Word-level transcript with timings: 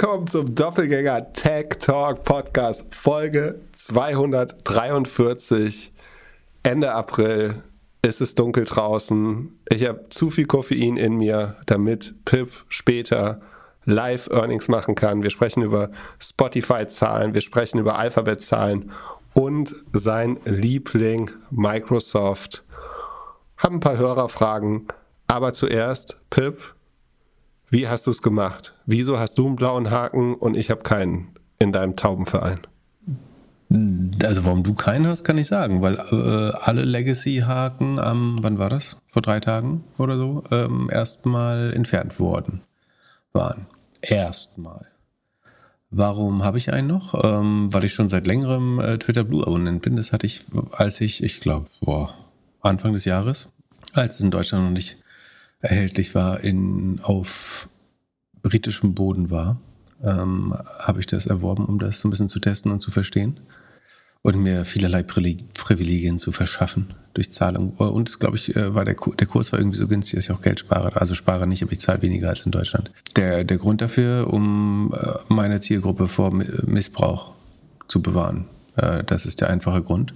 willkommen 0.00 0.28
zum 0.28 0.54
Doppelgänger 0.54 1.32
Tech 1.32 1.70
Talk 1.80 2.22
Podcast, 2.22 2.94
Folge 2.94 3.58
243. 3.72 5.92
Ende 6.62 6.92
April 6.92 7.64
ist 8.02 8.20
es 8.20 8.36
dunkel 8.36 8.64
draußen. 8.64 9.58
Ich 9.68 9.84
habe 9.84 10.08
zu 10.10 10.30
viel 10.30 10.46
Koffein 10.46 10.96
in 10.96 11.16
mir, 11.16 11.56
damit 11.66 12.14
Pip 12.24 12.52
später 12.68 13.40
Live-Earnings 13.86 14.68
machen 14.68 14.94
kann. 14.94 15.24
Wir 15.24 15.30
sprechen 15.30 15.64
über 15.64 15.90
Spotify-Zahlen, 16.20 17.34
wir 17.34 17.40
sprechen 17.40 17.80
über 17.80 17.98
Alphabet-Zahlen 17.98 18.92
und 19.34 19.74
sein 19.92 20.38
Liebling 20.44 21.32
Microsoft. 21.50 22.62
Haben 23.56 23.78
ein 23.78 23.80
paar 23.80 23.98
Hörerfragen, 23.98 24.86
aber 25.26 25.52
zuerst, 25.52 26.16
Pip, 26.30 26.76
wie 27.70 27.88
hast 27.88 28.06
du 28.06 28.10
es 28.10 28.22
gemacht? 28.22 28.74
Wieso 28.86 29.18
hast 29.18 29.38
du 29.38 29.46
einen 29.46 29.56
blauen 29.56 29.90
Haken 29.90 30.34
und 30.34 30.56
ich 30.56 30.70
habe 30.70 30.82
keinen 30.82 31.28
in 31.58 31.72
deinem 31.72 31.96
Taubenverein? 31.96 32.60
Also 34.22 34.46
warum 34.46 34.62
du 34.62 34.72
keinen 34.72 35.06
hast, 35.06 35.24
kann 35.24 35.36
ich 35.36 35.46
sagen, 35.46 35.82
weil 35.82 35.96
äh, 35.96 36.56
alle 36.56 36.84
Legacy-Haken 36.84 37.98
am, 37.98 38.38
wann 38.42 38.58
war 38.58 38.70
das? 38.70 38.96
Vor 39.06 39.20
drei 39.20 39.40
Tagen 39.40 39.84
oder 39.98 40.16
so, 40.16 40.42
ähm, 40.50 40.88
erstmal 40.90 41.74
entfernt 41.74 42.18
worden 42.18 42.62
waren. 43.32 43.66
Erstmal. 44.00 44.86
Warum 45.90 46.44
habe 46.44 46.56
ich 46.56 46.72
einen 46.72 46.88
noch? 46.88 47.22
Ähm, 47.22 47.72
weil 47.72 47.84
ich 47.84 47.92
schon 47.92 48.08
seit 48.08 48.26
längerem 48.26 48.80
äh, 48.80 48.98
Twitter 48.98 49.24
Blue 49.24 49.46
Abonnent 49.46 49.82
bin. 49.82 49.96
Das 49.96 50.12
hatte 50.12 50.26
ich, 50.26 50.44
als 50.70 51.00
ich, 51.02 51.22
ich 51.22 51.40
glaube, 51.40 51.68
Anfang 52.60 52.94
des 52.94 53.04
Jahres, 53.04 53.50
als 53.92 54.16
es 54.16 54.20
in 54.22 54.30
Deutschland 54.30 54.64
noch 54.64 54.70
nicht 54.70 54.98
erhältlich 55.60 56.14
war, 56.14 56.40
in, 56.40 57.00
auf 57.02 57.68
britischem 58.42 58.94
Boden 58.94 59.30
war, 59.30 59.60
ähm, 60.02 60.54
habe 60.78 61.00
ich 61.00 61.06
das 61.06 61.26
erworben, 61.26 61.64
um 61.64 61.78
das 61.78 62.00
so 62.00 62.08
ein 62.08 62.10
bisschen 62.10 62.28
zu 62.28 62.38
testen 62.38 62.70
und 62.70 62.80
zu 62.80 62.90
verstehen 62.90 63.40
und 64.22 64.36
mir 64.36 64.64
vielerlei 64.64 65.02
Privilegien 65.02 66.18
zu 66.18 66.32
verschaffen 66.32 66.94
durch 67.14 67.32
Zahlung. 67.32 67.70
Und 67.76 68.20
glaube 68.20 68.36
ich, 68.36 68.54
äh, 68.56 68.74
war 68.74 68.84
der, 68.84 68.94
der 68.94 69.26
Kurs 69.26 69.52
war 69.52 69.58
irgendwie 69.58 69.78
so 69.78 69.88
günstig, 69.88 70.16
dass 70.16 70.24
ich 70.24 70.30
auch 70.30 70.42
Geld 70.42 70.60
spare. 70.60 71.00
Also 71.00 71.14
spare 71.14 71.46
nicht, 71.46 71.62
aber 71.62 71.72
ich 71.72 71.80
zahle 71.80 72.02
weniger 72.02 72.28
als 72.28 72.44
in 72.44 72.52
Deutschland. 72.52 72.90
Der, 73.16 73.44
der 73.44 73.58
Grund 73.58 73.80
dafür, 73.80 74.32
um 74.32 74.94
äh, 74.94 75.32
meine 75.32 75.60
Zielgruppe 75.60 76.08
vor 76.08 76.32
Missbrauch 76.32 77.32
zu 77.86 78.02
bewahren. 78.02 78.46
Äh, 78.76 79.04
das 79.04 79.26
ist 79.26 79.40
der 79.40 79.50
einfache 79.50 79.82
Grund. 79.82 80.14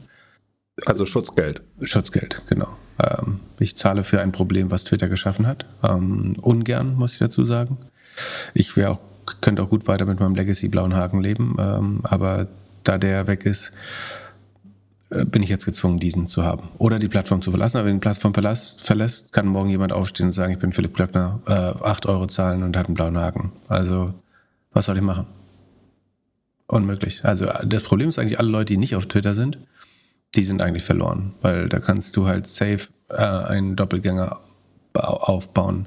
Also 0.87 1.07
Schutzgeld. 1.07 1.63
Schutzgeld, 1.83 2.43
genau. 2.49 2.69
Ähm, 2.99 3.41
ich 3.59 3.77
zahle 3.77 4.05
für 4.05 4.21
ein 4.21 4.33
Problem, 4.33 4.71
was 4.71 4.85
Twitter 4.85 5.09
geschaffen 5.09 5.47
hat. 5.47 5.67
Ähm, 5.83 6.35
ungern, 6.41 6.95
muss 6.95 7.13
ich 7.13 7.19
dazu 7.19 7.45
sagen. 7.45 7.79
Ich 8.55 8.83
auch, 8.85 9.01
könnte 9.41 9.63
auch 9.63 9.69
gut 9.69 9.87
weiter 9.87 10.07
mit 10.07 10.21
meinem 10.21 10.35
Legacy-blauen 10.35 10.95
Haken 10.95 11.21
leben, 11.21 11.57
ähm, 11.59 12.01
aber 12.05 12.49
da 12.85 12.99
der 12.99 13.27
weg 13.27 13.47
ist, 13.47 13.73
äh, 15.11 15.25
bin 15.25 15.43
ich 15.43 15.51
jetzt 15.51 15.65
gezwungen, 15.65 15.99
diesen 15.99 16.27
zu 16.27 16.43
haben. 16.43 16.69
Oder 16.79 16.99
die 16.99 17.09
Plattform 17.09 17.43
zu 17.43 17.51
verlassen. 17.51 17.77
Aber 17.77 17.87
wenn 17.87 17.97
die 17.97 18.01
Plattform 18.01 18.35
verlässt, 18.35 18.83
verlässt 18.83 19.33
kann 19.33 19.47
morgen 19.47 19.69
jemand 19.69 19.93
aufstehen 19.93 20.27
und 20.27 20.33
sagen, 20.33 20.53
ich 20.53 20.59
bin 20.59 20.73
Philipp 20.73 20.95
Klöckner, 20.95 21.41
äh, 21.47 21.53
8 21.53 22.07
Euro 22.07 22.27
zahlen 22.27 22.63
und 22.63 22.77
hat 22.77 22.87
einen 22.87 22.95
blauen 22.95 23.19
Haken. 23.19 23.53
Also, 23.69 24.15
was 24.73 24.87
soll 24.87 24.97
ich 24.97 25.03
machen? 25.03 25.27
Unmöglich. 26.67 27.25
Also, 27.25 27.47
das 27.65 27.83
Problem 27.83 28.09
ist 28.09 28.19
eigentlich, 28.19 28.39
alle 28.39 28.49
Leute, 28.49 28.73
die 28.73 28.79
nicht 28.79 28.97
auf 28.97 29.07
Twitter 29.07 29.35
sind, 29.35 29.59
die 30.35 30.45
sind 30.45 30.63
eigentlich 30.63 30.85
verloren, 30.85 31.35
weil 31.43 31.69
da 31.69 31.79
kannst 31.79 32.17
du 32.17 32.27
halt 32.27 32.47
safe 32.47 32.89
äh, 33.09 33.17
einen 33.17 33.77
Doppelgänger 33.77 34.41
aufbauen, 34.95 35.87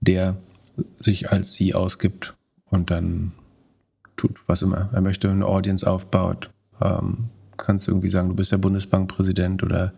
der 0.00 0.36
sich 0.98 1.30
als 1.30 1.54
sie 1.54 1.74
ausgibt 1.74 2.34
und 2.70 2.90
dann 2.90 3.32
tut, 4.16 4.38
was 4.46 4.62
immer. 4.62 4.90
Er 4.92 5.00
möchte 5.00 5.30
eine 5.30 5.46
Audience 5.46 5.88
aufbaut. 5.88 6.50
Ähm, 6.80 7.28
kannst 7.56 7.88
irgendwie 7.88 8.08
sagen, 8.08 8.28
du 8.28 8.34
bist 8.34 8.52
der 8.52 8.58
Bundesbankpräsident 8.58 9.62
oder 9.62 9.92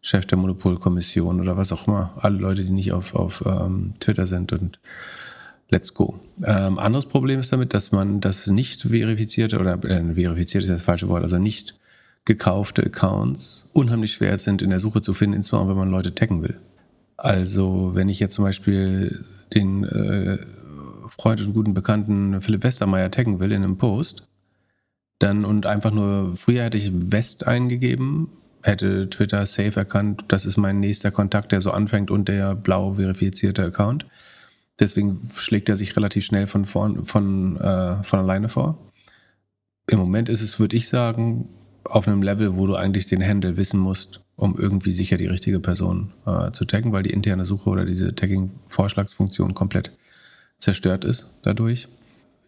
Chef 0.00 0.26
der 0.26 0.38
Monopolkommission 0.38 1.40
oder 1.40 1.56
was 1.56 1.72
auch 1.72 1.86
immer. 1.86 2.14
Alle 2.16 2.38
Leute, 2.38 2.64
die 2.64 2.70
nicht 2.70 2.92
auf, 2.92 3.14
auf 3.14 3.44
ähm, 3.46 3.94
Twitter 4.00 4.26
sind 4.26 4.52
und 4.52 4.78
let's 5.70 5.94
go. 5.94 6.20
Ähm, 6.44 6.78
anderes 6.78 7.06
Problem 7.06 7.40
ist 7.40 7.52
damit, 7.52 7.74
dass 7.74 7.92
man 7.92 8.20
das 8.20 8.46
nicht 8.46 8.82
verifizierte 8.82 9.58
oder 9.58 9.74
äh, 9.84 10.14
verifiziert 10.14 10.64
ist 10.64 10.70
das 10.70 10.82
falsche 10.82 11.08
Wort, 11.08 11.22
also 11.22 11.38
nicht 11.38 11.78
gekaufte 12.28 12.84
Accounts 12.84 13.66
unheimlich 13.72 14.12
schwer 14.12 14.36
sind 14.36 14.60
in 14.60 14.68
der 14.68 14.78
Suche 14.78 15.00
zu 15.00 15.14
finden, 15.14 15.34
insbesondere 15.34 15.70
wenn 15.70 15.78
man 15.78 15.90
Leute 15.90 16.14
taggen 16.14 16.42
will. 16.42 16.60
Also 17.16 17.92
wenn 17.94 18.10
ich 18.10 18.20
jetzt 18.20 18.34
zum 18.34 18.44
Beispiel 18.44 19.24
den 19.54 19.84
äh, 19.84 20.38
Freund 21.08 21.40
und 21.40 21.54
guten 21.54 21.72
Bekannten 21.72 22.42
Philipp 22.42 22.64
Westermeier 22.64 23.10
taggen 23.10 23.40
will 23.40 23.50
in 23.50 23.64
einem 23.64 23.78
Post, 23.78 24.28
dann 25.18 25.46
und 25.46 25.64
einfach 25.64 25.90
nur, 25.90 26.36
früher 26.36 26.64
hätte 26.64 26.76
ich 26.76 26.92
West 26.92 27.46
eingegeben, 27.46 28.28
hätte 28.62 29.08
Twitter 29.08 29.46
safe 29.46 29.80
erkannt, 29.80 30.26
das 30.28 30.44
ist 30.44 30.58
mein 30.58 30.80
nächster 30.80 31.10
Kontakt, 31.10 31.50
der 31.50 31.62
so 31.62 31.70
anfängt 31.70 32.10
und 32.10 32.28
der 32.28 32.54
blau 32.54 32.94
verifizierte 32.94 33.64
Account. 33.64 34.06
Deswegen 34.78 35.30
schlägt 35.34 35.70
er 35.70 35.76
sich 35.76 35.96
relativ 35.96 36.26
schnell 36.26 36.46
von, 36.46 36.66
von, 36.66 37.06
von, 37.06 37.56
äh, 37.56 38.02
von 38.02 38.18
alleine 38.20 38.50
vor. 38.50 38.78
Im 39.90 39.98
Moment 39.98 40.28
ist 40.28 40.42
es, 40.42 40.60
würde 40.60 40.76
ich 40.76 40.88
sagen, 40.88 41.48
auf 41.88 42.06
einem 42.06 42.22
Level, 42.22 42.56
wo 42.56 42.66
du 42.66 42.76
eigentlich 42.76 43.06
den 43.06 43.24
Handle 43.24 43.56
wissen 43.56 43.80
musst, 43.80 44.20
um 44.36 44.56
irgendwie 44.58 44.92
sicher 44.92 45.16
die 45.16 45.26
richtige 45.26 45.60
Person 45.60 46.12
äh, 46.26 46.52
zu 46.52 46.64
taggen, 46.64 46.92
weil 46.92 47.02
die 47.02 47.10
interne 47.10 47.44
Suche 47.44 47.70
oder 47.70 47.84
diese 47.84 48.14
Tagging-Vorschlagsfunktion 48.14 49.54
komplett 49.54 49.92
zerstört 50.58 51.04
ist 51.04 51.28
dadurch. 51.42 51.88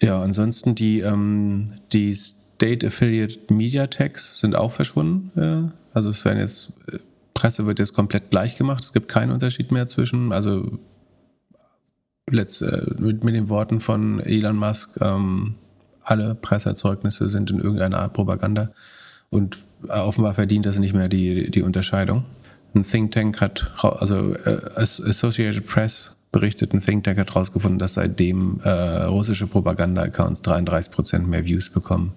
Ja, 0.00 0.20
ansonsten 0.22 0.74
die, 0.74 1.00
ähm, 1.00 1.72
die 1.92 2.14
State 2.14 2.86
Affiliate 2.86 3.52
Media 3.52 3.86
Tags 3.86 4.40
sind 4.40 4.54
auch 4.56 4.72
verschwunden. 4.72 5.30
Ja. 5.34 5.72
Also 5.92 6.10
es 6.10 6.24
werden 6.24 6.38
jetzt, 6.38 6.72
äh, 6.92 6.98
Presse 7.34 7.66
wird 7.66 7.78
jetzt 7.78 7.94
komplett 7.94 8.30
gleich 8.30 8.56
gemacht. 8.56 8.84
Es 8.84 8.92
gibt 8.92 9.08
keinen 9.08 9.30
Unterschied 9.30 9.72
mehr 9.72 9.86
zwischen, 9.86 10.32
also 10.32 10.78
letzt, 12.30 12.62
äh, 12.62 12.86
mit, 12.98 13.24
mit 13.24 13.34
den 13.34 13.48
Worten 13.48 13.80
von 13.80 14.20
Elon 14.20 14.56
Musk, 14.56 15.00
ähm, 15.00 15.54
alle 16.02 16.34
Presseerzeugnisse 16.34 17.28
sind 17.28 17.50
in 17.50 17.60
irgendeiner 17.60 17.98
Art 17.98 18.14
Propaganda. 18.14 18.70
Und 19.30 19.64
äh, 19.88 19.92
offenbar 19.92 20.34
verdient 20.34 20.66
das 20.66 20.78
nicht 20.78 20.94
mehr 20.94 21.08
die, 21.08 21.50
die 21.50 21.62
Unterscheidung. 21.62 22.24
Ein 22.74 22.84
Think 22.84 23.12
Tank 23.12 23.41
hat, 23.41 23.72
also 23.82 24.34
äh, 24.34 24.58
Associated 24.74 25.66
Press 25.66 26.16
berichtet, 26.32 26.72
ein 26.72 26.80
Think 26.80 27.04
Tank 27.04 27.18
hat 27.18 27.30
herausgefunden, 27.30 27.78
dass 27.78 27.94
seitdem 27.94 28.60
äh, 28.62 28.70
russische 29.04 29.46
Propaganda-Accounts 29.46 30.42
33% 30.44 31.20
mehr 31.20 31.44
Views 31.44 31.70
bekommen. 31.70 32.14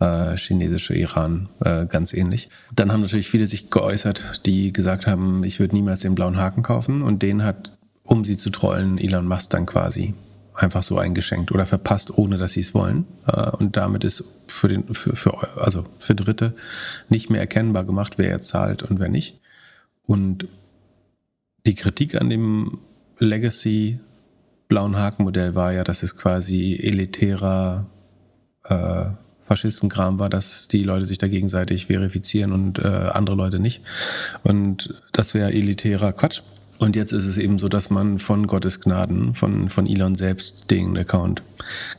Äh, 0.00 0.36
chinesische 0.36 0.94
Iran 0.94 1.48
äh, 1.60 1.86
ganz 1.86 2.12
ähnlich. 2.12 2.48
Dann 2.74 2.92
haben 2.92 3.02
natürlich 3.02 3.30
viele 3.30 3.46
sich 3.46 3.70
geäußert, 3.70 4.44
die 4.44 4.72
gesagt 4.72 5.06
haben, 5.06 5.44
ich 5.44 5.60
würde 5.60 5.76
niemals 5.76 6.00
den 6.00 6.16
blauen 6.16 6.36
Haken 6.36 6.62
kaufen 6.62 7.00
und 7.00 7.22
den 7.22 7.44
hat, 7.44 7.78
um 8.02 8.24
sie 8.24 8.36
zu 8.36 8.50
trollen, 8.50 8.98
Elon 8.98 9.28
Musk 9.28 9.50
dann 9.50 9.66
quasi 9.66 10.14
einfach 10.54 10.82
so 10.82 10.98
eingeschenkt 10.98 11.52
oder 11.52 11.66
verpasst, 11.66 12.16
ohne 12.16 12.36
dass 12.36 12.52
sie 12.52 12.60
es 12.60 12.74
wollen. 12.74 13.06
Äh, 13.26 13.50
und 13.50 13.76
damit 13.76 14.04
ist 14.04 14.24
für, 14.46 14.68
den, 14.68 14.94
für, 14.94 15.16
für, 15.16 15.58
also 15.58 15.84
für 15.98 16.14
Dritte 16.14 16.54
nicht 17.08 17.30
mehr 17.30 17.40
erkennbar 17.40 17.84
gemacht, 17.84 18.14
wer 18.18 18.28
jetzt 18.28 18.48
zahlt 18.48 18.82
und 18.82 19.00
wer 19.00 19.08
nicht. 19.08 19.40
Und 20.06 20.46
die 21.66 21.74
Kritik 21.74 22.14
an 22.20 22.30
dem 22.30 22.78
Legacy 23.18 23.98
blauen 24.68 24.96
Hakenmodell 24.96 25.54
war 25.54 25.72
ja, 25.72 25.84
dass 25.84 26.02
es 26.02 26.16
quasi 26.16 26.78
elitärer 26.80 27.86
äh, 28.64 29.06
Faschistenkram 29.46 30.18
war, 30.18 30.30
dass 30.30 30.68
die 30.68 30.84
Leute 30.84 31.04
sich 31.04 31.18
da 31.18 31.28
gegenseitig 31.28 31.86
verifizieren 31.86 32.52
und 32.52 32.78
äh, 32.78 32.86
andere 32.86 33.36
Leute 33.36 33.58
nicht. 33.58 33.82
Und 34.42 34.94
das 35.12 35.34
wäre 35.34 35.52
elitärer 35.52 36.12
Quatsch. 36.12 36.42
Und 36.78 36.96
jetzt 36.96 37.12
ist 37.12 37.26
es 37.26 37.38
eben 37.38 37.58
so, 37.58 37.68
dass 37.68 37.90
man 37.90 38.18
von 38.18 38.46
Gottes 38.46 38.80
Gnaden, 38.80 39.34
von, 39.34 39.68
von 39.68 39.86
Elon 39.86 40.14
selbst 40.14 40.70
den 40.70 40.96
Account 40.98 41.42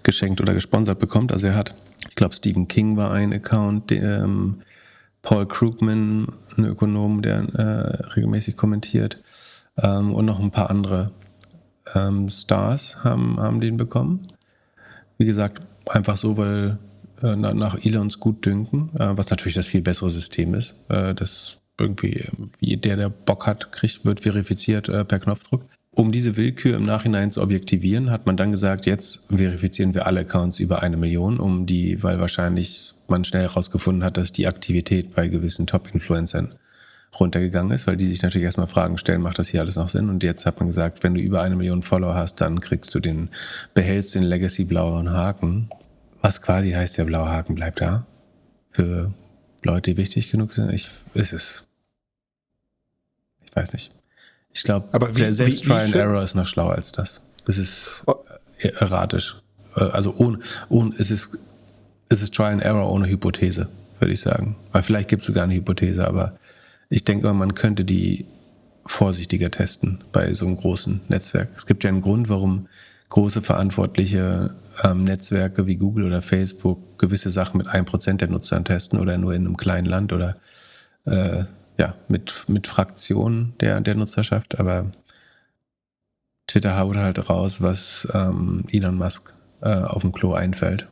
geschenkt 0.04 0.42
oder 0.42 0.54
gesponsert 0.54 1.00
bekommt. 1.00 1.32
Also 1.32 1.48
er 1.48 1.56
hat, 1.56 1.76
ich 2.10 2.16
glaube, 2.16 2.36
Stephen 2.36 2.68
King 2.68 2.98
war 2.98 3.12
ein 3.12 3.34
Account, 3.34 3.92
ähm, 3.92 4.62
Paul 5.22 5.48
Krugman, 5.48 6.28
ein 6.58 6.66
Ökonom, 6.66 7.22
der 7.22 7.38
äh, 7.56 8.14
regelmäßig 8.14 8.58
kommentiert, 8.58 9.20
ähm, 9.78 10.14
und 10.14 10.26
noch 10.26 10.40
ein 10.40 10.52
paar 10.52 10.70
andere 10.70 11.12
ähm, 11.94 12.30
Stars 12.30 13.04
haben, 13.04 13.40
haben 13.40 13.62
den 13.62 13.78
bekommen. 13.78 14.22
Wie 15.18 15.26
gesagt, 15.26 15.62
einfach 15.88 16.18
so, 16.18 16.38
weil 16.38 16.78
äh, 17.22 17.36
nach 17.36 17.84
Elons 17.84 18.20
Gutdünken, 18.20 18.90
äh, 19.00 19.18
was 19.18 19.30
natürlich 19.30 19.56
das 19.56 19.68
viel 19.68 19.82
bessere 19.82 20.10
System 20.10 20.54
ist. 20.54 20.76
Äh, 20.90 21.14
das 21.14 21.58
irgendwie, 21.80 22.26
wie 22.60 22.78
der, 22.78 22.96
der 22.96 23.10
Bock 23.10 23.48
hat, 23.48 23.72
kriegt, 23.72 24.06
wird 24.06 24.20
verifiziert 24.20 24.90
äh, 24.90 25.04
per 25.04 25.20
Knopfdruck. 25.20 25.66
Um 25.92 26.12
diese 26.12 26.36
Willkür 26.36 26.76
im 26.76 26.84
Nachhinein 26.84 27.32
zu 27.32 27.42
objektivieren, 27.42 28.12
hat 28.12 28.26
man 28.26 28.36
dann 28.36 28.52
gesagt, 28.52 28.86
jetzt 28.86 29.28
verifizieren 29.30 29.94
wir 29.94 30.06
alle 30.06 30.22
Accounts 30.22 30.60
über 30.60 30.84
eine 30.84 30.98
Million, 30.98 31.40
um 31.40 31.66
die, 31.66 32.04
weil 32.04 32.20
wahrscheinlich 32.20 32.94
man 33.08 33.24
schnell 33.24 33.44
herausgefunden 33.44 34.04
hat, 34.04 34.18
dass 34.18 34.34
die 34.34 34.48
Aktivität 34.48 35.16
bei 35.16 35.30
gewissen 35.30 35.68
Top-Influencern 35.68 36.54
runtergegangen 37.18 37.72
ist, 37.72 37.88
weil 37.88 37.96
die 37.96 38.08
sich 38.08 38.22
natürlich 38.22 38.44
erstmal 38.44 38.68
Fragen 38.68 38.98
stellen, 38.98 39.22
macht 39.22 39.40
das 39.40 39.48
hier 39.48 39.62
alles 39.62 39.78
noch 39.78 39.88
Sinn? 39.88 40.10
Und 40.10 40.22
jetzt 40.22 40.46
hat 40.46 40.60
man 40.60 40.68
gesagt, 40.68 41.04
wenn 41.04 41.14
du 41.14 41.22
über 41.22 41.42
eine 41.42 41.56
Million 41.56 41.82
Follower 41.82 42.14
hast, 42.14 42.42
dann 42.42 42.60
kriegst 42.60 42.94
du 42.94 43.00
den, 43.00 43.30
behältst 43.74 44.16
den 44.16 44.24
Legacy 44.24 44.66
blauen 44.66 45.12
Haken. 45.12 45.70
Was 46.22 46.42
quasi 46.42 46.72
heißt, 46.72 46.98
der 46.98 47.06
blaue 47.06 47.30
Haken 47.30 47.56
bleibt 47.56 47.80
da. 47.80 48.06
Für 48.72 49.14
Leute, 49.66 49.92
die 49.92 49.98
wichtig 49.98 50.32
genug 50.32 50.54
sind. 50.54 50.72
Ich, 50.72 50.90
ist 51.14 51.34
es. 51.34 51.66
Ich 53.44 53.56
weiß 53.56 53.74
nicht. 53.74 53.94
Ich 54.54 54.64
glaube, 54.64 54.88
selbst 55.14 55.66
wie, 55.66 55.68
Try 55.68 55.82
and 55.82 55.96
Error 55.96 56.24
ist 56.24 56.36
noch 56.36 56.48
schlauer 56.48 56.74
als 56.74 56.92
das. 56.92 57.22
Es 57.46 57.58
ist 57.58 58.04
oh. 58.06 58.16
erratisch. 58.60 59.36
Äh, 59.76 59.82
also 59.82 60.16
ohne, 60.16 60.40
ohne, 60.70 60.94
es 60.98 61.12
ist, 61.12 61.38
es 62.10 62.22
ist 62.22 62.34
Try 62.34 62.46
and 62.46 62.62
Error 62.62 62.90
ohne 62.90 63.08
Hypothese, 63.08 63.68
würde 64.00 64.14
ich 64.14 64.22
sagen. 64.22 64.56
Weil 64.72 64.84
vielleicht 64.84 65.10
gibt 65.10 65.24
es 65.24 65.28
sogar 65.28 65.44
eine 65.44 65.56
Hypothese, 65.56 66.08
aber 66.08 66.38
ich 66.90 67.04
denke 67.04 67.26
mal, 67.28 67.34
man 67.34 67.56
könnte 67.56 67.84
die 67.84 68.26
vorsichtiger 68.86 69.52
testen 69.52 70.04
bei 70.12 70.32
so 70.34 70.46
einem 70.46 70.58
großen 70.58 71.02
Netzwerk. 71.10 71.50
Es 71.56 71.66
gibt 71.66 71.84
ja 71.84 71.90
einen 71.90 72.02
Grund, 72.02 72.30
warum 72.30 72.68
große 73.10 73.42
verantwortliche 73.42 74.56
ähm, 74.84 75.04
Netzwerke 75.04 75.66
wie 75.68 75.78
Google 75.78 76.06
oder 76.06 76.22
Facebook 76.22 77.00
gewisse 77.00 77.30
Sachen 77.30 77.58
mit 77.58 77.68
1% 77.68 78.18
der 78.18 78.30
Nutzer 78.30 78.64
testen 78.64 79.00
oder 79.00 79.18
nur 79.18 79.34
in 79.34 79.46
einem 79.46 79.58
kleinen 79.58 79.88
Land 79.88 80.14
oder 80.14 80.36
äh, 81.06 81.46
ja, 81.78 81.96
mit, 82.08 82.46
mit 82.48 82.68
Fraktionen 82.68 83.54
der, 83.60 83.82
der 83.82 83.96
Nutzerschaft. 83.96 84.60
Aber 84.60 84.92
Twitter 86.48 86.78
haut 86.78 86.98
halt 86.98 87.30
raus, 87.30 87.62
was 87.62 88.08
ähm, 88.14 88.64
Elon 88.72 88.96
Musk 88.96 89.34
äh, 89.62 89.74
auf 89.74 90.02
dem 90.02 90.12
Klo 90.12 90.34
einfällt. 90.34 90.90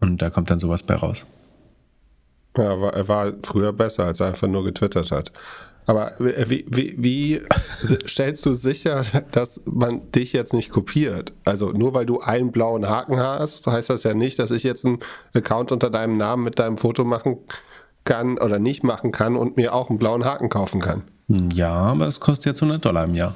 Und 0.00 0.22
da 0.22 0.30
kommt 0.30 0.50
dann 0.50 0.58
sowas 0.58 0.82
bei 0.82 0.94
raus. 0.94 1.26
Ja, 2.56 2.90
er 2.90 3.08
war 3.08 3.32
früher 3.44 3.72
besser, 3.72 4.04
als 4.04 4.20
er 4.20 4.28
einfach 4.28 4.48
nur 4.48 4.64
getwittert 4.64 5.10
hat. 5.12 5.32
Aber 5.88 6.12
wie, 6.18 6.66
wie, 6.68 6.94
wie 6.98 7.40
stellst 8.06 8.44
du 8.44 8.52
sicher, 8.52 9.04
dass 9.32 9.62
man 9.64 10.12
dich 10.12 10.34
jetzt 10.34 10.52
nicht 10.52 10.70
kopiert? 10.70 11.32
Also 11.46 11.72
nur 11.72 11.94
weil 11.94 12.04
du 12.04 12.20
einen 12.20 12.52
blauen 12.52 12.88
Haken 12.88 13.18
hast, 13.18 13.66
heißt 13.66 13.88
das 13.88 14.02
ja 14.02 14.12
nicht, 14.12 14.38
dass 14.38 14.50
ich 14.50 14.64
jetzt 14.64 14.84
einen 14.84 14.98
Account 15.34 15.72
unter 15.72 15.88
deinem 15.88 16.18
Namen 16.18 16.44
mit 16.44 16.58
deinem 16.58 16.76
Foto 16.76 17.04
machen 17.04 17.38
kann 18.04 18.36
oder 18.36 18.58
nicht 18.58 18.84
machen 18.84 19.12
kann 19.12 19.34
und 19.34 19.56
mir 19.56 19.74
auch 19.74 19.88
einen 19.88 19.98
blauen 19.98 20.26
Haken 20.26 20.50
kaufen 20.50 20.82
kann. 20.82 21.04
Ja, 21.54 21.72
aber 21.72 22.06
es 22.06 22.20
kostet 22.20 22.44
jetzt 22.46 22.62
100 22.62 22.84
Dollar 22.84 23.04
im 23.04 23.14
Jahr, 23.14 23.34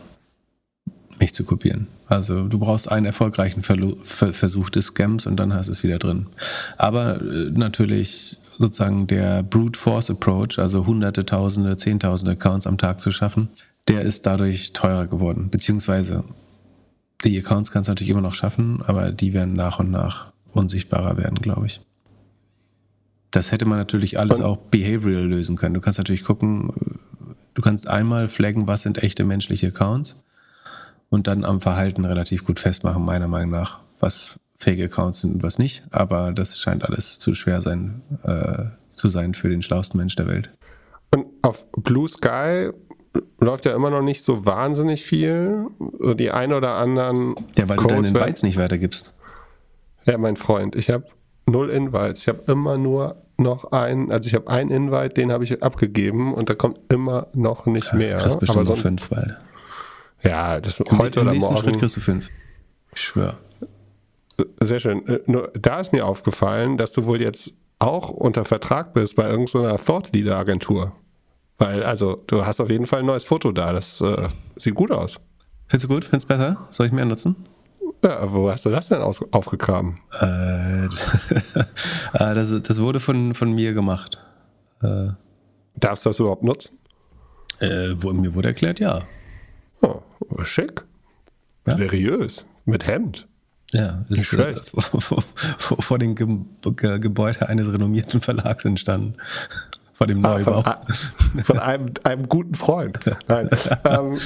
mich 1.19 1.35
zu 1.35 1.45
kopieren. 1.45 1.87
Also 2.07 2.49
du 2.49 2.59
brauchst 2.59 2.91
einen 2.91 3.07
erfolgreichen 3.07 3.63
Versuch 3.63 4.69
des 4.69 4.87
Scams 4.87 5.27
und 5.27 5.37
dann 5.37 5.55
hast 5.55 5.69
du 5.69 5.73
es 5.73 5.83
wieder 5.83 5.99
drin. 5.99 6.27
Aber 6.77 7.17
äh, 7.23 7.51
natürlich 7.51 8.42
sozusagen 8.59 9.07
der 9.07 9.43
Brute 9.43 9.79
Force 9.79 10.11
Approach, 10.11 10.59
also 10.59 10.87
hunderte, 10.87 11.25
tausende, 11.25 11.77
zehntausende 11.77 12.33
Accounts 12.33 12.67
am 12.67 12.79
Tag 12.79 13.01
zu 13.01 13.11
schaffen, 13.11 13.49
der 13.89 14.03
ist 14.03 14.27
dadurch 14.27 14.73
teurer 14.73 15.07
geworden. 15.07 15.51
Beziehungsweise 15.51 16.25
die 17.25 17.39
Accounts 17.39 17.71
kannst 17.71 17.89
du 17.89 17.93
natürlich 17.93 18.11
immer 18.11 18.21
noch 18.21 18.35
schaffen, 18.35 18.83
aber 18.85 19.13
die 19.13 19.33
werden 19.33 19.55
nach 19.55 19.79
und 19.79 19.91
nach 19.91 20.33
unsichtbarer 20.53 21.17
werden, 21.17 21.37
glaube 21.37 21.67
ich. 21.67 21.81
Das 23.31 23.51
hätte 23.51 23.65
man 23.65 23.79
natürlich 23.79 24.19
alles 24.19 24.41
auch 24.41 24.59
behavioral 24.59 25.25
lösen 25.25 25.57
können. 25.57 25.75
Du 25.75 25.81
kannst 25.81 25.99
natürlich 25.99 26.23
gucken, 26.23 26.71
du 27.55 27.63
kannst 27.63 27.89
einmal 27.89 28.29
flaggen, 28.29 28.67
was 28.67 28.83
sind 28.83 29.03
echte 29.03 29.25
menschliche 29.25 29.69
Accounts 29.69 30.23
und 31.09 31.27
dann 31.27 31.45
am 31.45 31.61
Verhalten 31.61 32.05
relativ 32.05 32.45
gut 32.45 32.59
festmachen, 32.59 33.05
meiner 33.05 33.29
Meinung 33.29 33.51
nach, 33.51 33.81
was 34.01 34.39
Fake-Accounts 34.63 35.21
sind 35.21 35.35
und 35.35 35.43
was 35.43 35.59
nicht. 35.59 35.83
Aber 35.91 36.33
das 36.33 36.59
scheint 36.59 36.85
alles 36.85 37.19
zu 37.19 37.35
schwer 37.35 37.63
sein, 37.63 38.03
äh, 38.23 38.65
zu 38.95 39.09
sein 39.09 39.35
für 39.35 39.49
den 39.49 39.63
schlauesten 39.63 39.99
Mensch 39.99 40.15
der 40.17 40.27
Welt. 40.29 40.51
Und 41.13 41.27
auf 41.43 41.71
Blue 41.73 42.09
Sky 42.09 42.71
läuft 43.41 43.65
ja 43.65 43.75
immer 43.75 43.91
noch 43.91 44.03
nicht 44.03 44.25
so 44.25 44.47
wahnsinnig 44.47 45.03
viel. 45.03 45.67
Die 46.17 46.31
ein 46.31 46.53
oder 46.53 46.75
anderen. 46.75 47.35
Ja, 47.57 47.69
weil 47.69 47.77
Codes 47.77 47.97
du 47.97 48.03
deinen 48.03 48.17
Invites 48.17 48.43
nicht 48.43 48.57
weitergibst. 48.57 49.15
Ja, 50.05 50.17
mein 50.19 50.37
Freund, 50.37 50.77
ich 50.77 50.91
habe 50.91 51.05
null 51.47 51.71
Invites. 51.71 52.23
Ich 52.23 52.29
habe 52.29 52.43
immer 52.51 52.79
nur 52.79 53.17
noch 53.37 53.73
einen, 53.73 54.13
also 54.13 54.29
ich 54.29 54.35
habe 54.35 54.49
einen 54.49 54.71
Invite, 54.71 55.15
den 55.15 55.33
habe 55.33 55.45
ich 55.45 55.63
abgegeben 55.63 56.33
und 56.33 56.49
da 56.49 56.55
kommt 56.55 56.79
immer 56.89 57.27
noch 57.35 57.67
nicht 57.67 57.89
ja, 57.93 57.99
mehr. 57.99 58.17
Kriegst 58.19 58.39
bestimmt 58.39 58.67
Aber 58.67 58.77
so 58.77 58.81
fünf, 58.81 59.11
weil. 59.11 59.39
Ja, 60.23 60.61
das 60.61 60.79
heute 60.79 61.21
oder 61.21 61.35
morgen. 61.35 61.57
Schritt 61.59 61.79
kriegst 61.79 61.97
du 61.97 62.01
fünf. 62.01 62.31
Ich 62.95 63.01
schwöre. 63.01 63.37
Sehr 64.61 64.81
schön. 64.81 65.07
Äh, 65.07 65.21
nur 65.27 65.51
da 65.55 65.81
ist 65.81 65.93
mir 65.93 66.07
aufgefallen, 66.07 66.77
dass 66.77 66.93
du 66.93 67.05
wohl 67.05 67.21
jetzt 67.21 67.53
auch 67.79 68.11
unter 68.11 68.45
Vertrag 68.45 68.95
bist 68.95 69.17
bei 69.17 69.29
irgendeiner 69.29 69.77
Thought 69.79 70.15
Leader 70.15 70.37
Agentur. 70.37 70.93
Weil, 71.59 71.83
also, 71.83 72.23
du 72.27 72.45
hast 72.45 72.61
auf 72.61 72.71
jeden 72.71 72.87
Fall 72.87 73.01
ein 73.01 73.07
neues 73.07 73.25
Foto 73.25 73.53
da. 73.53 73.73
Das 73.73 74.01
äh, 74.01 74.29
sieht 74.57 74.75
gut 74.75 74.91
aus. 74.91 75.19
Findest 75.67 75.91
du 75.91 75.95
gut? 75.95 76.05
Findest 76.05 76.25
du 76.31 76.35
besser? 76.35 76.67
Soll 76.71 76.87
ich 76.87 76.93
mehr 76.93 77.05
nutzen? 77.05 77.37
Ja, 78.05 78.33
wo 78.33 78.51
hast 78.51 78.65
du 78.65 78.71
das 78.71 78.89
denn 78.89 79.01
aus, 79.01 79.21
aufgegraben? 79.31 80.01
Äh, 80.21 80.89
ah, 82.15 82.35
das, 82.35 82.51
das, 82.63 82.81
wurde 82.81 82.99
von, 82.99 83.35
von 83.35 83.53
mir 83.53 83.75
gemacht. 83.75 84.19
Äh, 84.83 85.11
Darfst 85.77 86.05
du 86.05 86.11
das 86.11 86.19
überhaupt 86.19 86.43
nutzen? 86.43 86.79
Äh, 87.61 87.95
wo, 87.97 88.13
mir 88.13 88.35
wurde 88.35 88.49
erklärt, 88.49 88.81
ja. 88.81 89.03
Oh, 89.83 90.03
schick. 90.43 90.85
Ja? 91.67 91.77
Seriös. 91.77 92.45
Mit 92.65 92.87
Hemd. 92.87 93.29
Ja, 93.73 94.05
ist 94.09 94.33
äh, 94.35 94.55
vor, 94.75 95.01
vor, 95.59 95.83
vor 95.83 95.99
dem 95.99 96.15
Ge 96.15 96.27
Ge 96.77 96.99
Gebäude 96.99 97.49
eines 97.49 97.73
renommierten 97.73 98.21
Verlags 98.21 98.65
entstanden. 98.65 99.15
vor 99.93 100.07
dem 100.07 100.21
Neubau. 100.21 100.63
Ah, 100.65 100.83
von, 100.87 101.45
von 101.45 101.59
einem, 101.59 101.87
einem 102.05 102.29
guten 102.29 102.55
Freund. 102.55 102.99
Nein. 103.29 103.49
ähm, 103.85 104.19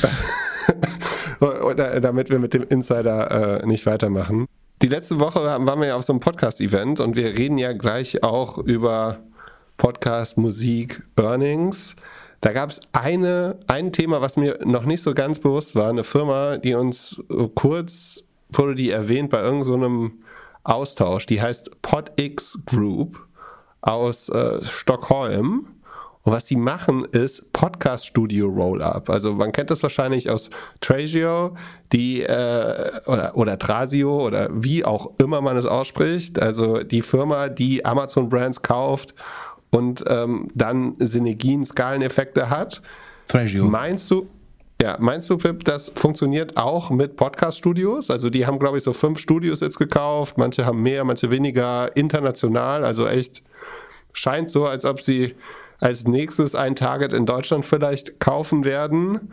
damit 2.01 2.31
wir 2.31 2.39
mit 2.39 2.55
dem 2.55 2.65
Insider 2.69 3.61
äh, 3.61 3.67
nicht 3.67 3.87
weitermachen. 3.87 4.47
Die 4.83 4.89
letzte 4.89 5.21
Woche 5.21 5.43
waren 5.43 5.81
wir 5.81 5.87
ja 5.87 5.97
auf 5.97 6.03
so 6.03 6.13
einem 6.13 6.21
Podcast-Event 6.21 7.01
und 7.01 7.17
wir 7.17 7.39
reden 7.39 7.57
ja 7.57 7.73
gleich 7.73 8.23
auch 8.23 8.59
über 8.59 9.19
Podcast, 9.77 10.37
Musik, 10.37 11.03
Earnings. 11.17 11.95
Da 12.41 12.53
gab 12.53 12.71
es 12.71 12.81
eine, 12.93 13.59
ein 13.69 13.93
Thema, 13.93 14.21
was 14.21 14.37
mir 14.37 14.59
noch 14.65 14.85
nicht 14.85 15.03
so 15.03 15.15
ganz 15.15 15.41
bewusst 15.41 15.75
war. 15.75 15.89
Eine 15.89 16.05
Firma, 16.05 16.59
die 16.59 16.75
uns 16.75 17.23
kurz 17.55 18.26
wurde 18.51 18.75
die 18.75 18.91
erwähnt 18.91 19.31
bei 19.31 19.43
irgendeinem 19.43 20.09
so 20.09 20.27
Austausch. 20.65 21.27
Die 21.27 21.41
heißt 21.41 21.83
PodX 21.83 22.59
Group 22.67 23.27
aus 23.81 24.29
äh, 24.29 24.65
Stockholm. 24.65 25.69
Und 26.23 26.33
was 26.33 26.45
die 26.45 26.57
machen, 26.57 27.05
ist 27.05 27.53
Podcast 27.53 28.05
Studio 28.05 28.49
Rollup. 28.49 29.09
Also 29.09 29.35
man 29.35 29.53
kennt 29.53 29.71
das 29.71 29.81
wahrscheinlich 29.85 30.29
aus 30.29 30.51
Trasio, 30.81 31.55
die 31.93 32.23
äh, 32.23 33.01
oder, 33.07 33.37
oder 33.37 33.59
Trasio 33.59 34.27
oder 34.27 34.49
wie 34.53 34.85
auch 34.85 35.13
immer 35.23 35.41
man 35.41 35.57
es 35.57 35.67
ausspricht. 35.67 36.43
Also 36.43 36.83
die 36.83 37.03
Firma, 37.03 37.49
die 37.49 37.85
Amazon 37.85 38.29
Brands 38.29 38.63
kauft 38.63 39.15
und 39.71 40.03
ähm, 40.09 40.49
dann 40.53 40.97
Synergien, 40.99 41.65
Skaleneffekte 41.65 42.51
hat. 42.51 42.83
Trasio. 43.29 43.67
Meinst 43.67 44.11
du? 44.11 44.27
Ja, 44.81 44.99
meinst 45.01 45.31
du, 45.31 45.39
Pip, 45.39 45.65
das 45.65 45.91
funktioniert 45.95 46.59
auch 46.59 46.91
mit 46.91 47.17
Podcast-Studios? 47.17 48.11
Also 48.11 48.29
die 48.29 48.47
haben, 48.47 48.59
glaube 48.59 48.77
ich, 48.77 48.85
so 48.85 48.93
fünf 48.93 49.19
Studios 49.19 49.61
jetzt 49.61 49.79
gekauft. 49.79 50.37
Manche 50.37 50.67
haben 50.67 50.83
mehr, 50.83 51.03
manche 51.05 51.31
weniger. 51.31 51.97
International, 51.97 52.85
also 52.85 53.07
echt 53.07 53.43
scheint 54.13 54.51
so, 54.51 54.67
als 54.67 54.85
ob 54.85 55.01
sie 55.01 55.35
als 55.81 56.07
nächstes 56.07 56.55
ein 56.55 56.75
Target 56.77 57.13
in 57.13 57.25
Deutschland 57.25 57.65
vielleicht 57.65 58.21
kaufen 58.21 58.65
werden. 58.65 59.33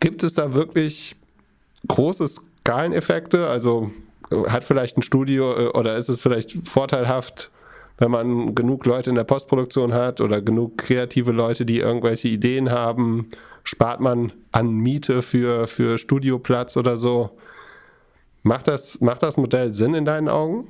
Gibt 0.00 0.24
es 0.24 0.34
da 0.34 0.54
wirklich 0.54 1.14
große 1.86 2.26
Skaleneffekte? 2.26 3.46
Also 3.46 3.90
hat 4.48 4.64
vielleicht 4.64 4.96
ein 4.96 5.02
Studio 5.02 5.52
äh, 5.52 5.66
oder 5.68 5.96
ist 5.96 6.08
es 6.08 6.20
vielleicht 6.20 6.66
vorteilhaft, 6.66 7.50
wenn 7.98 8.10
man 8.10 8.54
genug 8.54 8.86
Leute 8.86 9.10
in 9.10 9.16
der 9.16 9.24
Postproduktion 9.24 9.94
hat 9.94 10.20
oder 10.20 10.42
genug 10.42 10.78
kreative 10.78 11.32
Leute, 11.32 11.64
die 11.64 11.78
irgendwelche 11.78 12.28
Ideen 12.28 12.70
haben? 12.70 13.28
Spart 13.68 14.00
man 14.00 14.32
an 14.50 14.70
Miete 14.70 15.20
für, 15.20 15.66
für 15.66 15.98
Studioplatz 15.98 16.78
oder 16.78 16.96
so. 16.96 17.38
Macht 18.42 18.66
das, 18.66 18.98
macht 19.02 19.22
das 19.22 19.36
Modell 19.36 19.74
Sinn 19.74 19.92
in 19.92 20.06
deinen 20.06 20.30
Augen? 20.30 20.68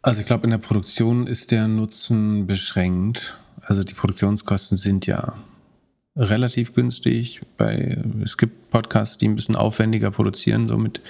Also 0.00 0.20
ich 0.22 0.26
glaube, 0.26 0.44
in 0.44 0.50
der 0.50 0.58
Produktion 0.58 1.26
ist 1.26 1.50
der 1.50 1.68
Nutzen 1.68 2.46
beschränkt. 2.46 3.36
Also 3.60 3.84
die 3.84 3.92
Produktionskosten 3.92 4.78
sind 4.78 5.06
ja 5.06 5.34
relativ 6.16 6.72
günstig. 6.72 7.42
Bei, 7.58 8.02
es 8.22 8.38
gibt 8.38 8.70
Podcasts, 8.70 9.18
die 9.18 9.28
ein 9.28 9.36
bisschen 9.36 9.54
aufwendiger 9.54 10.10
produzieren, 10.10 10.66
somit, 10.66 11.02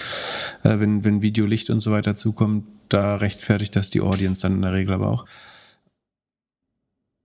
äh, 0.64 0.80
wenn, 0.80 1.04
wenn 1.04 1.22
Video, 1.22 1.46
Licht 1.46 1.70
und 1.70 1.78
so 1.78 1.92
weiter 1.92 2.16
zukommt, 2.16 2.64
da 2.88 3.14
rechtfertigt 3.14 3.76
das 3.76 3.90
die 3.90 4.00
Audience 4.00 4.42
dann 4.42 4.56
in 4.56 4.62
der 4.62 4.72
Regel 4.72 4.94
aber 4.94 5.06
auch. 5.06 5.26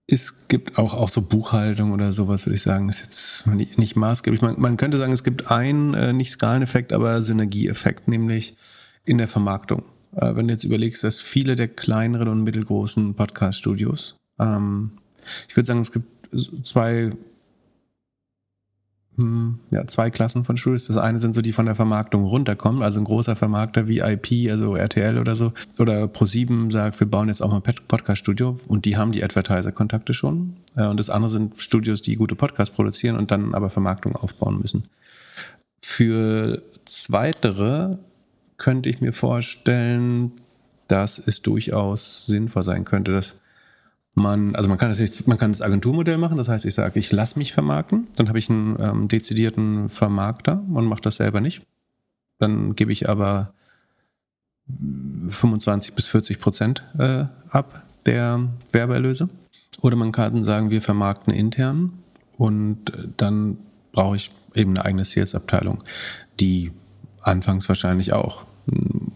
Es 0.06 0.48
gibt 0.48 0.76
auch, 0.78 0.92
auch 0.92 1.08
so 1.08 1.22
Buchhaltung 1.22 1.92
oder 1.92 2.12
sowas, 2.12 2.44
würde 2.44 2.56
ich 2.56 2.62
sagen, 2.62 2.88
ist 2.90 3.00
jetzt 3.00 3.46
nicht, 3.46 3.78
nicht 3.78 3.96
maßgeblich. 3.96 4.42
Man, 4.42 4.60
man, 4.60 4.76
könnte 4.76 4.98
sagen, 4.98 5.12
es 5.12 5.24
gibt 5.24 5.50
einen, 5.50 5.94
äh, 5.94 6.12
nicht 6.12 6.30
Skaleneffekt, 6.30 6.92
aber 6.92 7.22
Synergieeffekt, 7.22 8.06
nämlich 8.06 8.56
in 9.06 9.16
der 9.16 9.28
Vermarktung. 9.28 9.84
Äh, 10.14 10.36
wenn 10.36 10.46
du 10.46 10.52
jetzt 10.52 10.64
überlegst, 10.64 11.04
dass 11.04 11.20
viele 11.20 11.56
der 11.56 11.68
kleineren 11.68 12.28
und 12.28 12.42
mittelgroßen 12.42 13.14
Podcast-Studios, 13.14 14.16
ähm, 14.38 14.92
ich 15.48 15.56
würde 15.56 15.66
sagen, 15.66 15.80
es 15.80 15.92
gibt 15.92 16.06
zwei 16.66 17.12
ja, 19.70 19.86
zwei 19.86 20.10
Klassen 20.10 20.44
von 20.44 20.56
Studios. 20.56 20.86
Das 20.86 20.96
eine 20.96 21.20
sind 21.20 21.34
so, 21.34 21.40
die 21.40 21.52
von 21.52 21.66
der 21.66 21.76
Vermarktung 21.76 22.24
runterkommen, 22.24 22.82
also 22.82 23.00
ein 23.00 23.04
großer 23.04 23.36
Vermarkter 23.36 23.86
wie 23.86 24.00
IP, 24.00 24.50
also 24.50 24.74
RTL 24.74 25.18
oder 25.18 25.36
so, 25.36 25.52
oder 25.78 26.04
Pro7 26.06 26.72
sagt, 26.72 26.98
wir 26.98 27.06
bauen 27.06 27.28
jetzt 27.28 27.40
auch 27.40 27.50
mal 27.50 27.62
ein 27.64 27.74
Podcast-Studio 27.86 28.58
und 28.66 28.84
die 28.84 28.96
haben 28.96 29.12
die 29.12 29.22
Advertiser-Kontakte 29.22 30.14
schon. 30.14 30.56
Und 30.74 30.98
das 30.98 31.10
andere 31.10 31.30
sind 31.30 31.60
Studios, 31.60 32.02
die 32.02 32.16
gute 32.16 32.34
Podcasts 32.34 32.74
produzieren 32.74 33.16
und 33.16 33.30
dann 33.30 33.54
aber 33.54 33.70
Vermarktung 33.70 34.16
aufbauen 34.16 34.58
müssen. 34.60 34.84
Für 35.80 36.62
zweitere 36.84 37.98
könnte 38.56 38.88
ich 38.88 39.00
mir 39.00 39.12
vorstellen, 39.12 40.32
dass 40.88 41.18
es 41.18 41.40
durchaus 41.42 42.26
sinnvoll 42.26 42.62
sein 42.62 42.84
könnte, 42.84 43.12
dass 43.12 43.36
man, 44.14 44.54
also 44.54 44.68
man 44.68 44.78
kann 44.78 44.90
das 44.90 45.00
jetzt, 45.00 45.26
man 45.26 45.38
kann 45.38 45.52
das 45.52 45.60
Agenturmodell 45.60 46.18
machen, 46.18 46.38
das 46.38 46.48
heißt, 46.48 46.64
ich 46.64 46.74
sage, 46.74 46.98
ich 46.98 47.10
lasse 47.12 47.38
mich 47.38 47.52
vermarkten, 47.52 48.06
dann 48.16 48.28
habe 48.28 48.38
ich 48.38 48.48
einen 48.48 48.76
ähm, 48.78 49.08
dezidierten 49.08 49.88
Vermarkter 49.88 50.62
und 50.72 50.86
mache 50.86 51.02
das 51.02 51.16
selber 51.16 51.40
nicht. 51.40 51.62
Dann 52.38 52.76
gebe 52.76 52.92
ich 52.92 53.08
aber 53.08 53.52
25 55.28 55.94
bis 55.94 56.08
40 56.08 56.40
Prozent 56.40 56.84
äh, 56.98 57.24
ab 57.50 57.82
der 58.06 58.48
Werbeerlöse. 58.72 59.28
Oder 59.80 59.96
man 59.96 60.12
kann 60.12 60.44
sagen, 60.44 60.70
wir 60.70 60.80
vermarkten 60.80 61.34
intern 61.34 61.92
und 62.38 62.92
dann 63.16 63.58
brauche 63.92 64.16
ich 64.16 64.30
eben 64.54 64.70
eine 64.70 64.84
eigene 64.84 65.04
Sales-Abteilung, 65.04 65.82
die 66.40 66.70
anfangs 67.20 67.68
wahrscheinlich 67.68 68.12
auch 68.12 68.44
einen 68.70 69.12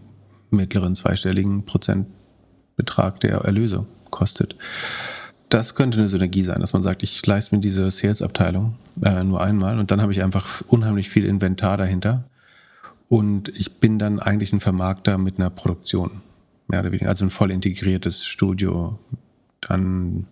mittleren 0.49 0.95
zweistelligen 0.95 1.63
Prozentbetrag 1.65 3.19
der 3.21 3.39
Erlöse 3.39 3.85
kostet. 4.11 4.55
Das 5.49 5.73
könnte 5.73 5.99
eine 5.99 6.09
Synergie 6.09 6.43
sein, 6.43 6.59
dass 6.59 6.73
man 6.73 6.83
sagt, 6.83 7.01
ich 7.01 7.25
leiste 7.25 7.55
mir 7.55 7.61
diese 7.61 7.89
Sales-Abteilung 7.89 8.75
äh, 9.03 9.23
nur 9.23 9.41
einmal 9.41 9.79
und 9.79 9.89
dann 9.89 10.01
habe 10.01 10.11
ich 10.11 10.21
einfach 10.21 10.61
unheimlich 10.67 11.09
viel 11.09 11.25
Inventar 11.25 11.77
dahinter 11.77 12.25
und 13.09 13.49
ich 13.49 13.79
bin 13.79 13.97
dann 13.97 14.19
eigentlich 14.19 14.53
ein 14.53 14.59
Vermarkter 14.59 15.17
mit 15.17 15.39
einer 15.39 15.49
Produktion, 15.49 16.21
mehr 16.67 16.81
oder 16.81 16.91
weniger, 16.91 17.09
also 17.09 17.25
ein 17.25 17.31
voll 17.31 17.49
integriertes 17.49 18.25
Studio. 18.25 18.99
Dann 19.61 20.27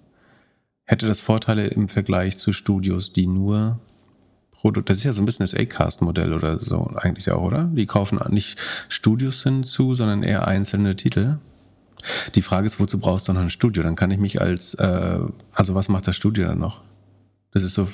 hätte 0.83 1.07
das 1.07 1.19
Vorteile 1.19 1.67
im 1.67 1.89
Vergleich 1.89 2.37
zu 2.37 2.51
Studios, 2.51 3.11
die 3.11 3.25
nur 3.25 3.79
Produkt, 4.51 4.89
das 4.89 4.99
ist 4.99 5.03
ja 5.03 5.11
so 5.11 5.21
ein 5.21 5.25
bisschen 5.25 5.43
das 5.43 5.53
A-Cast-Modell 5.53 6.33
oder 6.33 6.59
so 6.59 6.91
eigentlich 6.95 7.31
auch, 7.31 7.41
oder? 7.41 7.65
Die 7.65 7.85
kaufen 7.85 8.19
nicht 8.29 8.59
Studios 8.89 9.41
hinzu, 9.43 9.93
sondern 9.93 10.23
eher 10.23 10.47
einzelne 10.47 10.95
Titel. 10.95 11.37
Die 12.35 12.41
Frage 12.41 12.65
ist, 12.65 12.79
wozu 12.79 12.99
brauchst 12.99 13.27
du 13.27 13.33
noch 13.33 13.41
ein 13.41 13.49
Studio? 13.49 13.83
Dann 13.83 13.95
kann 13.95 14.11
ich 14.11 14.19
mich 14.19 14.41
als, 14.41 14.73
äh, 14.75 15.19
also 15.53 15.75
was 15.75 15.89
macht 15.89 16.07
das 16.07 16.15
Studio 16.15 16.47
dann 16.47 16.59
noch? 16.59 16.81
Das 17.51 17.63
ist 17.63 17.73
so 17.73 17.87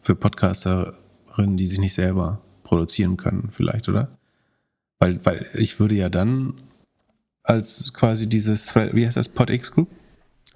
für 0.00 0.14
Podcasterinnen, 0.14 1.56
die 1.56 1.66
sich 1.66 1.78
nicht 1.78 1.94
selber 1.94 2.40
produzieren 2.64 3.16
können, 3.16 3.50
vielleicht, 3.52 3.88
oder? 3.88 4.08
Weil, 4.98 5.24
weil 5.24 5.46
ich 5.54 5.78
würde 5.78 5.94
ja 5.94 6.08
dann 6.08 6.54
als 7.42 7.92
quasi 7.92 8.28
dieses, 8.28 8.74
wie 8.74 9.06
heißt 9.06 9.16
das, 9.16 9.28
PodX 9.28 9.72
Group? 9.72 9.88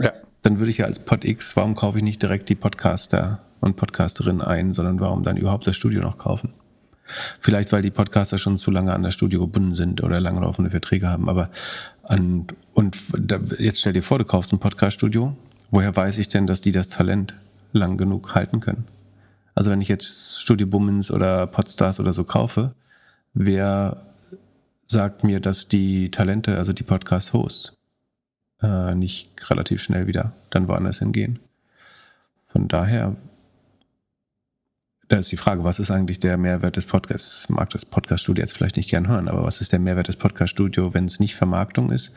Ja. 0.01 0.13
Dann 0.43 0.59
würde 0.59 0.71
ich 0.71 0.79
ja 0.79 0.87
als 0.87 0.99
PodX, 0.99 1.57
warum 1.57 1.75
kaufe 1.75 1.99
ich 1.99 2.05
nicht 2.05 2.23
direkt 2.23 2.49
die 2.49 2.55
Podcaster 2.55 3.41
und 3.61 3.77
Podcasterinnen 3.77 4.41
ein, 4.41 4.73
sondern 4.73 5.01
warum 5.01 5.23
dann 5.23 5.37
überhaupt 5.37 5.67
das 5.67 5.77
Studio 5.77 6.01
noch 6.01 6.19
kaufen? 6.19 6.53
Vielleicht, 7.41 7.73
weil 7.73 7.83
die 7.83 7.91
Podcaster 7.91 8.39
schon 8.39 8.59
zu 8.59 8.71
lange 8.71 8.93
an 8.93 9.03
das 9.03 9.15
Studio 9.15 9.41
gebunden 9.41 9.75
sind 9.75 10.03
oder 10.03 10.21
lange 10.21 10.41
laufende 10.41 10.71
Verträge 10.71 11.09
haben. 11.09 11.29
Aber 11.29 11.51
an, 12.05 12.47
und 12.75 12.97
da, 13.19 13.39
jetzt 13.59 13.81
stell 13.81 13.93
dir 13.93 14.03
vor, 14.03 14.19
du 14.19 14.25
kaufst 14.25 14.53
ein 14.53 14.59
Podcaststudio. 14.59 15.37
Woher 15.71 15.95
weiß 15.95 16.19
ich 16.19 16.29
denn, 16.29 16.47
dass 16.47 16.61
die 16.61 16.73
das 16.73 16.89
Talent 16.89 17.35
lang 17.73 17.97
genug 17.97 18.35
halten 18.35 18.61
können? 18.61 18.87
Also 19.55 19.71
wenn 19.71 19.81
ich 19.81 19.89
jetzt 19.89 20.41
Studio 20.41 20.67
Bummens 20.67 21.11
oder 21.11 21.47
Podstars 21.47 22.01
oder 22.01 22.13
so 22.13 22.25
kaufe, 22.25 22.75
wer 23.35 24.07
sagt 24.87 25.23
mir, 25.23 25.41
dass 25.41 25.69
die 25.69 26.11
Talente, 26.11 26.57
also 26.57 26.73
die 26.73 26.83
Podcast-Hosts, 26.83 27.77
äh, 28.63 28.95
nicht 28.95 29.31
relativ 29.51 29.83
schnell 29.83 30.07
wieder 30.07 30.33
dann 30.51 30.67
woanders 30.69 30.99
hingehen? 30.99 31.39
Von 32.49 32.69
daher 32.69 33.17
da 35.11 35.19
ist 35.19 35.33
die 35.33 35.37
Frage, 35.37 35.65
was 35.65 35.81
ist 35.81 35.91
eigentlich 35.91 36.21
der 36.21 36.37
Mehrwert 36.37 36.77
des 36.77 36.87
Podcasts? 36.87 37.45
Ich 37.45 37.51
mag 37.51 37.69
das 37.71 37.85
Podcast-Studio 37.85 38.43
jetzt 38.43 38.57
vielleicht 38.57 38.77
nicht 38.77 38.89
gern 38.89 39.09
hören, 39.09 39.29
aber 39.29 39.43
was 39.43 39.61
ist 39.61 39.73
der 39.73 39.81
Mehrwert 39.81 40.07
des 40.07 40.17
Podcast-Studio, 40.17 40.95
wenn 40.95 41.05
es 41.07 41.19
nicht 41.19 41.35
Vermarktung 41.35 41.91
ist? 41.91 42.13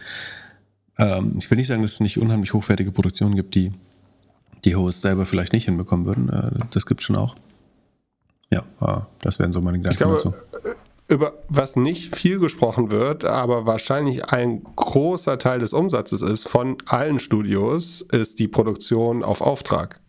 Ähm, 0.99 1.33
ich 1.39 1.49
will 1.49 1.57
nicht 1.57 1.67
sagen, 1.67 1.81
dass 1.81 1.93
es 1.93 1.99
nicht 2.01 2.19
unheimlich 2.19 2.53
hochwertige 2.53 2.91
Produktionen 2.91 3.35
gibt, 3.35 3.55
die 3.55 3.71
die 4.63 4.75
Hosts 4.75 5.01
selber 5.01 5.25
vielleicht 5.25 5.53
nicht 5.53 5.65
hinbekommen 5.65 6.05
würden. 6.05 6.29
Äh, 6.29 6.65
das 6.69 6.85
gibt 6.85 7.01
es 7.01 7.07
schon 7.07 7.15
auch. 7.15 7.35
Ja, 8.51 8.59
äh, 8.79 9.01
das 9.21 9.39
wären 9.39 9.53
so 9.53 9.61
meine 9.61 9.79
Gedanken 9.79 9.97
glaube, 9.97 10.13
dazu. 10.13 10.33
Äh, 10.63 10.75
über 11.11 11.33
was 11.49 11.75
nicht 11.75 12.15
viel 12.15 12.37
gesprochen 12.37 12.91
wird, 12.91 13.25
aber 13.25 13.65
wahrscheinlich 13.65 14.25
ein 14.25 14.63
großer 14.75 15.39
Teil 15.39 15.59
des 15.59 15.73
Umsatzes 15.73 16.21
ist 16.21 16.47
von 16.47 16.77
allen 16.85 17.19
Studios, 17.19 18.05
ist 18.11 18.37
die 18.37 18.47
Produktion 18.47 19.23
auf 19.23 19.41
Auftrag. 19.41 19.99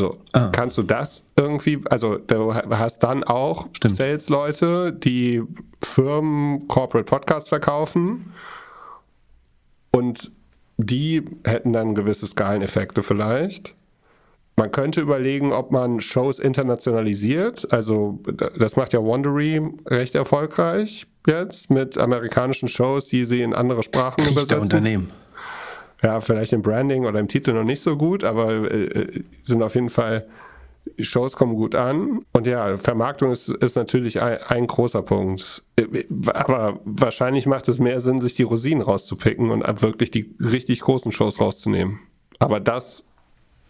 So, 0.00 0.16
ah. 0.32 0.48
kannst 0.50 0.78
du 0.78 0.82
das 0.82 1.22
irgendwie, 1.36 1.78
also 1.90 2.16
du 2.16 2.54
hast 2.54 3.00
dann 3.00 3.22
auch 3.22 3.68
Sales-Leute, 3.86 4.94
die 4.94 5.42
Firmen 5.82 6.66
Corporate 6.68 7.04
Podcasts 7.04 7.50
verkaufen 7.50 8.32
und 9.90 10.32
die 10.78 11.22
hätten 11.44 11.74
dann 11.74 11.94
gewisse 11.94 12.26
Skaleneffekte 12.26 13.02
vielleicht. 13.02 13.74
Man 14.56 14.72
könnte 14.72 15.02
überlegen, 15.02 15.52
ob 15.52 15.70
man 15.70 16.00
Shows 16.00 16.38
internationalisiert. 16.38 17.70
Also 17.70 18.20
das 18.58 18.76
macht 18.76 18.94
ja 18.94 19.02
Wondery 19.02 19.60
recht 19.86 20.14
erfolgreich 20.14 21.06
jetzt 21.26 21.68
mit 21.68 21.98
amerikanischen 21.98 22.68
Shows, 22.68 23.04
die 23.04 23.26
sie 23.26 23.42
in 23.42 23.52
andere 23.52 23.82
Sprachen 23.82 24.26
übersetzen. 24.26 24.60
Unternehmen 24.60 25.08
ja, 26.02 26.20
vielleicht 26.20 26.52
im 26.52 26.62
Branding 26.62 27.04
oder 27.04 27.20
im 27.20 27.28
Titel 27.28 27.52
noch 27.52 27.64
nicht 27.64 27.82
so 27.82 27.96
gut, 27.96 28.24
aber 28.24 28.70
äh, 28.72 29.22
sind 29.42 29.62
auf 29.62 29.74
jeden 29.74 29.90
Fall, 29.90 30.26
Shows 30.98 31.36
kommen 31.36 31.54
gut 31.56 31.74
an. 31.74 32.24
Und 32.32 32.46
ja, 32.46 32.78
Vermarktung 32.78 33.32
ist, 33.32 33.48
ist 33.48 33.76
natürlich 33.76 34.20
ein, 34.22 34.38
ein, 34.48 34.66
großer 34.66 35.02
Punkt. 35.02 35.62
Aber 36.32 36.80
wahrscheinlich 36.84 37.46
macht 37.46 37.68
es 37.68 37.78
mehr 37.78 38.00
Sinn, 38.00 38.20
sich 38.20 38.34
die 38.34 38.42
Rosinen 38.42 38.82
rauszupicken 38.82 39.50
und 39.50 39.82
wirklich 39.82 40.10
die 40.10 40.34
richtig 40.40 40.80
großen 40.80 41.12
Shows 41.12 41.38
rauszunehmen. 41.38 42.00
Aber 42.38 42.60
das, 42.60 43.04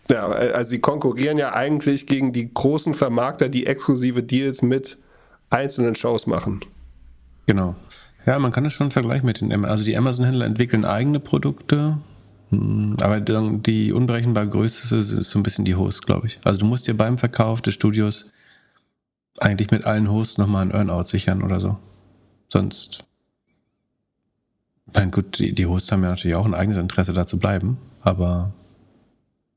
ja, 0.08 0.26
also 0.26 0.70
sie 0.70 0.80
konkurrieren 0.80 1.36
ja 1.36 1.52
eigentlich 1.52 2.06
gegen 2.06 2.32
die 2.32 2.52
großen 2.52 2.94
Vermarkter, 2.94 3.48
die 3.48 3.66
exklusive 3.66 4.22
Deals 4.22 4.62
mit 4.62 4.98
einzelnen 5.50 5.96
Shows 5.96 6.28
machen. 6.28 6.60
Genau. 7.46 7.74
Ja, 8.26 8.38
man 8.38 8.52
kann 8.52 8.64
das 8.64 8.72
schon 8.72 8.92
vergleichen 8.92 9.26
mit 9.26 9.40
den, 9.40 9.64
also 9.64 9.84
die 9.84 9.96
Amazon-Händler 9.96 10.46
entwickeln 10.46 10.84
eigene 10.84 11.18
Produkte 11.18 11.98
hm, 12.50 12.96
aber 13.00 13.20
die 13.20 13.92
unberechenbar 13.92 14.46
größte 14.46 14.96
ist 14.96 15.30
so 15.30 15.38
ein 15.38 15.42
bisschen 15.42 15.64
die 15.64 15.76
Host, 15.76 16.06
glaube 16.06 16.26
ich. 16.26 16.38
Also 16.44 16.60
du 16.60 16.66
musst 16.66 16.86
dir 16.86 16.96
beim 16.96 17.18
Verkauf 17.18 17.62
des 17.62 17.74
Studios 17.74 18.26
eigentlich 19.38 19.70
mit 19.70 19.84
allen 19.84 20.10
Hosts 20.10 20.38
nochmal 20.38 20.66
ein 20.66 20.72
Earnout 20.72 21.04
sichern 21.04 21.42
oder 21.42 21.60
so. 21.60 21.78
Sonst. 22.48 23.04
Nein, 24.92 25.12
gut, 25.12 25.38
die, 25.38 25.54
die 25.54 25.66
Hosts 25.66 25.92
haben 25.92 26.02
ja 26.02 26.10
natürlich 26.10 26.36
auch 26.36 26.44
ein 26.44 26.54
eigenes 26.54 26.78
Interesse 26.78 27.12
da 27.12 27.24
zu 27.24 27.38
bleiben, 27.38 27.78
aber 28.02 28.52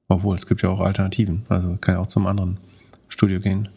obwohl, 0.07 0.35
es 0.35 0.45
gibt 0.45 0.61
ja 0.61 0.69
auch 0.69 0.79
Alternativen. 0.79 1.45
Also 1.49 1.77
kann 1.81 1.95
ja 1.95 2.01
auch 2.01 2.07
zum 2.07 2.27
anderen 2.27 2.57
Studio 3.07 3.39
gehen. 3.39 3.69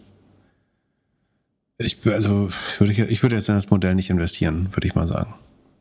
Ich, 1.78 1.98
also, 2.06 2.50
würde 2.78 2.92
ich, 2.92 2.98
ich 2.98 3.22
würde 3.22 3.36
jetzt 3.36 3.48
in 3.48 3.54
das 3.54 3.70
Modell 3.70 3.94
nicht 3.94 4.10
investieren, 4.10 4.68
würde 4.72 4.86
ich 4.86 4.94
mal 4.94 5.06
sagen. 5.06 5.34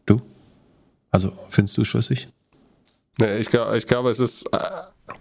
Du? 0.06 0.22
Also, 1.12 1.34
findest 1.50 1.78
du 1.78 1.84
schlüssig? 1.84 2.30
Nee, 3.20 3.38
ich, 3.38 3.48
glaub, 3.48 3.74
ich 3.74 3.86
glaube, 3.86 4.10
es 4.10 4.20
ist. 4.20 4.46
Äh, 4.52 4.60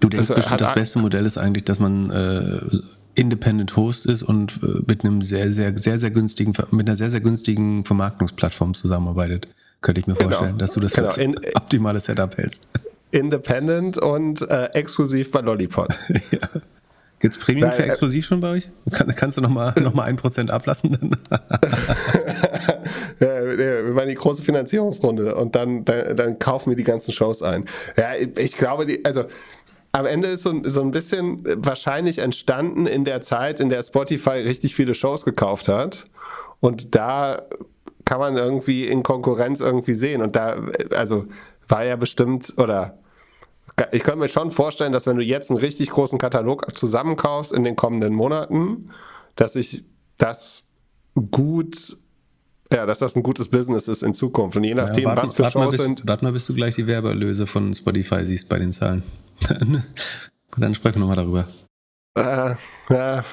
du 0.00 0.08
denkst 0.08 0.28
bestimmt, 0.28 0.60
das 0.60 0.74
beste 0.74 0.98
Modell 0.98 1.26
ist 1.26 1.38
eigentlich, 1.38 1.64
dass 1.64 1.78
man 1.78 2.10
äh, 2.10 2.60
Independent 3.14 3.76
Host 3.76 4.06
ist 4.06 4.22
und 4.22 4.60
äh, 4.62 4.82
mit 4.86 5.04
einem 5.04 5.22
sehr, 5.22 5.52
sehr, 5.52 5.76
sehr, 5.78 5.98
sehr 5.98 6.10
günstigen, 6.10 6.52
mit 6.70 6.88
einer 6.88 6.96
sehr, 6.96 7.10
sehr 7.10 7.20
günstigen 7.20 7.84
Vermarktungsplattform 7.84 8.74
zusammenarbeitet. 8.74 9.48
Könnte 9.80 10.00
ich 10.00 10.06
mir 10.06 10.14
genau. 10.14 10.30
vorstellen, 10.30 10.52
genau. 10.52 10.60
dass 10.60 10.72
du 10.72 10.80
das 10.80 10.92
genau. 10.94 11.10
für 11.10 11.28
das 11.28 11.56
optimale 11.56 12.00
Setup 12.00 12.36
hältst. 12.36 12.66
Independent 13.10 13.98
und 13.98 14.42
äh, 14.42 14.66
exklusiv 14.72 15.30
bei 15.30 15.40
Lollipop. 15.40 15.88
ja. 16.30 16.48
Gibt 17.24 17.36
es 17.36 17.40
Premium 17.42 17.68
Nein, 17.68 17.76
für 17.76 17.84
äh, 17.84 17.88
exklusiv 17.88 18.26
schon 18.26 18.40
bei 18.40 18.50
euch? 18.50 18.68
Kann, 18.90 19.14
kannst 19.16 19.38
du 19.38 19.40
nochmal 19.40 19.72
noch 19.80 19.94
mal 19.94 20.02
ein 20.02 20.16
Prozent 20.16 20.50
ablassen? 20.50 20.90
wir 23.18 23.82
machen 23.94 24.08
die 24.08 24.14
große 24.14 24.42
Finanzierungsrunde 24.42 25.34
und 25.34 25.54
dann, 25.54 25.86
dann, 25.86 26.14
dann, 26.18 26.38
kaufen 26.38 26.68
wir 26.68 26.76
die 26.76 26.84
ganzen 26.84 27.12
Shows 27.12 27.40
ein. 27.40 27.64
Ja, 27.96 28.10
ich 28.14 28.58
glaube, 28.58 28.84
die, 28.84 29.02
also 29.06 29.24
am 29.92 30.04
Ende 30.04 30.28
ist 30.28 30.42
so, 30.42 30.52
so 30.64 30.82
ein 30.82 30.90
bisschen 30.90 31.42
wahrscheinlich 31.64 32.18
entstanden 32.18 32.86
in 32.86 33.06
der 33.06 33.22
Zeit, 33.22 33.58
in 33.58 33.70
der 33.70 33.82
Spotify 33.82 34.42
richtig 34.42 34.74
viele 34.74 34.94
Shows 34.94 35.24
gekauft 35.24 35.68
hat. 35.68 36.06
Und 36.60 36.94
da 36.94 37.40
kann 38.04 38.18
man 38.18 38.36
irgendwie 38.36 38.84
in 38.84 39.02
Konkurrenz 39.02 39.60
irgendwie 39.60 39.94
sehen. 39.94 40.20
Und 40.20 40.36
da, 40.36 40.58
also 40.90 41.24
war 41.68 41.86
ja 41.86 41.96
bestimmt, 41.96 42.52
oder 42.58 42.98
ich 43.92 44.02
könnte 44.02 44.20
mir 44.20 44.28
schon 44.28 44.50
vorstellen, 44.50 44.92
dass 44.92 45.06
wenn 45.06 45.16
du 45.16 45.22
jetzt 45.22 45.50
einen 45.50 45.58
richtig 45.58 45.90
großen 45.90 46.18
Katalog 46.18 46.76
zusammenkaufst 46.76 47.52
in 47.52 47.64
den 47.64 47.76
kommenden 47.76 48.14
Monaten, 48.14 48.90
dass 49.34 49.56
ich 49.56 49.84
das 50.16 50.62
gut, 51.30 51.96
ja, 52.72 52.86
dass 52.86 53.00
das 53.00 53.16
ein 53.16 53.22
gutes 53.22 53.48
Business 53.48 53.88
ist 53.88 54.02
in 54.02 54.14
Zukunft. 54.14 54.56
Und 54.56 54.64
je 54.64 54.74
nachdem, 54.74 55.04
ja, 55.04 55.16
wart, 55.16 55.24
was 55.24 55.34
für 55.34 55.50
Shows 55.50 55.70
bis, 55.70 55.82
sind. 55.82 56.02
Warte 56.06 56.24
mal, 56.24 56.32
bis 56.32 56.46
du 56.46 56.54
gleich 56.54 56.76
die 56.76 56.86
Werbeerlöse 56.86 57.46
von 57.46 57.74
Spotify 57.74 58.24
siehst 58.24 58.48
bei 58.48 58.58
den 58.58 58.72
Zahlen. 58.72 59.02
dann 60.56 60.74
sprechen 60.74 60.96
wir 60.96 61.00
nochmal 61.00 61.16
darüber. 61.16 61.44
Äh, 62.16 62.54
ja, 62.94 63.24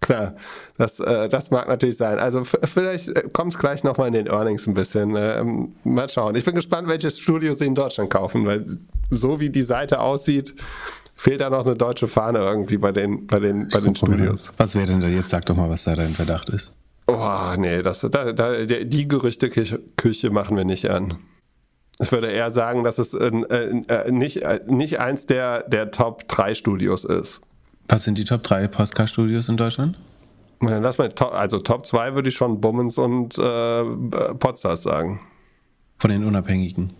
klar. 0.00 0.34
Das, 0.78 0.98
äh, 0.98 1.28
das 1.28 1.50
mag 1.50 1.68
natürlich 1.68 1.98
sein. 1.98 2.18
Also 2.18 2.44
vielleicht 2.44 3.08
äh, 3.08 3.28
kommt 3.30 3.52
es 3.52 3.58
gleich 3.58 3.84
nochmal 3.84 4.08
in 4.08 4.14
den 4.14 4.26
Earnings 4.28 4.66
ein 4.66 4.72
bisschen. 4.72 5.14
Ähm, 5.14 5.74
mal 5.84 6.08
schauen. 6.08 6.36
Ich 6.36 6.44
bin 6.44 6.54
gespannt, 6.54 6.88
welches 6.88 7.18
Studio 7.18 7.52
sie 7.52 7.66
in 7.66 7.74
Deutschland 7.74 8.08
kaufen, 8.08 8.46
weil 8.46 8.64
so 9.10 9.40
wie 9.40 9.50
die 9.50 9.62
Seite 9.62 10.00
aussieht, 10.00 10.54
fehlt 11.16 11.40
da 11.40 11.50
noch 11.50 11.66
eine 11.66 11.76
deutsche 11.76 12.08
Fahne 12.08 12.38
irgendwie 12.38 12.78
bei 12.78 12.92
den, 12.92 13.26
bei 13.26 13.38
den, 13.38 13.68
bei 13.68 13.80
den 13.80 13.94
Studios. 13.94 14.52
Was 14.56 14.74
wäre 14.74 14.86
denn 14.86 15.00
da 15.00 15.08
jetzt? 15.08 15.30
Sag 15.30 15.46
doch 15.46 15.56
mal, 15.56 15.68
was 15.68 15.84
da 15.84 15.94
dein 15.94 16.08
Verdacht 16.08 16.48
ist. 16.48 16.76
Oh, 17.06 17.54
nee, 17.58 17.82
das, 17.82 18.00
da, 18.00 18.32
da, 18.32 18.64
die 18.64 19.08
Gerüchteküche 19.08 20.30
machen 20.30 20.56
wir 20.56 20.64
nicht 20.64 20.88
an. 20.88 21.18
Ich 21.98 22.12
würde 22.12 22.28
eher 22.28 22.50
sagen, 22.50 22.82
dass 22.84 22.98
es 22.98 23.12
äh, 23.12 23.26
äh, 23.26 24.10
nicht, 24.10 24.42
äh, 24.42 24.60
nicht 24.66 25.00
eins 25.00 25.26
der, 25.26 25.68
der 25.68 25.90
Top 25.90 26.26
3 26.28 26.54
Studios 26.54 27.04
ist. 27.04 27.42
Was 27.88 28.04
sind 28.04 28.16
die 28.16 28.24
Top 28.24 28.42
3 28.42 28.68
Podcast-Studios 28.68 29.48
in 29.48 29.56
Deutschland? 29.58 29.98
Lass 30.60 30.98
mal, 30.98 31.12
also 31.32 31.58
Top 31.58 31.84
2 31.84 32.14
würde 32.14 32.28
ich 32.28 32.34
schon 32.34 32.60
Bummens 32.60 32.96
und 32.96 33.36
äh, 33.36 33.84
Podstars 34.38 34.82
sagen. 34.82 35.20
Von 35.98 36.10
den 36.10 36.24
Unabhängigen? 36.24 36.92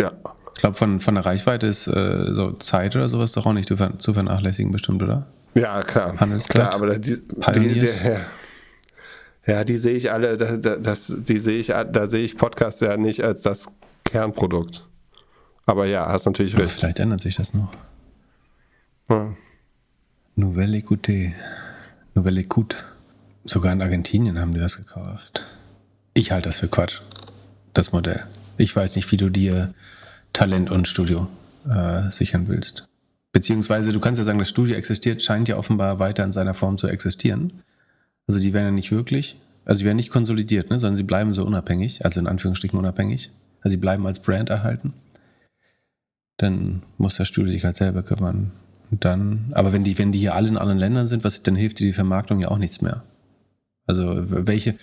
Ja. 0.00 0.12
Ich 0.54 0.60
glaube, 0.60 0.76
von, 0.76 1.00
von 1.00 1.14
der 1.14 1.26
Reichweite 1.26 1.66
ist 1.66 1.86
äh, 1.86 2.32
so 2.32 2.52
Zeit 2.52 2.94
oder 2.96 3.08
sowas 3.08 3.32
doch 3.32 3.46
auch 3.46 3.52
nicht 3.52 3.68
zu, 3.68 4.14
vernachlässigen, 4.14 4.70
bestimmt, 4.72 5.02
oder? 5.02 5.26
Ja, 5.54 5.82
klar. 5.82 6.18
Handelsblatt, 6.18 6.70
klar, 6.70 6.74
aber 6.74 6.98
die, 6.98 7.20
die, 7.54 7.78
die, 7.80 7.86
ja. 7.86 8.20
ja, 9.46 9.64
die 9.64 9.76
sehe 9.76 9.94
ich 9.94 10.12
alle, 10.12 10.36
das, 10.36 10.80
das, 10.80 11.12
die 11.16 11.38
sehe 11.38 11.58
ich, 11.58 11.68
da 11.68 12.06
sehe 12.06 12.24
ich 12.24 12.36
Podcasts 12.36 12.80
ja 12.80 12.96
nicht 12.96 13.22
als 13.22 13.42
das 13.42 13.66
Kernprodukt. 14.04 14.86
Aber 15.66 15.86
ja, 15.86 16.06
hast 16.06 16.26
natürlich 16.26 16.56
recht. 16.56 16.72
Vielleicht 16.72 16.98
ändert 16.98 17.20
sich 17.20 17.36
das 17.36 17.54
noch. 17.54 17.72
Ja. 19.08 19.34
Nouvelle 20.36 20.78
Écoute. 20.78 21.32
Nouvelle 22.14 22.42
Écoute. 22.42 22.76
Sogar 23.44 23.72
in 23.72 23.82
Argentinien 23.82 24.38
haben 24.38 24.52
die 24.52 24.60
das 24.60 24.76
gekauft. 24.76 25.46
Ich 26.14 26.32
halte 26.32 26.48
das 26.48 26.58
für 26.58 26.68
Quatsch, 26.68 27.00
das 27.72 27.92
Modell. 27.92 28.24
Ich 28.56 28.74
weiß 28.74 28.96
nicht, 28.96 29.10
wie 29.10 29.16
du 29.16 29.28
dir 29.28 29.74
Talent 30.34 30.70
und 30.70 30.86
Studio 30.86 31.28
äh, 31.66 32.10
sichern 32.10 32.48
willst. 32.48 32.86
Beziehungsweise, 33.32 33.92
du 33.92 34.00
kannst 34.00 34.18
ja 34.18 34.24
sagen, 34.24 34.38
das 34.38 34.50
Studio 34.50 34.76
existiert, 34.76 35.22
scheint 35.22 35.48
ja 35.48 35.56
offenbar 35.56 35.98
weiter 35.98 36.24
in 36.24 36.32
seiner 36.32 36.54
Form 36.54 36.76
zu 36.76 36.88
existieren. 36.88 37.62
Also 38.26 38.38
die 38.40 38.52
werden 38.52 38.66
ja 38.66 38.72
nicht 38.72 38.92
wirklich, 38.92 39.38
also 39.64 39.80
die 39.80 39.86
werden 39.86 39.96
nicht 39.96 40.10
konsolidiert, 40.10 40.70
ne, 40.70 40.78
sondern 40.78 40.96
sie 40.96 41.02
bleiben 41.02 41.32
so 41.34 41.44
unabhängig, 41.44 42.04
also 42.04 42.20
in 42.20 42.26
Anführungsstrichen 42.26 42.78
unabhängig. 42.78 43.30
Also 43.60 43.72
sie 43.72 43.80
bleiben 43.80 44.06
als 44.06 44.20
Brand 44.20 44.50
erhalten. 44.50 44.92
Dann 46.36 46.82
muss 46.98 47.16
das 47.16 47.28
Studio 47.28 47.50
sich 47.50 47.64
halt 47.64 47.76
selber 47.76 48.02
kümmern. 48.02 48.52
Und 48.90 49.04
dann, 49.04 49.52
aber 49.52 49.72
wenn 49.72 49.84
die, 49.84 49.96
wenn 49.98 50.12
die 50.12 50.18
hier 50.18 50.34
alle 50.34 50.48
in 50.48 50.58
anderen 50.58 50.78
Ländern 50.78 51.06
sind, 51.06 51.24
was, 51.24 51.42
dann 51.42 51.56
hilft 51.56 51.80
dir 51.80 51.86
die 51.86 51.92
Vermarktung 51.92 52.40
ja 52.40 52.48
auch 52.48 52.58
nichts 52.58 52.82
mehr. 52.82 53.04
Also 53.86 54.24
welche, 54.28 54.74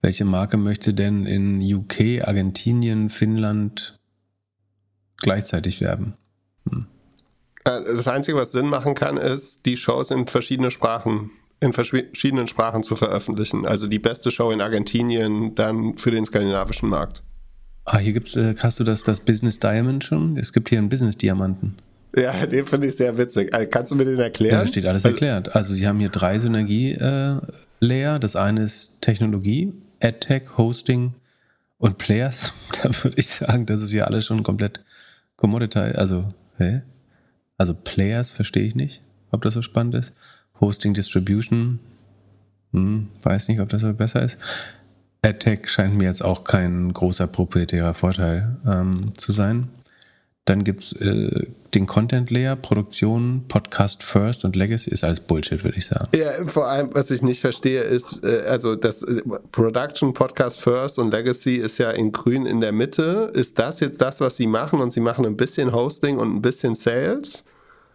welche 0.00 0.24
Marke 0.24 0.56
möchte 0.56 0.94
denn 0.94 1.26
in 1.26 1.60
UK, 1.62 2.26
Argentinien, 2.26 3.10
Finnland 3.10 3.97
gleichzeitig 5.18 5.80
werben? 5.80 6.14
Hm. 6.70 6.86
Äh, 7.64 7.80
das 7.96 8.08
Einzige, 8.08 8.36
was 8.36 8.52
Sinn 8.52 8.68
machen 8.68 8.94
kann, 8.94 9.16
ist, 9.16 9.66
die 9.66 9.76
Shows 9.76 10.10
in 10.10 10.26
verschiedene 10.26 10.70
Sprachen, 10.70 11.30
in 11.60 11.72
verschiedenen 11.72 12.48
Sprachen 12.48 12.82
zu 12.82 12.96
veröffentlichen. 12.96 13.66
Also 13.66 13.86
die 13.86 13.98
beste 13.98 14.30
Show 14.30 14.50
in 14.50 14.60
Argentinien 14.60 15.54
dann 15.54 15.96
für 15.96 16.10
den 16.10 16.24
skandinavischen 16.24 16.88
Markt. 16.88 17.22
Ah, 17.84 17.98
hier 17.98 18.12
gibt's, 18.12 18.36
äh, 18.36 18.54
hast 18.58 18.78
du 18.80 18.84
das, 18.84 19.02
das 19.02 19.20
Business 19.20 19.58
Diamond 19.58 20.04
schon? 20.04 20.36
Es 20.36 20.52
gibt 20.52 20.68
hier 20.68 20.78
einen 20.78 20.88
Business 20.88 21.16
Diamanten. 21.16 21.76
Ja, 22.16 22.46
den 22.46 22.66
finde 22.66 22.88
ich 22.88 22.96
sehr 22.96 23.16
witzig. 23.16 23.54
Äh, 23.54 23.66
kannst 23.66 23.90
du 23.90 23.96
mir 23.96 24.04
den 24.04 24.18
erklären? 24.18 24.54
Ja, 24.54 24.60
da 24.60 24.66
steht 24.66 24.86
alles 24.86 25.04
erklärt. 25.04 25.54
Also 25.54 25.72
sie 25.72 25.86
haben 25.86 25.98
hier 25.98 26.10
drei 26.10 26.38
Synergie-Layer. 26.38 28.16
Äh, 28.16 28.20
das 28.20 28.36
eine 28.36 28.62
ist 28.62 29.00
Technologie, 29.00 29.72
AdTech, 30.02 30.56
Hosting 30.56 31.14
und 31.78 31.98
Players. 31.98 32.52
Da 32.82 32.90
würde 33.02 33.18
ich 33.18 33.28
sagen, 33.28 33.66
das 33.66 33.80
ist 33.80 33.92
ja 33.92 34.04
alles 34.04 34.26
schon 34.26 34.42
komplett 34.42 34.80
commoditized. 35.38 35.96
Also, 35.96 36.34
hä? 36.58 36.82
Also 37.56 37.74
Players 37.74 38.30
verstehe 38.30 38.64
ich 38.64 38.74
nicht, 38.74 39.00
ob 39.30 39.42
das 39.42 39.54
so 39.54 39.62
spannend 39.62 39.94
ist. 39.94 40.14
Hosting, 40.60 40.92
Distribution, 40.92 41.80
hm, 42.72 43.08
weiß 43.22 43.48
nicht, 43.48 43.60
ob 43.60 43.70
das 43.70 43.82
so 43.82 43.92
besser 43.94 44.22
ist. 44.22 44.38
AdTech 45.22 45.68
scheint 45.68 45.96
mir 45.96 46.04
jetzt 46.04 46.22
auch 46.22 46.44
kein 46.44 46.92
großer 46.92 47.26
proprietärer 47.26 47.94
Vorteil 47.94 48.56
ähm, 48.66 49.12
zu 49.16 49.32
sein. 49.32 49.68
Dann 50.48 50.64
gibt 50.64 50.82
es 50.82 50.92
äh, 50.94 51.46
den 51.74 51.86
Content 51.86 52.30
Layer, 52.30 52.56
Produktion, 52.56 53.44
Podcast 53.48 54.02
First 54.02 54.46
und 54.46 54.56
Legacy 54.56 54.90
ist 54.90 55.04
alles 55.04 55.20
Bullshit, 55.20 55.62
würde 55.62 55.76
ich 55.76 55.84
sagen. 55.84 56.08
Ja, 56.16 56.46
vor 56.46 56.68
allem, 56.68 56.88
was 56.94 57.10
ich 57.10 57.20
nicht 57.20 57.42
verstehe, 57.42 57.82
ist, 57.82 58.24
äh, 58.24 58.44
also 58.46 58.74
das 58.74 59.02
äh, 59.02 59.20
Production, 59.52 60.14
Podcast 60.14 60.58
First 60.58 60.98
und 60.98 61.12
Legacy 61.12 61.56
ist 61.56 61.76
ja 61.76 61.90
in 61.90 62.12
grün 62.12 62.46
in 62.46 62.62
der 62.62 62.72
Mitte. 62.72 63.30
Ist 63.34 63.58
das 63.58 63.80
jetzt 63.80 64.00
das, 64.00 64.22
was 64.22 64.38
sie 64.38 64.46
machen? 64.46 64.80
Und 64.80 64.90
sie 64.90 65.00
machen 65.00 65.26
ein 65.26 65.36
bisschen 65.36 65.74
Hosting 65.74 66.16
und 66.16 66.36
ein 66.36 66.40
bisschen 66.40 66.74
Sales? 66.74 67.44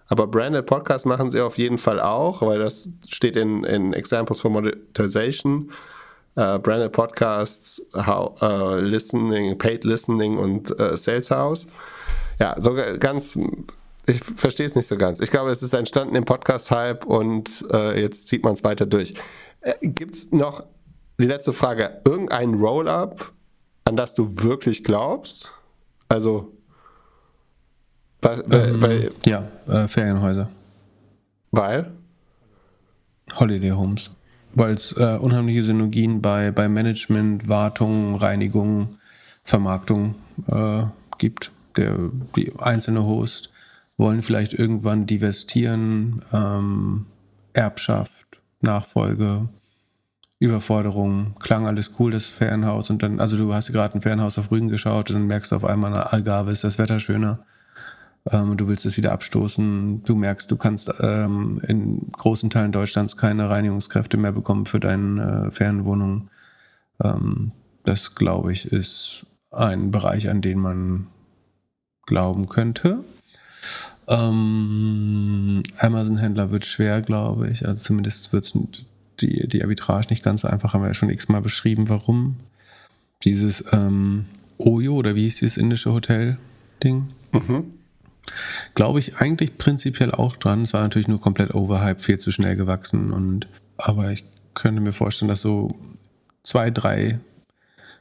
Aber 0.06 0.28
Branded 0.28 0.68
Podcast 0.68 1.08
machen 1.08 1.32
sie 1.32 1.42
auf 1.42 1.58
jeden 1.58 1.80
Fall 1.80 2.00
auch, 2.00 2.44
weil 2.44 2.60
das 2.60 2.88
steht 3.10 3.36
in, 3.36 3.64
in 3.64 3.94
Examples 3.94 4.40
for 4.40 4.52
Monetization. 4.52 5.72
Uh, 6.36 6.60
branded 6.60 6.92
Podcasts, 6.92 7.80
how, 7.94 8.36
uh, 8.42 8.76
Listening, 8.80 9.56
Paid 9.58 9.84
Listening 9.84 10.38
und 10.38 10.70
uh, 10.80 10.96
Sales 10.96 11.30
House. 11.32 11.66
Ja, 12.44 12.56
so 12.60 12.76
ganz, 13.00 13.40
ich 14.06 14.22
verstehe 14.22 14.66
es 14.66 14.76
nicht 14.76 14.88
so 14.88 14.98
ganz. 14.98 15.22
Ich 15.22 15.32
glaube, 15.32 15.50
es 15.50 15.64
ist 15.64 15.72
entstanden 15.72 16.14
im 16.14 16.26
Podcast-Hype 16.26 17.06
und 17.06 17.66
äh, 17.72 18.02
jetzt 18.02 18.28
zieht 18.28 18.44
man 18.44 18.52
es 18.52 18.66
weiter 18.66 18.86
durch. 18.86 19.14
Äh, 19.62 19.76
Gibt 19.82 20.16
es 20.16 20.32
noch, 20.34 20.66
die 21.18 21.26
letzte 21.26 21.54
Frage, 21.54 22.02
irgendein 22.04 22.56
Roll-Up, 22.56 23.32
an 23.86 23.96
das 23.96 24.14
du 24.14 24.30
wirklich 24.44 24.84
glaubst? 24.84 25.54
Also, 26.10 26.52
bei, 28.20 28.34
ähm, 28.52 28.80
bei, 28.82 29.10
ja, 29.26 29.48
äh, 29.70 29.88
Ferienhäuser. 29.88 30.50
Weil? 31.52 31.94
Holiday 33.40 33.70
Homes. 33.70 34.12
Weil 34.54 34.74
es 34.74 34.92
äh, 34.98 35.18
unheimliche 35.18 35.64
Synergien 35.64 36.22
bei, 36.22 36.52
bei 36.52 36.68
Management, 36.68 37.48
Wartung, 37.48 38.16
Reinigung, 38.16 38.96
Vermarktung 39.46 40.16
äh, 40.48 40.84
gibt 41.20 41.54
der, 41.78 41.98
die 42.36 42.54
einzelne 42.60 43.04
Host 43.04 43.52
wollen 43.98 44.22
vielleicht 44.22 44.54
irgendwann 44.54 45.06
divestieren, 45.06 46.24
ähm, 46.34 47.06
Erbschaft, 47.54 48.42
Nachfolge, 48.62 49.50
Überforderung, 50.40 51.36
klang 51.40 51.68
alles 51.68 51.92
cool, 52.00 52.12
das 52.12 52.26
Ferienhaus 52.26 52.90
und 52.90 53.04
dann, 53.04 53.20
also 53.20 53.38
du 53.38 53.54
hast 53.54 53.72
gerade 53.72 53.96
ein 53.96 54.02
Ferienhaus 54.02 54.38
auf 54.40 54.52
Rügen 54.52 54.70
geschaut 54.70 55.10
und 55.10 55.16
dann 55.16 55.28
merkst 55.28 55.52
du 55.52 55.56
auf 55.56 55.66
einmal, 55.66 55.92
na, 55.92 56.04
Algarve 56.04 56.52
ist 56.52 56.64
das 56.64 56.78
Wetter 56.78 57.00
schöner 57.00 57.46
ähm, 58.32 58.56
du 58.58 58.68
willst 58.68 58.86
es 58.86 58.98
wieder 58.98 59.12
abstoßen, 59.12 60.04
du 60.04 60.16
merkst, 60.16 60.50
du 60.50 60.56
kannst 60.56 60.92
ähm, 61.02 61.62
in 61.68 62.12
großen 62.12 62.50
Teilen 62.50 62.72
Deutschlands 62.72 63.18
keine 63.18 63.50
Reinigungskräfte 63.50 64.18
mehr 64.18 64.32
bekommen 64.32 64.66
für 64.66 64.80
deine 64.80 65.48
äh, 65.48 65.52
Ferienwohnung. 65.52 66.30
Ähm, 67.04 67.52
das, 67.84 68.16
glaube 68.16 68.52
ich, 68.54 68.72
ist 68.72 69.26
ein 69.52 69.92
Bereich, 69.92 70.30
an 70.30 70.42
den 70.42 70.60
man 70.60 71.08
glauben 72.06 72.50
könnte. 72.50 73.04
Ähm, 74.08 75.64
Amazon-Händler 75.78 76.52
wird 76.52 76.66
schwer, 76.66 77.02
glaube 77.02 77.50
ich. 77.50 77.66
Also 77.66 77.80
zumindest 77.80 78.34
wird 78.34 78.54
die, 79.22 79.48
die 79.48 79.64
Arbitrage 79.64 80.08
nicht 80.10 80.24
ganz 80.24 80.42
so 80.42 80.48
einfach, 80.48 80.74
haben 80.74 80.82
wir 80.82 80.88
ja 80.88 80.94
schon 80.94 81.10
x-mal 81.10 81.42
beschrieben, 81.42 81.90
warum. 81.90 82.38
Dieses 83.24 83.64
ähm, 83.72 84.26
Oyo 84.58 84.96
oder 84.96 85.16
wie 85.16 85.24
hieß 85.24 85.40
dieses 85.40 85.58
indische 85.58 85.94
Hotel-Ding? 85.94 87.08
Mhm. 87.32 87.64
Glaube 88.76 89.00
ich 89.00 89.18
eigentlich 89.18 89.58
prinzipiell 89.58 90.12
auch 90.12 90.36
dran. 90.36 90.64
Es 90.64 90.74
war 90.74 90.82
natürlich 90.82 91.08
nur 91.08 91.22
komplett 91.22 91.54
overhyped, 91.54 92.02
viel 92.02 92.20
zu 92.20 92.32
schnell 92.32 92.56
gewachsen. 92.56 93.12
Und, 93.14 93.48
aber 93.78 94.12
ich 94.12 94.26
könnte 94.54 94.82
mir 94.82 94.94
vorstellen, 94.94 95.30
dass 95.30 95.42
so 95.42 95.76
zwei, 96.44 96.70
drei 96.70 97.20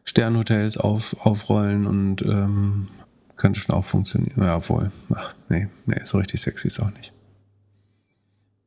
Sternhotels 0.05 0.77
auf, 0.77 1.25
aufrollen 1.25 1.87
und 1.87 2.23
ähm, 2.23 2.88
könnte 3.37 3.61
schon 3.61 3.75
auch 3.75 3.85
funktionieren. 3.85 4.42
Ja, 4.42 4.57
obwohl, 4.57 4.90
ach, 5.14 5.35
nee, 5.49 5.68
nee, 5.87 6.01
so 6.05 6.18
richtig 6.18 6.40
sexy 6.40 6.68
ist 6.68 6.81
auch 6.81 6.90
nicht. 6.92 7.12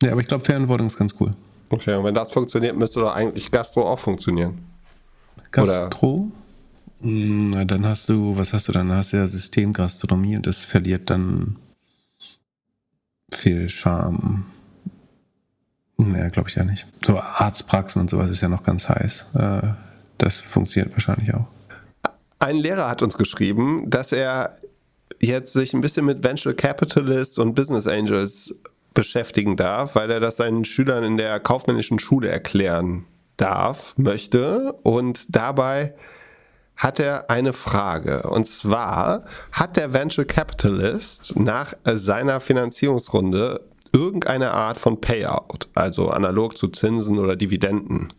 Ja, 0.04 0.12
aber 0.12 0.22
ich 0.22 0.28
glaube, 0.28 0.44
Fernwortung 0.44 0.88
ist 0.88 0.98
ganz 0.98 1.16
cool. 1.20 1.34
Okay, 1.70 1.96
und 1.96 2.04
wenn 2.04 2.16
das 2.16 2.32
funktioniert, 2.32 2.78
müsste 2.78 3.00
doch 3.00 3.14
eigentlich 3.14 3.50
Gastro 3.52 3.90
auch 3.90 4.00
funktionieren. 4.00 4.60
Gastro? 5.52 6.32
Hm, 7.02 7.52
na, 7.52 7.66
dann 7.66 7.86
hast 7.86 8.10
du, 8.10 8.38
was 8.38 8.54
hast 8.54 8.68
du 8.68 8.72
dann? 8.72 8.92
Hast 8.92 9.14
du 9.14 9.18
ja 9.18 9.28
Systemgastronomie 9.28 10.38
und 10.38 10.48
das 10.48 10.64
verliert 10.64 11.10
dann 11.10 11.56
viel 13.34 13.70
Charme. 13.70 14.46
Naja, 15.98 16.30
glaube 16.30 16.50
ich 16.50 16.56
ja 16.56 16.64
nicht. 16.64 16.86
So 17.06 17.20
Arztpraxen 17.20 18.02
und 18.02 18.10
sowas 18.10 18.30
ist 18.30 18.42
ja 18.42 18.50
noch 18.50 18.64
ganz 18.64 18.90
heiß. 18.90 19.26
Äh, 19.34 19.62
das 20.18 20.40
funktioniert 20.40 20.94
wahrscheinlich 20.94 21.34
auch. 21.34 21.48
Ein 22.46 22.58
Lehrer 22.58 22.88
hat 22.88 23.02
uns 23.02 23.18
geschrieben, 23.18 23.90
dass 23.90 24.12
er 24.12 24.58
jetzt 25.20 25.54
sich 25.54 25.74
ein 25.74 25.82
bisschen 25.82 26.06
mit 26.06 26.24
Venture 26.24 26.54
Capitalists 26.54 27.40
und 27.40 27.56
Business 27.56 27.88
Angels 27.88 28.54
beschäftigen 28.94 29.56
darf, 29.58 29.96
weil 29.96 30.12
er 30.12 30.20
das 30.20 30.36
seinen 30.36 30.64
Schülern 30.64 31.04
in 31.04 31.18
der 31.18 31.40
kaufmännischen 31.40 31.98
Schule 31.98 32.28
erklären 32.28 33.06
darf, 33.38 33.96
möchte. 33.98 34.74
Und 34.84 35.36
dabei 35.36 35.96
hat 36.78 37.00
er 37.00 37.32
eine 37.32 37.52
Frage. 37.52 38.30
Und 38.30 38.46
zwar 38.46 39.26
hat 39.52 39.76
der 39.76 39.96
Venture 39.96 40.26
Capitalist 40.26 41.36
nach 41.36 41.74
seiner 41.84 42.42
Finanzierungsrunde 42.42 43.62
irgendeine 43.92 44.52
Art 44.52 44.78
von 44.78 45.02
Payout, 45.02 45.68
also 45.74 46.10
analog 46.10 46.56
zu 46.56 46.68
Zinsen 46.68 47.18
oder 47.18 47.36
Dividenden. 47.36 48.14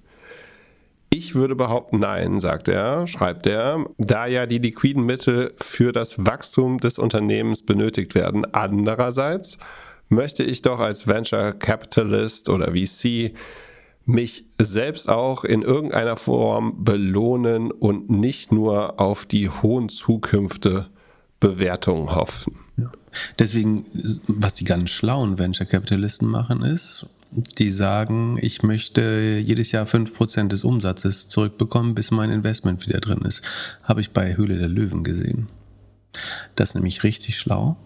Ich 1.11 1.35
würde 1.35 1.55
behaupten, 1.55 2.01
nein, 2.01 2.41
sagt 2.41 2.69
er, 2.69 3.07
schreibt 3.07 3.47
er, 3.47 3.87
da 3.97 4.27
ja 4.27 4.47
die 4.47 4.59
liquiden 4.59 5.05
Mittel 5.05 5.55
für 5.57 5.93
das 5.93 6.15
Wachstum 6.19 6.79
des 6.81 6.99
Unternehmens 6.99 7.63
benötigt 7.63 8.15
werden. 8.15 8.45
Andererseits 8.53 9.59
möchte 10.09 10.43
ich 10.43 10.63
doch 10.63 10.81
als 10.81 11.07
Venture 11.07 11.53
Capitalist 11.53 12.49
oder 12.49 12.73
VC 12.73 13.33
mich 14.05 14.47
selbst 14.61 15.09
auch 15.09 15.45
in 15.45 15.63
irgendeiner 15.63 16.17
Form 16.17 16.85
belohnen 16.85 17.73
und 17.73 18.09
nicht 18.09 18.53
nur 18.53 19.01
auf 19.01 19.25
die 19.27 19.49
hohen 19.49 19.89
Zukünfte 19.89 20.89
Bewertungen 21.41 22.15
hoffen. 22.15 22.55
Ja. 22.77 22.91
Deswegen, 23.39 23.87
was 24.27 24.55
die 24.55 24.65
ganz 24.65 24.91
schlauen 24.91 25.39
Venture 25.39 25.67
Capitalisten 25.67 26.29
machen, 26.29 26.63
ist, 26.63 27.07
die 27.31 27.71
sagen, 27.71 28.39
ich 28.41 28.63
möchte 28.63 29.43
jedes 29.45 29.73
Jahr 29.73 29.87
5% 29.87 30.49
des 30.49 30.65
Umsatzes 30.65 31.29
zurückbekommen, 31.29 31.95
bis 31.95 32.11
mein 32.11 32.31
Investment 32.31 32.87
wieder 32.87 33.01
drin 33.01 33.23
ist. 33.23 33.43
Habe 33.83 34.01
ich 34.01 34.11
bei 34.11 34.37
Höhle 34.37 34.59
der 34.59 34.69
Löwen 34.69 35.05
gesehen. 35.05 35.49
Das 36.55 36.71
ist 36.71 36.75
nämlich 36.75 37.03
richtig 37.03 37.37
schlau, 37.37 37.77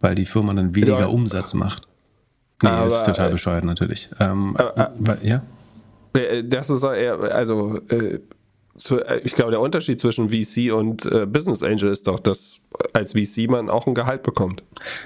weil 0.00 0.14
die 0.14 0.26
Firma 0.26 0.52
dann 0.54 0.74
weniger 0.74 1.00
ja. 1.00 1.06
Umsatz 1.06 1.54
macht. 1.54 1.86
Nee, 2.62 2.68
aber, 2.70 2.88
das 2.88 2.98
ist 2.98 3.06
total 3.06 3.28
äh, 3.28 3.32
bescheuert 3.32 3.64
natürlich. 3.64 4.08
Ähm, 4.18 4.56
aber, 4.56 5.22
ja? 5.22 5.42
Äh, 6.14 6.44
das 6.44 6.70
ist 6.70 6.82
eher, 6.82 7.20
also 7.20 7.80
äh, 7.88 7.96
äh, 7.96 8.20
ich 9.24 9.34
glaube, 9.34 9.50
der 9.50 9.60
Unterschied 9.60 10.00
zwischen 10.00 10.30
VC 10.30 10.72
und 10.72 11.04
äh, 11.06 11.26
Business 11.26 11.62
Angel 11.62 11.88
ist 11.90 12.06
doch, 12.06 12.20
dass 12.20 12.60
als 12.92 13.12
VC 13.12 13.48
man 13.48 13.68
auch 13.68 13.86
ein 13.86 13.94
Gehalt 13.94 14.22
bekommt. 14.22 14.62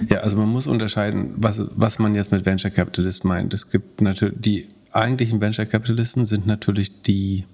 Ja, 0.09 0.19
also 0.19 0.37
man 0.37 0.49
muss 0.49 0.67
unterscheiden, 0.67 1.35
was, 1.37 1.63
was 1.75 1.99
man 1.99 2.15
jetzt 2.15 2.31
mit 2.33 2.45
Venture 2.45 2.71
Capitalist 2.71 3.25
meint. 3.25 3.55
Es 3.55 3.71
gibt 3.71 4.01
natürlich, 4.01 4.35
die 4.39 4.69
eigentlichen 4.93 5.41
Venture 5.41 5.67
Capitalisten 5.67 6.27
sind 6.27 6.47
natürlich 6.47 7.03
die 7.03 7.47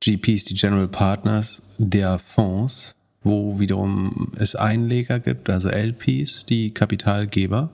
GPs, 0.00 0.44
die 0.44 0.54
General 0.54 0.88
Partners 0.88 1.62
der 1.78 2.18
Fonds, 2.18 2.94
wo 3.22 3.58
wiederum 3.58 4.32
es 4.36 4.54
Einleger 4.54 5.18
gibt, 5.18 5.48
also 5.48 5.70
LPs, 5.70 6.44
die 6.46 6.74
Kapitalgeber, 6.74 7.70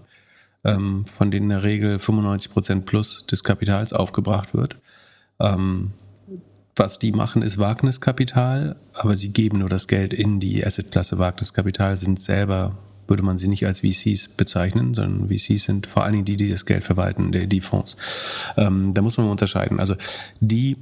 ähm, 0.65 1.07
von 1.07 1.31
denen 1.31 1.51
in 1.51 1.57
der 1.57 1.63
Regel 1.65 1.97
95% 1.97 2.83
plus 2.83 3.27
des 3.27 3.43
Kapitals 3.43 3.93
aufgebracht 3.93 4.55
wird. 4.55 4.77
Ähm, 5.41 5.93
was 6.77 6.99
die 6.99 7.13
machen, 7.13 7.43
ist 7.43 7.59
Wagniskapital, 7.59 8.77
aber 8.93 9.17
sie 9.17 9.31
geben 9.31 9.59
nur 9.59 9.69
das 9.69 9.87
Geld 9.87 10.13
in 10.15 10.41
die 10.41 10.65
Assetklasse 10.65 11.19
Wagniskapital, 11.19 11.97
sind 11.97 12.21
selber, 12.21 12.79
würde 13.07 13.23
man 13.23 13.39
sie 13.39 13.49
nicht 13.49 13.67
als 13.67 13.81
VCs 13.81 14.29
bezeichnen, 14.29 14.95
sondern 14.95 15.29
VCs 15.29 15.65
sind 15.65 15.87
vor 15.87 16.05
allen 16.05 16.13
Dingen 16.13 16.25
die, 16.25 16.37
die 16.37 16.51
das 16.51 16.65
Geld 16.65 16.85
verwalten, 16.85 17.33
die, 17.33 17.47
die 17.47 17.61
Fonds. 17.61 17.97
Ähm, 18.57 18.95
da 18.95 19.03
muss 19.03 19.19
man 19.19 19.29
unterscheiden. 19.29 19.81
Also 19.81 19.97
die, 20.41 20.77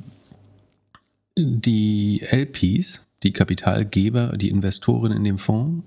die 1.36 2.22
LPs, 2.30 3.02
die 3.22 3.32
Kapitalgeber, 3.32 4.36
die 4.36 4.50
Investoren 4.50 5.12
in 5.12 5.24
dem 5.24 5.38
Fonds, 5.38 5.84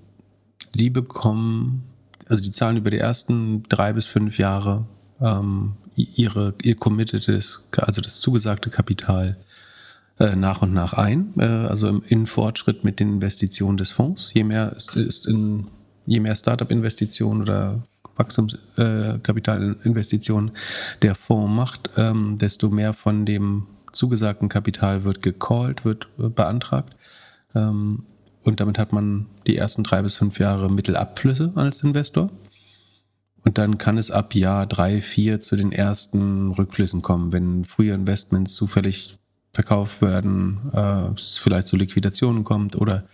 die 0.74 0.90
bekommen, 0.90 1.84
also 2.28 2.42
die 2.42 2.50
zahlen 2.50 2.76
über 2.76 2.90
die 2.90 2.98
ersten 2.98 3.62
drei 3.64 3.92
bis 3.92 4.06
fünf 4.06 4.38
Jahre 4.38 4.86
ähm, 5.20 5.74
ihre, 5.94 6.54
ihr 6.62 6.74
committedes, 6.74 7.64
also 7.76 8.00
das 8.00 8.20
zugesagte 8.20 8.70
Kapital 8.70 9.36
äh, 10.22 10.36
nach 10.36 10.62
und 10.62 10.72
nach 10.72 10.92
ein, 10.92 11.32
äh, 11.36 11.42
also 11.42 11.88
im, 11.88 12.00
in 12.06 12.28
Fortschritt 12.28 12.84
mit 12.84 13.00
den 13.00 13.14
Investitionen 13.14 13.76
des 13.76 13.90
Fonds. 13.90 14.32
Je 14.32 14.44
mehr 14.44 14.72
ist, 14.72 14.94
ist 14.94 15.26
in, 15.26 15.66
je 16.06 16.20
mehr 16.20 16.36
Startup-Investitionen 16.36 17.42
oder 17.42 17.82
Wachstumskapitalinvestitionen 18.16 20.52
der 21.02 21.16
Fonds 21.16 21.52
macht, 21.52 21.90
ähm, 21.96 22.38
desto 22.38 22.70
mehr 22.70 22.92
von 22.92 23.26
dem 23.26 23.66
zugesagten 23.90 24.48
Kapital 24.48 25.02
wird 25.02 25.22
gecallt, 25.22 25.84
wird 25.84 26.08
äh, 26.20 26.28
beantragt. 26.28 26.94
Ähm, 27.56 28.04
und 28.44 28.60
damit 28.60 28.78
hat 28.78 28.92
man 28.92 29.26
die 29.48 29.56
ersten 29.56 29.82
drei 29.82 30.02
bis 30.02 30.14
fünf 30.14 30.38
Jahre 30.38 30.70
Mittelabflüsse 30.70 31.50
als 31.56 31.82
Investor. 31.82 32.30
Und 33.44 33.58
dann 33.58 33.76
kann 33.76 33.98
es 33.98 34.12
ab 34.12 34.36
Jahr 34.36 34.66
drei, 34.66 35.00
vier 35.00 35.40
zu 35.40 35.56
den 35.56 35.72
ersten 35.72 36.52
Rückflüssen 36.52 37.02
kommen, 37.02 37.32
wenn 37.32 37.64
frühe 37.64 37.92
Investments 37.92 38.54
zufällig 38.54 39.18
verkauft 39.52 40.00
werden, 40.02 40.70
äh, 40.72 41.12
es 41.14 41.38
vielleicht 41.38 41.68
zu 41.68 41.76
Liquidationen 41.76 42.44
kommt 42.44 42.76
oder 42.76 43.04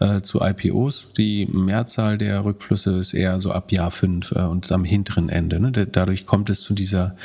äh, 0.00 0.22
zu 0.22 0.40
IPOs. 0.40 1.08
Die 1.16 1.46
Mehrzahl 1.46 2.18
der 2.18 2.44
Rückflüsse 2.44 2.98
ist 2.98 3.14
eher 3.14 3.40
so 3.40 3.52
ab 3.52 3.70
Jahr 3.72 3.90
5 3.90 4.32
äh, 4.32 4.40
und 4.40 4.70
am 4.72 4.84
hinteren 4.84 5.28
Ende. 5.28 5.60
Ne? 5.60 5.70
Dadurch 5.70 6.26
kommt 6.26 6.50
es 6.50 6.62
zu 6.62 6.74
dieser 6.74 7.16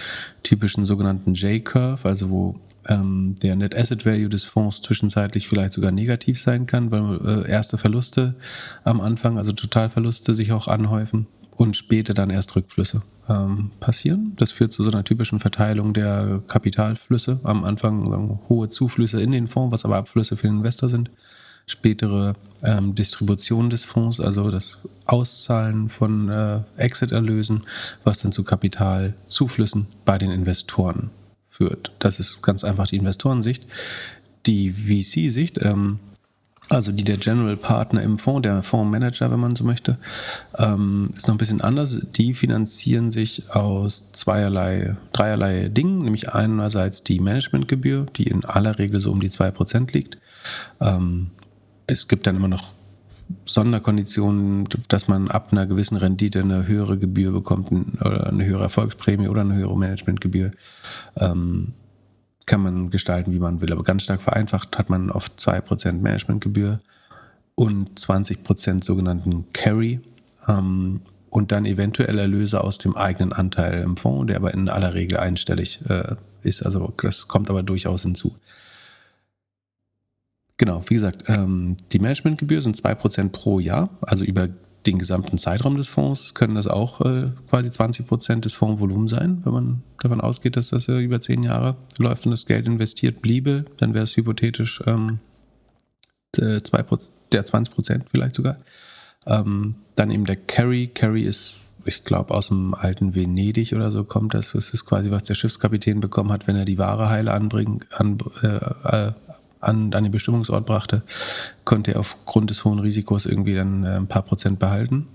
typischen 0.44 0.86
sogenannten 0.86 1.34
J-Curve, 1.34 2.08
also 2.08 2.30
wo 2.30 2.60
ähm, 2.88 3.36
der 3.42 3.56
Net 3.56 3.76
Asset 3.76 4.06
Value 4.06 4.30
des 4.30 4.46
Fonds 4.46 4.82
zwischenzeitlich 4.82 5.48
vielleicht 5.48 5.74
sogar 5.74 5.92
negativ 5.92 6.40
sein 6.42 6.66
kann, 6.66 6.92
weil 6.92 7.46
äh, 7.46 7.50
erste 7.50 7.78
Verluste 7.78 8.36
am 8.84 9.02
Anfang, 9.02 9.38
also 9.38 9.54
Totalverluste 9.54 10.36
sich 10.36 10.52
auch 10.52 10.68
anhäufen 10.68 11.28
und 11.58 11.76
später 11.76 12.14
dann 12.14 12.30
erst 12.30 12.56
Rückflüsse 12.56 13.02
ähm, 13.28 13.72
passieren. 13.80 14.34
Das 14.38 14.52
führt 14.52 14.72
zu 14.72 14.84
so 14.84 14.92
einer 14.92 15.04
typischen 15.04 15.40
Verteilung 15.40 15.94
der 15.94 16.42
Kapitalflüsse. 16.48 17.40
Am 17.44 17.64
Anfang 17.64 18.10
sagen, 18.10 18.40
hohe 18.48 18.70
Zuflüsse 18.70 19.22
in 19.22 19.32
den 19.32 19.48
Fonds, 19.48 19.74
was 19.74 19.84
aber 19.84 19.98
Abflüsse 19.98 20.38
für 20.38 20.48
den 20.48 20.58
Investor 20.58 20.88
sind. 20.88 21.12
Spätere 21.66 22.36
ähm, 22.64 22.96
Distribution 22.96 23.70
des 23.70 23.84
Fonds, 23.84 24.22
also 24.22 24.52
das 24.52 24.88
Auszahlen 25.06 25.90
von 25.90 26.30
äh, 26.30 26.62
Exit-Erlösen, 26.78 27.64
was 28.06 28.20
dann 28.20 28.32
zu 28.32 28.44
Kapitalzuflüssen 28.44 29.88
bei 30.06 30.18
den 30.18 30.32
Investoren 30.32 31.10
führt. 31.50 31.92
Das 32.00 32.20
ist 32.20 32.42
ganz 32.42 32.64
einfach 32.64 32.88
die 32.88 32.96
Investorensicht. 32.98 33.66
Die 34.46 34.72
VC-Sicht 34.72 35.62
ähm, 35.62 36.00
also 36.70 36.92
die 36.92 37.04
der 37.04 37.18
General 37.18 37.56
Partner 37.56 38.02
im 38.02 38.20
Fonds, 38.20 38.44
der 38.44 38.64
Fondsmanager, 38.64 39.32
wenn 39.32 39.40
man 39.40 39.56
so 39.56 39.64
möchte, 39.64 39.98
ähm, 40.58 41.10
ist 41.14 41.28
noch 41.28 41.36
ein 41.36 41.38
bisschen 41.38 41.62
anders. 41.62 42.06
Die 42.16 42.34
finanzieren 42.34 43.12
sich 43.12 43.52
aus 43.52 44.12
zweierlei, 44.12 44.96
dreierlei 45.14 45.70
Dingen, 45.70 46.04
nämlich 46.04 46.34
einerseits 46.34 47.04
die 47.04 47.20
Managementgebühr, 47.20 48.08
die 48.16 48.28
in 48.28 48.44
aller 48.44 48.78
Regel 48.80 49.00
so 49.00 49.12
um 49.12 49.22
die 49.22 49.30
2% 49.30 49.94
liegt. 49.94 50.18
Ähm, 50.82 51.32
es 51.88 52.08
gibt 52.08 52.28
dann 52.28 52.36
immer 52.36 52.50
noch 52.50 52.72
Sonderkonditionen, 53.46 54.68
dass 54.88 55.08
man 55.08 55.30
ab 55.30 55.50
einer 55.52 55.66
gewissen 55.66 55.98
Rendite 55.98 56.40
eine 56.40 56.68
höhere 56.68 56.98
Gebühr 56.98 57.32
bekommt, 57.32 57.72
oder 58.02 58.28
eine 58.28 58.46
höhere 58.46 58.64
Erfolgsprämie 58.64 59.28
oder 59.28 59.42
eine 59.42 59.56
höhere 59.56 59.78
Managementgebühr. 59.78 60.52
Ähm, 61.18 61.74
kann 62.48 62.62
man 62.62 62.90
gestalten, 62.90 63.32
wie 63.32 63.40
man 63.40 63.62
will. 63.62 63.72
Aber 63.72 63.84
ganz 63.84 64.04
stark 64.04 64.24
vereinfacht 64.24 64.80
hat 64.80 64.90
man 64.90 65.12
oft 65.12 65.38
2% 65.38 66.02
Managementgebühr 66.02 66.80
und 67.54 68.00
20% 68.00 68.84
sogenannten 68.84 69.46
Carry 69.54 70.00
ähm, 70.48 71.02
und 71.30 71.52
dann 71.52 71.66
eventuell 71.66 72.18
Erlöse 72.18 72.64
aus 72.64 72.80
dem 72.80 72.96
eigenen 72.96 73.34
Anteil 73.34 73.82
im 73.82 73.98
Fonds, 73.98 74.28
der 74.28 74.38
aber 74.38 74.54
in 74.54 74.70
aller 74.70 74.96
Regel 74.96 75.18
einstellig 75.18 75.82
äh, 75.88 76.16
ist. 76.42 76.64
Also 76.64 76.92
das 76.98 77.28
kommt 77.28 77.50
aber 77.52 77.62
durchaus 77.62 78.02
hinzu. 78.02 78.36
Genau, 80.56 80.84
wie 80.88 80.96
gesagt, 80.96 81.30
ähm, 81.30 81.78
die 81.92 82.00
Managementgebühr 82.00 82.62
sind 82.62 82.76
2% 82.76 83.30
pro 83.30 83.60
Jahr, 83.60 83.90
also 84.02 84.26
über 84.26 84.50
den 84.88 85.00
gesamten 85.00 85.38
Zeitraum 85.38 85.76
des 85.76 85.88
Fonds 85.88 86.34
können 86.34 86.56
das 86.56 86.68
auch 86.68 87.02
äh, 87.02 87.30
quasi 87.50 87.70
20 87.70 88.08
Prozent 88.08 88.46
des 88.46 88.54
Fondsvolumens 88.54 89.12
sein, 89.12 89.42
wenn 89.44 89.54
man 89.54 89.84
davon 90.00 90.22
ausgeht, 90.22 90.56
dass 90.56 90.70
das 90.70 90.88
äh, 90.88 91.00
über 91.00 91.22
zehn 91.22 91.44
Jahre 91.44 91.76
läuft 91.98 92.26
und 92.26 92.32
das 92.32 92.46
Geld 92.46 92.66
investiert 92.66 93.22
bliebe, 93.22 93.66
dann 93.78 93.94
wäre 93.94 94.06
es 94.06 94.16
hypothetisch 94.16 94.82
ähm, 94.88 95.20
zwei, 96.34 96.86
der 97.32 97.46
20 97.46 97.74
Prozent 97.74 98.06
vielleicht 98.10 98.36
sogar. 98.36 98.58
Ähm, 99.26 99.76
dann 99.96 100.12
eben 100.12 100.26
der 100.26 100.36
Carry. 100.36 100.88
Carry 100.88 101.24
ist, 101.24 101.56
ich 101.86 102.04
glaube, 102.04 102.34
aus 102.34 102.48
dem 102.48 102.74
alten 102.74 103.16
Venedig 103.16 103.74
oder 103.74 103.92
so 103.92 104.04
kommt 104.04 104.34
das. 104.34 104.54
Das 104.54 104.74
ist 104.74 104.86
quasi, 104.86 105.12
was 105.12 105.24
der 105.24 105.36
Schiffskapitän 105.36 106.00
bekommen 106.00 106.32
hat, 106.32 106.48
wenn 106.48 106.56
er 106.56 106.66
die 106.66 106.78
Ware 106.78 107.10
heile 107.10 107.34
anbringen, 107.34 107.80
an, 107.92 108.20
äh, 108.42 108.48
äh 108.48 109.12
an, 109.60 109.94
an 109.94 110.04
den 110.04 110.12
Bestimmungsort 110.12 110.66
brachte, 110.66 111.04
konnte 111.64 111.94
er 111.94 112.00
aufgrund 112.00 112.50
des 112.50 112.64
hohen 112.66 112.80
Risikos 112.80 113.26
irgendwie 113.26 113.56
dann 113.56 113.84
äh, 113.84 113.96
ein 113.96 114.08
paar 114.08 114.24
Prozent 114.24 114.60
behalten. 114.60 115.08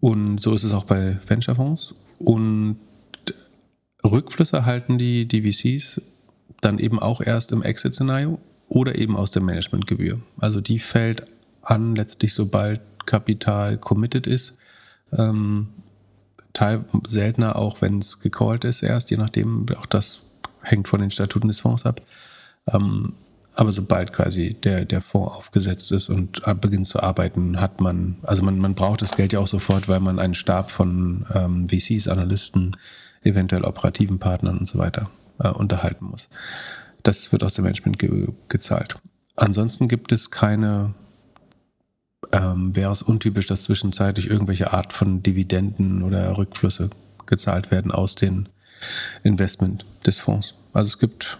Und 0.00 0.40
so 0.40 0.52
ist 0.52 0.64
es 0.64 0.72
auch 0.72 0.84
bei 0.84 1.18
Venture-Fonds. 1.26 1.94
Und 2.18 2.76
Rückflüsse 4.04 4.64
halten 4.64 4.98
die, 4.98 5.26
die 5.26 5.52
VCs 5.52 6.02
dann 6.60 6.78
eben 6.78 6.98
auch 6.98 7.20
erst 7.20 7.52
im 7.52 7.62
Exit-Szenario 7.62 8.40
oder 8.68 8.96
eben 8.96 9.16
aus 9.16 9.30
der 9.30 9.42
Managementgebühr. 9.42 10.20
Also 10.38 10.60
die 10.60 10.78
fällt 10.78 11.26
an, 11.62 11.94
letztlich 11.94 12.34
sobald 12.34 12.80
Kapital 13.06 13.78
committed 13.78 14.26
ist. 14.26 14.56
Ähm, 15.12 15.68
teil 16.52 16.84
seltener 17.06 17.56
auch, 17.56 17.80
wenn 17.80 17.98
es 17.98 18.20
gecallt 18.20 18.64
ist 18.64 18.82
erst, 18.82 19.10
je 19.10 19.16
nachdem, 19.16 19.66
auch 19.78 19.86
das 19.86 20.22
hängt 20.62 20.88
von 20.88 21.00
den 21.00 21.10
Statuten 21.10 21.48
des 21.48 21.60
Fonds 21.60 21.86
ab. 21.86 22.00
Ähm, 22.70 23.14
aber 23.54 23.72
sobald 23.72 24.12
quasi 24.12 24.54
der, 24.54 24.84
der 24.84 25.02
Fonds 25.02 25.34
aufgesetzt 25.34 25.92
ist 25.92 26.08
und 26.08 26.42
beginnt 26.60 26.86
zu 26.86 27.02
arbeiten, 27.02 27.60
hat 27.60 27.80
man, 27.80 28.16
also 28.22 28.42
man, 28.42 28.58
man 28.58 28.74
braucht 28.74 29.02
das 29.02 29.14
Geld 29.14 29.32
ja 29.34 29.40
auch 29.40 29.46
sofort, 29.46 29.88
weil 29.88 30.00
man 30.00 30.18
einen 30.18 30.34
Stab 30.34 30.70
von 30.70 31.26
ähm, 31.34 31.68
VCs, 31.68 32.08
Analysten, 32.08 32.76
eventuell 33.22 33.64
operativen 33.64 34.18
Partnern 34.18 34.58
und 34.58 34.66
so 34.66 34.78
weiter 34.78 35.10
äh, 35.38 35.48
unterhalten 35.48 36.06
muss. 36.06 36.28
Das 37.02 37.30
wird 37.30 37.44
aus 37.44 37.54
dem 37.54 37.64
Management 37.64 37.98
ge 37.98 38.28
gezahlt. 38.48 38.94
Ansonsten 39.36 39.88
gibt 39.88 40.12
es 40.12 40.30
keine, 40.30 40.94
ähm, 42.32 42.74
wäre 42.74 42.92
es 42.92 43.02
untypisch, 43.02 43.46
dass 43.46 43.64
zwischenzeitlich 43.64 44.30
irgendwelche 44.30 44.72
Art 44.72 44.92
von 44.92 45.22
Dividenden 45.22 46.02
oder 46.02 46.36
Rückflüsse 46.38 46.90
gezahlt 47.26 47.70
werden 47.70 47.90
aus 47.90 48.14
den 48.14 48.48
Investment 49.22 49.84
des 50.06 50.18
Fonds. 50.18 50.54
Also 50.72 50.88
es 50.88 50.98
gibt 50.98 51.38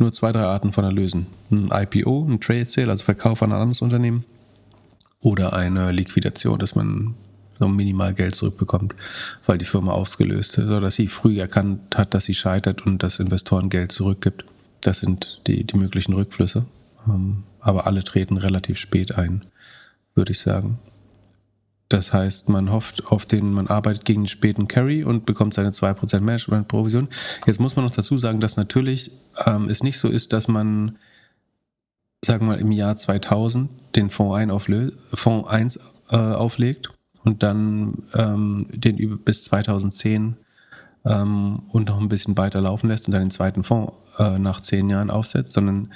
nur 0.00 0.12
zwei, 0.12 0.32
drei 0.32 0.42
Arten 0.42 0.72
von 0.72 0.84
Erlösen. 0.84 1.26
Ein 1.50 1.70
IPO, 1.72 2.26
ein 2.28 2.40
Trade 2.40 2.66
Sale, 2.66 2.90
also 2.90 3.04
Verkauf 3.04 3.42
an 3.42 3.52
ein 3.52 3.60
anderes 3.60 3.82
Unternehmen 3.82 4.24
oder 5.20 5.52
eine 5.52 5.90
Liquidation, 5.90 6.58
dass 6.58 6.74
man 6.74 7.14
so 7.58 7.68
minimal 7.68 8.14
Geld 8.14 8.34
zurückbekommt, 8.34 8.94
weil 9.46 9.58
die 9.58 9.64
Firma 9.64 9.92
ausgelöst 9.92 10.58
ist 10.58 10.66
oder 10.66 10.80
dass 10.80 10.96
sie 10.96 11.08
früh 11.08 11.38
erkannt 11.38 11.96
hat, 11.96 12.14
dass 12.14 12.24
sie 12.24 12.34
scheitert 12.34 12.84
und 12.84 13.02
das 13.02 13.20
Investoren 13.20 13.70
Geld 13.70 13.92
zurückgibt. 13.92 14.44
Das 14.80 15.00
sind 15.00 15.40
die, 15.46 15.64
die 15.64 15.76
möglichen 15.76 16.14
Rückflüsse. 16.14 16.66
Ähm, 17.08 17.44
aber 17.60 17.86
alle 17.86 18.04
treten 18.04 18.36
relativ 18.36 18.78
spät 18.78 19.14
ein, 19.14 19.42
würde 20.14 20.32
ich 20.32 20.40
sagen. 20.40 20.78
Das 21.88 22.12
heißt, 22.12 22.48
man 22.48 22.72
hofft 22.72 23.06
auf 23.08 23.26
den, 23.26 23.52
man 23.52 23.68
arbeitet 23.68 24.04
gegen 24.04 24.22
den 24.22 24.28
späten 24.28 24.68
Carry 24.68 25.04
und 25.04 25.26
bekommt 25.26 25.54
seine 25.54 25.70
2% 25.70 26.20
Management-Provision. 26.20 27.08
Jetzt 27.46 27.60
muss 27.60 27.76
man 27.76 27.84
noch 27.84 27.94
dazu 27.94 28.16
sagen, 28.16 28.40
dass 28.40 28.56
natürlich 28.56 29.10
ähm, 29.44 29.68
es 29.68 29.82
nicht 29.82 29.98
so 29.98 30.08
ist, 30.08 30.32
dass 30.32 30.48
man, 30.48 30.96
sagen 32.24 32.46
wir 32.46 32.54
mal, 32.54 32.60
im 32.60 32.72
Jahr 32.72 32.96
2000 32.96 33.70
den 33.96 34.08
Fonds 34.08 34.34
1, 34.34 34.50
auflö 34.50 34.92
Fonds 35.12 35.48
1 35.48 35.80
äh, 36.10 36.16
auflegt 36.16 36.88
und 37.22 37.42
dann 37.42 38.04
ähm, 38.14 38.66
den 38.70 39.18
bis 39.18 39.44
2010 39.44 40.36
ähm, 41.04 41.62
und 41.68 41.88
noch 41.88 42.00
ein 42.00 42.08
bisschen 42.08 42.36
weiter 42.36 42.60
laufen 42.62 42.88
lässt 42.88 43.06
und 43.06 43.12
dann 43.12 43.22
den 43.22 43.30
zweiten 43.30 43.62
Fonds 43.62 43.92
äh, 44.18 44.38
nach 44.38 44.60
zehn 44.62 44.88
Jahren 44.88 45.10
aufsetzt, 45.10 45.52
sondern 45.52 45.92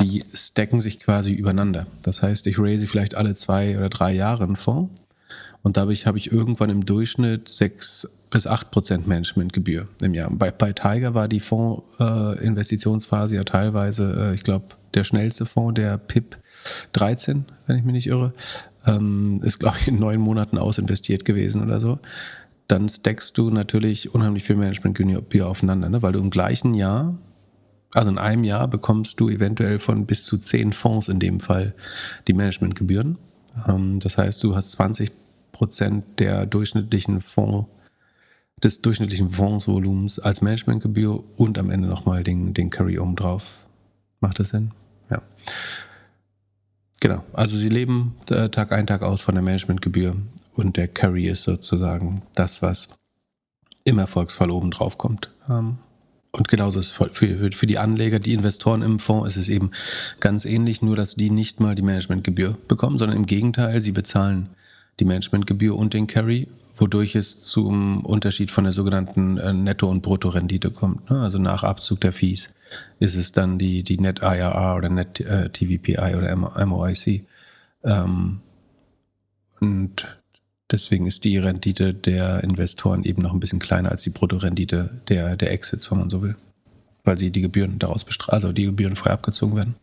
die 0.00 0.24
stacken 0.32 0.80
sich 0.80 1.00
quasi 1.00 1.32
übereinander. 1.32 1.86
Das 2.02 2.22
heißt, 2.22 2.46
ich 2.46 2.58
raise 2.58 2.86
vielleicht 2.86 3.14
alle 3.14 3.34
zwei 3.34 3.76
oder 3.76 3.88
drei 3.88 4.12
Jahre 4.12 4.44
einen 4.44 4.56
Fonds 4.56 4.90
und 5.62 5.76
dadurch 5.76 6.06
habe 6.06 6.18
ich 6.18 6.32
irgendwann 6.32 6.70
im 6.70 6.84
Durchschnitt 6.84 7.48
sechs 7.48 8.08
bis 8.30 8.46
acht 8.46 8.70
Prozent 8.70 9.06
Managementgebühr 9.06 9.88
im 10.00 10.14
Jahr. 10.14 10.30
Bei, 10.30 10.50
bei 10.50 10.72
Tiger 10.72 11.14
war 11.14 11.28
die 11.28 11.40
Fondsinvestitionsphase 11.40 13.34
äh, 13.34 13.38
ja 13.38 13.44
teilweise, 13.44 14.30
äh, 14.30 14.34
ich 14.34 14.42
glaube, 14.42 14.66
der 14.94 15.04
schnellste 15.04 15.46
Fonds, 15.46 15.74
der 15.74 15.98
PIP 15.98 16.38
13, 16.92 17.44
wenn 17.66 17.76
ich 17.76 17.84
mich 17.84 17.92
nicht 17.92 18.06
irre, 18.06 18.32
ähm, 18.86 19.40
ist, 19.44 19.58
glaube 19.58 19.76
ich, 19.80 19.88
in 19.88 19.98
neun 19.98 20.20
Monaten 20.20 20.58
ausinvestiert 20.58 21.24
gewesen 21.24 21.62
oder 21.62 21.80
so. 21.80 21.98
Dann 22.68 22.88
stackst 22.88 23.36
du 23.36 23.50
natürlich 23.50 24.14
unheimlich 24.14 24.44
viel 24.44 24.56
Managementgebühr 24.56 25.46
aufeinander, 25.46 25.88
ne? 25.88 26.02
weil 26.02 26.12
du 26.12 26.20
im 26.20 26.30
gleichen 26.30 26.74
Jahr 26.74 27.18
also 27.94 28.10
in 28.10 28.18
einem 28.18 28.44
Jahr 28.44 28.68
bekommst 28.68 29.20
du 29.20 29.28
eventuell 29.28 29.78
von 29.78 30.06
bis 30.06 30.24
zu 30.24 30.38
zehn 30.38 30.72
Fonds 30.72 31.08
in 31.08 31.20
dem 31.20 31.40
Fall 31.40 31.74
die 32.26 32.32
Managementgebühren. 32.32 33.18
Ähm, 33.68 33.98
das 33.98 34.16
heißt, 34.16 34.42
du 34.42 34.56
hast 34.56 34.72
20 34.72 35.12
Prozent 35.62 36.18
der 36.18 36.44
durchschnittlichen 36.44 37.20
Fonds, 37.20 37.68
des 38.64 38.80
durchschnittlichen 38.80 39.30
Fondsvolumens 39.30 40.18
als 40.18 40.42
Managementgebühr 40.42 41.22
und 41.36 41.56
am 41.56 41.70
Ende 41.70 41.86
nochmal 41.86 42.24
den, 42.24 42.52
den 42.52 42.68
Carry 42.68 42.98
oben 42.98 43.14
drauf. 43.14 43.68
Macht 44.18 44.40
das 44.40 44.48
Sinn? 44.48 44.72
Ja. 45.08 45.22
Genau. 47.00 47.22
Also 47.32 47.56
sie 47.56 47.68
leben 47.68 48.16
äh, 48.28 48.48
Tag 48.48 48.72
ein, 48.72 48.88
Tag 48.88 49.02
aus 49.02 49.22
von 49.22 49.36
der 49.36 49.42
Managementgebühr 49.44 50.16
und 50.56 50.76
der 50.76 50.88
Carry 50.88 51.28
ist 51.28 51.44
sozusagen 51.44 52.22
das, 52.34 52.60
was 52.60 52.88
im 53.84 54.00
Erfolgsfall 54.00 54.50
oben 54.50 54.72
drauf 54.72 54.98
kommt. 54.98 55.30
Ähm, 55.48 55.78
und 56.32 56.48
genauso 56.48 56.80
ist 56.80 56.86
es 56.86 56.90
für, 56.90 57.10
für, 57.12 57.52
für, 57.52 57.66
die 57.68 57.78
Anleger, 57.78 58.18
die 58.18 58.34
Investoren 58.34 58.82
im 58.82 58.98
Fonds, 58.98 59.36
ist 59.36 59.42
es 59.42 59.48
eben 59.48 59.70
ganz 60.18 60.44
ähnlich, 60.44 60.82
nur 60.82 60.96
dass 60.96 61.14
die 61.14 61.30
nicht 61.30 61.60
mal 61.60 61.76
die 61.76 61.82
Managementgebühr 61.82 62.58
bekommen, 62.66 62.98
sondern 62.98 63.16
im 63.16 63.26
Gegenteil, 63.26 63.80
sie 63.80 63.92
bezahlen 63.92 64.48
die 65.00 65.04
Managementgebühr 65.04 65.76
und 65.76 65.94
den 65.94 66.06
Carry, 66.06 66.48
wodurch 66.76 67.14
es 67.14 67.40
zum 67.40 68.04
Unterschied 68.04 68.50
von 68.50 68.64
der 68.64 68.72
sogenannten 68.72 69.38
äh, 69.38 69.52
Netto- 69.52 69.90
und 69.90 70.02
Bruttorendite 70.02 70.70
kommt. 70.70 71.10
Ne? 71.10 71.20
Also 71.20 71.38
nach 71.38 71.62
Abzug 71.62 72.00
der 72.00 72.12
Fees 72.12 72.50
ist 72.98 73.14
es 73.14 73.32
dann 73.32 73.58
die, 73.58 73.82
die 73.82 73.98
Net 73.98 74.20
IRR 74.20 74.76
oder 74.76 74.88
Net 74.88 75.20
äh, 75.20 75.50
TVPI 75.50 76.14
oder 76.16 76.34
MOIC. 76.66 77.24
Ähm, 77.84 78.40
und 79.60 80.06
deswegen 80.70 81.06
ist 81.06 81.24
die 81.24 81.38
Rendite 81.38 81.94
der 81.94 82.42
Investoren 82.42 83.04
eben 83.04 83.22
noch 83.22 83.32
ein 83.32 83.40
bisschen 83.40 83.58
kleiner 83.58 83.90
als 83.90 84.02
die 84.02 84.10
Bruttorendite 84.10 84.90
der, 85.08 85.36
der 85.36 85.52
Exits, 85.52 85.90
wenn 85.90 85.98
man 85.98 86.10
so 86.10 86.22
will. 86.22 86.36
Weil 87.04 87.18
sie 87.18 87.30
die 87.30 87.42
Gebühren 87.42 87.78
daraus 87.78 88.04
bestrafen, 88.04 88.34
also 88.34 88.52
die 88.52 88.64
Gebühren 88.64 88.96
frei 88.96 89.10
abgezogen 89.10 89.56
werden. 89.56 89.74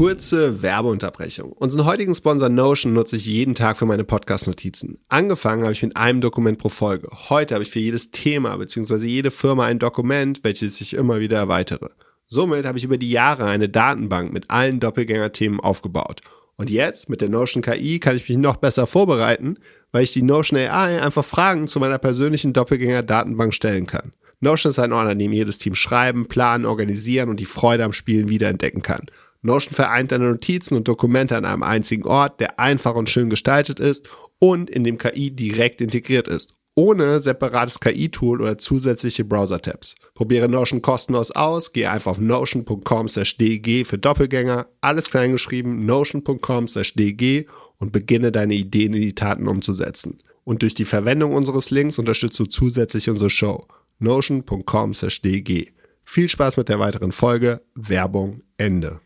Kurze 0.00 0.62
Werbeunterbrechung. 0.62 1.52
Unseren 1.52 1.84
heutigen 1.84 2.14
Sponsor 2.14 2.48
Notion 2.48 2.94
nutze 2.94 3.16
ich 3.16 3.26
jeden 3.26 3.54
Tag 3.54 3.76
für 3.76 3.86
meine 3.86 4.04
Podcast-Notizen. 4.04 4.98
Angefangen 5.08 5.62
habe 5.62 5.72
ich 5.72 5.82
mit 5.82 5.96
einem 5.96 6.22
Dokument 6.22 6.58
pro 6.58 6.70
Folge. 6.70 7.08
Heute 7.28 7.54
habe 7.54 7.64
ich 7.64 7.70
für 7.70 7.80
jedes 7.80 8.10
Thema 8.10 8.56
bzw. 8.56 9.06
jede 9.06 9.30
Firma 9.30 9.66
ein 9.66 9.78
Dokument, 9.78 10.42
welches 10.42 10.80
ich 10.80 10.94
immer 10.94 11.20
wieder 11.20 11.36
erweitere. 11.36 11.90
Somit 12.28 12.64
habe 12.64 12.78
ich 12.78 12.84
über 12.84 12.96
die 12.96 13.10
Jahre 13.10 13.44
eine 13.44 13.68
Datenbank 13.68 14.32
mit 14.32 14.48
allen 14.48 14.80
Doppelgänger-Themen 14.80 15.60
aufgebaut. 15.60 16.20
Und 16.56 16.70
jetzt 16.70 17.10
mit 17.10 17.20
der 17.20 17.28
Notion 17.28 17.62
KI 17.62 17.98
kann 17.98 18.16
ich 18.16 18.28
mich 18.28 18.38
noch 18.38 18.56
besser 18.56 18.86
vorbereiten, 18.86 19.56
weil 19.92 20.04
ich 20.04 20.12
die 20.12 20.22
Notion 20.22 20.60
AI 20.60 21.02
einfach 21.02 21.24
Fragen 21.24 21.66
zu 21.66 21.80
meiner 21.80 21.98
persönlichen 21.98 22.52
Doppelgänger-Datenbank 22.52 23.52
stellen 23.52 23.86
kann. 23.86 24.12
Notion 24.40 24.70
ist 24.70 24.78
ein 24.78 24.92
Ort, 24.92 25.08
an 25.08 25.18
dem 25.18 25.32
jedes 25.32 25.58
Team 25.58 25.74
schreiben, 25.74 26.26
planen, 26.26 26.64
organisieren 26.64 27.28
und 27.28 27.40
die 27.40 27.44
Freude 27.44 27.84
am 27.84 27.92
Spielen 27.92 28.30
wiederentdecken 28.30 28.82
kann. 28.82 29.06
Notion 29.42 29.74
vereint 29.74 30.12
deine 30.12 30.30
Notizen 30.30 30.76
und 30.76 30.86
Dokumente 30.86 31.36
an 31.36 31.44
einem 31.44 31.62
einzigen 31.62 32.06
Ort, 32.06 32.40
der 32.40 32.58
einfach 32.58 32.94
und 32.94 33.08
schön 33.08 33.30
gestaltet 33.30 33.80
ist 33.80 34.08
und 34.38 34.68
in 34.68 34.84
dem 34.84 34.98
KI 34.98 35.30
direkt 35.30 35.80
integriert 35.80 36.28
ist, 36.28 36.54
ohne 36.74 37.20
separates 37.20 37.80
KI-Tool 37.80 38.40
oder 38.40 38.58
zusätzliche 38.58 39.24
Browser-Tabs. 39.24 39.94
Probiere 40.14 40.48
Notion 40.48 40.82
kostenlos 40.82 41.30
aus, 41.30 41.72
gehe 41.72 41.90
einfach 41.90 42.12
auf 42.12 42.20
notion.com/dg 42.20 43.84
für 43.84 43.98
Doppelgänger, 43.98 44.66
alles 44.80 45.10
kleingeschrieben, 45.10 45.86
notion.com/dg 45.86 47.46
und 47.78 47.92
beginne 47.92 48.32
deine 48.32 48.54
Ideen 48.54 48.94
in 48.94 49.00
die 49.00 49.14
Taten 49.14 49.48
umzusetzen. 49.48 50.18
Und 50.44 50.62
durch 50.62 50.74
die 50.74 50.84
Verwendung 50.84 51.34
unseres 51.34 51.70
Links 51.70 51.98
unterstützt 51.98 52.38
du 52.38 52.46
zusätzlich 52.46 53.08
unsere 53.08 53.30
Show. 53.30 53.66
notion.com/dg. 53.98 55.72
Viel 56.02 56.28
Spaß 56.28 56.56
mit 56.56 56.68
der 56.68 56.78
weiteren 56.78 57.12
Folge. 57.12 57.62
Werbung 57.74 58.42
Ende. 58.56 59.00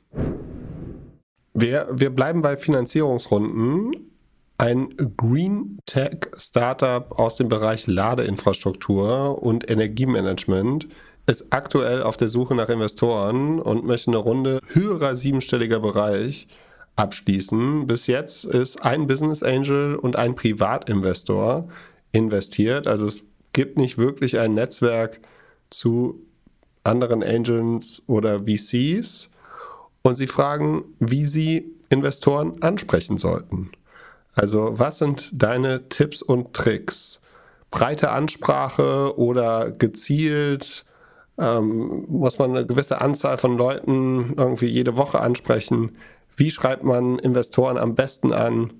Wir, 1.54 1.88
wir 1.92 2.10
bleiben 2.10 2.42
bei 2.42 2.56
Finanzierungsrunden. 2.56 4.10
Ein 4.58 4.88
Green 5.16 5.78
Tech 5.86 6.28
Startup 6.36 7.18
aus 7.18 7.36
dem 7.36 7.48
Bereich 7.48 7.86
Ladeinfrastruktur 7.86 9.42
und 9.42 9.70
Energiemanagement 9.70 10.88
ist 11.26 11.46
aktuell 11.50 12.02
auf 12.02 12.16
der 12.16 12.28
Suche 12.28 12.54
nach 12.54 12.68
Investoren 12.68 13.60
und 13.60 13.84
möchte 13.84 14.10
eine 14.10 14.18
Runde 14.18 14.60
höherer 14.68 15.16
siebenstelliger 15.16 15.80
Bereich 15.80 16.46
abschließen. 16.96 17.86
Bis 17.86 18.06
jetzt 18.06 18.44
ist 18.44 18.82
ein 18.82 19.06
Business 19.06 19.42
Angel 19.42 19.96
und 19.96 20.16
ein 20.16 20.34
Privatinvestor 20.34 21.68
investiert. 22.12 22.86
Also 22.86 23.06
es 23.06 23.22
gibt 23.52 23.78
nicht 23.78 23.98
wirklich 23.98 24.38
ein 24.38 24.54
Netzwerk 24.54 25.20
zu 25.70 26.20
anderen 26.84 27.22
Angels 27.22 28.02
oder 28.06 28.40
VCs 28.40 29.30
und 30.04 30.14
sie 30.14 30.28
fragen, 30.28 30.84
wie 31.00 31.26
sie 31.26 31.72
Investoren 31.88 32.62
ansprechen 32.62 33.18
sollten. 33.18 33.72
Also 34.34 34.78
was 34.78 34.98
sind 34.98 35.30
deine 35.32 35.88
Tipps 35.88 36.22
und 36.22 36.54
Tricks? 36.54 37.20
Breite 37.72 38.12
Ansprache 38.12 39.18
oder 39.18 39.72
gezielt? 39.72 40.84
Ähm, 41.38 42.04
muss 42.06 42.38
man 42.38 42.50
eine 42.50 42.66
gewisse 42.66 43.00
Anzahl 43.00 43.38
von 43.38 43.56
Leuten 43.56 44.34
irgendwie 44.36 44.66
jede 44.66 44.96
Woche 44.96 45.18
ansprechen? 45.18 45.96
Wie 46.36 46.52
schreibt 46.52 46.84
man 46.84 47.18
Investoren 47.18 47.78
am 47.78 47.96
besten 47.96 48.32
an? 48.32 48.72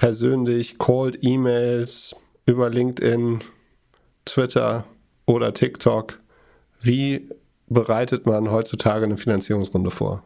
persönlich, 0.00 0.78
Cold 0.78 1.18
E-Mails 1.20 2.16
über 2.46 2.70
LinkedIn, 2.70 3.40
Twitter 4.24 4.86
oder 5.26 5.52
TikTok. 5.52 6.18
Wie 6.80 7.28
bereitet 7.68 8.24
man 8.24 8.50
heutzutage 8.50 9.04
eine 9.04 9.18
Finanzierungsrunde 9.18 9.90
vor? 9.90 10.24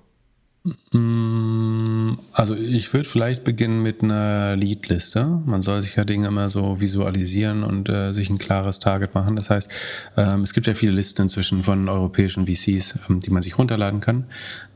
Mm, 0.92 2.18
also 2.32 2.54
ich 2.54 2.92
würde 2.94 3.06
vielleicht 3.06 3.44
beginnen 3.44 3.82
mit 3.82 4.02
einer 4.02 4.56
Leadliste. 4.56 5.24
Man 5.44 5.60
soll 5.60 5.82
sich 5.82 5.96
ja 5.96 6.04
Dinge 6.04 6.28
immer 6.28 6.48
so 6.48 6.80
visualisieren 6.80 7.64
und 7.64 7.90
äh, 7.90 8.12
sich 8.14 8.30
ein 8.30 8.38
klares 8.38 8.78
Target 8.78 9.14
machen. 9.14 9.36
Das 9.36 9.50
heißt, 9.50 9.70
ähm, 10.16 10.42
es 10.42 10.54
gibt 10.54 10.66
ja 10.66 10.74
viele 10.74 10.92
Listen 10.92 11.22
inzwischen 11.22 11.64
von 11.64 11.88
europäischen 11.88 12.46
VCs, 12.46 12.94
ähm, 13.08 13.20
die 13.20 13.30
man 13.30 13.42
sich 13.42 13.58
runterladen 13.58 14.00
kann. 14.00 14.24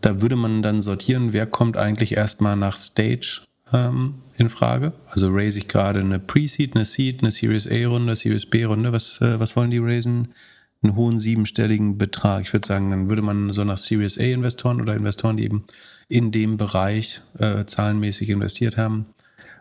Da 0.02 0.20
würde 0.20 0.36
man 0.36 0.60
dann 0.62 0.82
sortieren, 0.82 1.32
wer 1.32 1.46
kommt 1.46 1.78
eigentlich 1.78 2.16
erstmal 2.16 2.56
nach 2.56 2.76
Stage 2.76 3.42
ähm, 3.72 4.16
in 4.36 4.50
Frage. 4.50 4.92
Also 5.08 5.30
raise 5.30 5.58
ich 5.58 5.68
gerade 5.68 6.00
eine 6.00 6.18
Pre-Seed, 6.18 6.74
eine 6.74 6.84
Seed, 6.84 7.22
eine 7.22 7.30
Series 7.30 7.66
A-Runde, 7.66 8.14
Series 8.14 8.44
B-Runde. 8.44 8.92
Was, 8.92 9.22
äh, 9.22 9.40
was 9.40 9.56
wollen 9.56 9.70
die 9.70 9.78
raisen? 9.78 10.34
Einen 10.82 10.94
hohen 10.94 11.20
siebenstelligen 11.20 11.98
Betrag. 11.98 12.42
Ich 12.42 12.52
würde 12.52 12.66
sagen, 12.66 12.90
dann 12.90 13.08
würde 13.08 13.22
man 13.22 13.52
so 13.52 13.64
nach 13.64 13.78
Series 13.78 14.18
A-Investoren 14.18 14.80
oder 14.80 14.94
Investoren, 14.94 15.36
die 15.36 15.44
eben 15.44 15.64
in 16.08 16.30
dem 16.30 16.56
Bereich 16.56 17.20
äh, 17.38 17.64
zahlenmäßig 17.64 18.30
investiert 18.30 18.76
haben, 18.76 19.06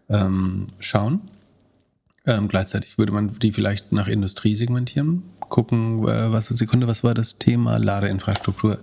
ähm, 0.09 0.67
schauen. 0.79 1.21
Ähm, 2.25 2.49
gleichzeitig 2.49 2.97
würde 2.97 3.13
man 3.13 3.39
die 3.39 3.53
vielleicht 3.53 3.91
nach 3.91 4.07
Industrie 4.07 4.55
segmentieren, 4.55 5.23
gucken, 5.39 6.03
äh, 6.07 6.31
was 6.31 6.47
Sekunde, 6.47 6.87
was 6.87 7.03
war 7.03 7.13
das 7.13 7.37
Thema 7.37 7.77
Ladeinfrastruktur. 7.77 8.79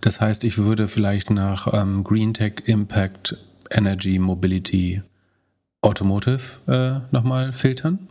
Das 0.00 0.20
heißt, 0.20 0.44
ich 0.44 0.58
würde 0.58 0.86
vielleicht 0.86 1.30
nach 1.30 1.72
ähm, 1.72 2.04
Green 2.04 2.34
Tech, 2.34 2.62
Impact, 2.66 3.36
Energy, 3.70 4.18
Mobility, 4.18 5.02
Automotive 5.80 6.42
äh, 6.66 7.12
nochmal 7.14 7.52
filtern 7.52 8.08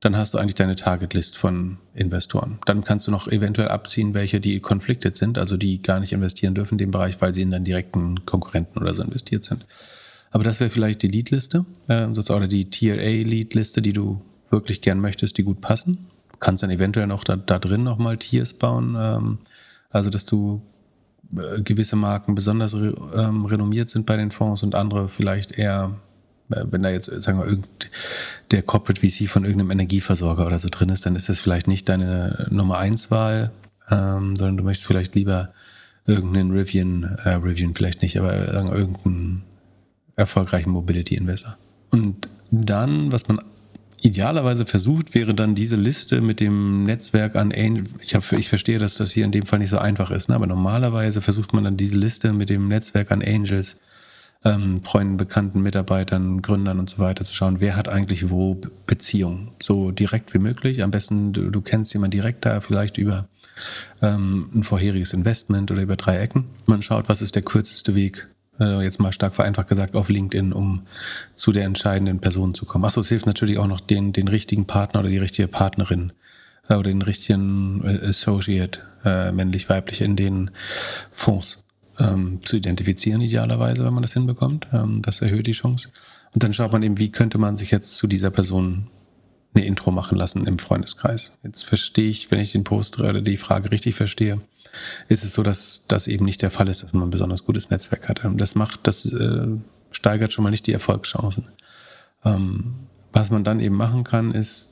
dann 0.00 0.16
hast 0.16 0.32
du 0.32 0.38
eigentlich 0.38 0.54
deine 0.54 0.76
Target-List 0.76 1.36
von 1.36 1.76
Investoren. 1.94 2.58
Dann 2.64 2.84
kannst 2.84 3.06
du 3.06 3.10
noch 3.10 3.28
eventuell 3.28 3.68
abziehen, 3.68 4.14
welche 4.14 4.40
die 4.40 4.60
conflicted 4.60 5.14
sind, 5.14 5.36
also 5.36 5.58
die 5.58 5.82
gar 5.82 6.00
nicht 6.00 6.12
investieren 6.12 6.54
dürfen 6.54 6.74
in 6.74 6.78
dem 6.78 6.90
Bereich, 6.90 7.20
weil 7.20 7.34
sie 7.34 7.42
in 7.42 7.50
den 7.50 7.64
direkten 7.64 8.24
Konkurrenten 8.24 8.80
oder 8.80 8.94
so 8.94 9.02
investiert 9.02 9.44
sind. 9.44 9.66
Aber 10.30 10.42
das 10.42 10.58
wäre 10.58 10.70
vielleicht 10.70 11.02
die 11.02 11.08
Lead-Liste, 11.08 11.66
äh, 11.88 12.06
oder 12.06 12.46
die 12.46 12.70
Tier 12.70 12.94
A-Lead-Liste, 12.94 13.82
die 13.82 13.92
du 13.92 14.22
wirklich 14.48 14.80
gern 14.80 15.00
möchtest, 15.00 15.36
die 15.36 15.42
gut 15.42 15.60
passen. 15.60 16.06
Du 16.32 16.38
kannst 16.38 16.62
dann 16.62 16.70
eventuell 16.70 17.06
noch 17.06 17.22
da, 17.22 17.36
da 17.36 17.58
drin 17.58 17.82
nochmal 17.82 18.16
Tiers 18.16 18.54
bauen, 18.54 18.96
ähm, 18.98 19.38
also 19.90 20.08
dass 20.08 20.24
du 20.24 20.62
äh, 21.36 21.60
gewisse 21.60 21.96
Marken 21.96 22.34
besonders 22.34 22.74
re, 22.74 22.94
ähm, 23.14 23.44
renommiert 23.44 23.90
sind 23.90 24.06
bei 24.06 24.16
den 24.16 24.30
Fonds 24.30 24.62
und 24.62 24.74
andere 24.74 25.10
vielleicht 25.10 25.58
eher 25.58 25.96
wenn 26.50 26.82
da 26.82 26.90
jetzt, 26.90 27.06
sagen 27.22 27.38
wir, 27.38 27.46
irgend 27.46 27.90
der 28.50 28.62
Corporate 28.62 29.00
VC 29.00 29.28
von 29.28 29.44
irgendeinem 29.44 29.70
Energieversorger 29.70 30.46
oder 30.46 30.58
so 30.58 30.68
drin 30.70 30.88
ist, 30.88 31.06
dann 31.06 31.16
ist 31.16 31.28
das 31.28 31.40
vielleicht 31.40 31.68
nicht 31.68 31.88
deine 31.88 32.48
Nummer 32.50 32.78
eins 32.78 33.10
Wahl, 33.10 33.52
ähm, 33.90 34.36
sondern 34.36 34.56
du 34.56 34.64
möchtest 34.64 34.86
vielleicht 34.86 35.14
lieber 35.14 35.50
irgendeinen 36.06 36.50
Rivian, 36.50 37.04
äh, 37.24 37.30
Rivian 37.30 37.74
vielleicht 37.74 38.02
nicht, 38.02 38.18
aber 38.18 38.52
sagen 38.52 38.70
wir, 38.70 38.76
irgendeinen 38.76 39.42
erfolgreichen 40.16 40.70
Mobility 40.70 41.14
Investor. 41.14 41.56
Und 41.90 42.28
dann, 42.50 43.12
was 43.12 43.28
man 43.28 43.40
idealerweise 44.02 44.66
versucht, 44.66 45.14
wäre 45.14 45.34
dann 45.34 45.54
diese 45.54 45.76
Liste 45.76 46.20
mit 46.20 46.40
dem 46.40 46.84
Netzwerk 46.84 47.36
an 47.36 47.52
Angel. 47.52 47.84
Ich, 48.02 48.14
hab, 48.14 48.30
ich 48.32 48.48
verstehe, 48.48 48.78
dass 48.78 48.94
das 48.94 49.12
hier 49.12 49.24
in 49.24 49.32
dem 49.32 49.46
Fall 49.46 49.58
nicht 49.58 49.70
so 49.70 49.78
einfach 49.78 50.10
ist, 50.10 50.28
ne? 50.28 50.34
aber 50.34 50.46
normalerweise 50.46 51.20
versucht 51.20 51.52
man 51.52 51.64
dann 51.64 51.76
diese 51.76 51.96
Liste 51.96 52.32
mit 52.32 52.50
dem 52.50 52.68
Netzwerk 52.68 53.10
an 53.10 53.22
Angels 53.22 53.76
ähm, 54.44 54.82
Freunden, 54.82 55.16
Bekannten, 55.16 55.60
Mitarbeitern, 55.60 56.40
Gründern 56.40 56.78
und 56.78 56.88
so 56.88 56.98
weiter 56.98 57.24
zu 57.24 57.34
schauen, 57.34 57.60
wer 57.60 57.76
hat 57.76 57.88
eigentlich 57.88 58.30
wo 58.30 58.58
Beziehungen. 58.86 59.50
So 59.60 59.90
direkt 59.90 60.32
wie 60.32 60.38
möglich. 60.38 60.82
Am 60.82 60.90
besten, 60.90 61.32
du, 61.32 61.50
du 61.50 61.60
kennst 61.60 61.92
jemanden 61.92 62.12
direkt 62.12 62.44
da, 62.46 62.60
vielleicht 62.60 62.96
über 62.96 63.26
ähm, 64.00 64.48
ein 64.54 64.62
vorheriges 64.62 65.12
Investment 65.12 65.70
oder 65.70 65.82
über 65.82 65.96
drei 65.96 66.18
Ecken. 66.18 66.46
Man 66.66 66.82
schaut, 66.82 67.08
was 67.08 67.20
ist 67.20 67.34
der 67.34 67.42
kürzeste 67.42 67.94
Weg, 67.94 68.28
äh, 68.58 68.82
jetzt 68.82 68.98
mal 68.98 69.12
stark 69.12 69.34
vereinfacht 69.34 69.68
gesagt, 69.68 69.94
auf 69.94 70.08
LinkedIn, 70.08 70.54
um 70.54 70.82
zu 71.34 71.52
der 71.52 71.64
entscheidenden 71.64 72.20
Person 72.20 72.54
zu 72.54 72.64
kommen. 72.64 72.86
Achso, 72.86 73.02
es 73.02 73.08
hilft 73.08 73.26
natürlich 73.26 73.58
auch 73.58 73.66
noch 73.66 73.80
den, 73.80 74.12
den 74.12 74.28
richtigen 74.28 74.66
Partner 74.66 75.00
oder 75.00 75.10
die 75.10 75.18
richtige 75.18 75.48
Partnerin 75.48 76.12
äh, 76.70 76.74
oder 76.74 76.90
den 76.90 77.02
richtigen 77.02 77.82
äh, 77.84 78.06
Associate, 78.06 78.80
äh, 79.04 79.32
männlich, 79.32 79.68
weiblich 79.68 80.00
in 80.00 80.16
den 80.16 80.50
Fonds 81.12 81.59
ähm, 82.00 82.40
zu 82.42 82.56
identifizieren, 82.56 83.20
idealerweise, 83.20 83.84
wenn 83.84 83.94
man 83.94 84.02
das 84.02 84.14
hinbekommt. 84.14 84.66
Ähm, 84.72 85.02
das 85.02 85.20
erhöht 85.22 85.46
die 85.46 85.52
Chance. 85.52 85.90
Und 86.34 86.42
dann 86.42 86.52
schaut 86.52 86.72
man 86.72 86.82
eben, 86.82 86.98
wie 86.98 87.12
könnte 87.12 87.38
man 87.38 87.56
sich 87.56 87.70
jetzt 87.70 87.96
zu 87.96 88.06
dieser 88.06 88.30
Person 88.30 88.86
eine 89.54 89.64
Intro 89.64 89.90
machen 89.90 90.16
lassen 90.16 90.46
im 90.46 90.58
Freundeskreis. 90.58 91.32
Jetzt 91.42 91.64
verstehe 91.64 92.08
ich, 92.08 92.30
wenn 92.30 92.38
ich 92.38 92.52
den 92.52 92.64
Post 92.64 93.00
oder 93.00 93.20
die 93.20 93.36
Frage 93.36 93.72
richtig 93.72 93.96
verstehe, 93.96 94.40
ist 95.08 95.24
es 95.24 95.34
so, 95.34 95.42
dass 95.42 95.86
das 95.88 96.06
eben 96.06 96.24
nicht 96.24 96.42
der 96.42 96.50
Fall 96.50 96.68
ist, 96.68 96.82
dass 96.82 96.92
man 96.92 97.04
ein 97.04 97.10
besonders 97.10 97.44
gutes 97.44 97.70
Netzwerk 97.70 98.08
hat. 98.08 98.22
Das 98.36 98.54
macht, 98.54 98.80
das 98.84 99.04
äh, 99.06 99.48
steigert 99.90 100.32
schon 100.32 100.44
mal 100.44 100.50
nicht 100.50 100.66
die 100.66 100.72
Erfolgschancen. 100.72 101.48
Ähm, 102.24 102.74
was 103.12 103.30
man 103.30 103.42
dann 103.42 103.58
eben 103.58 103.74
machen 103.74 104.04
kann, 104.04 104.32
ist 104.32 104.68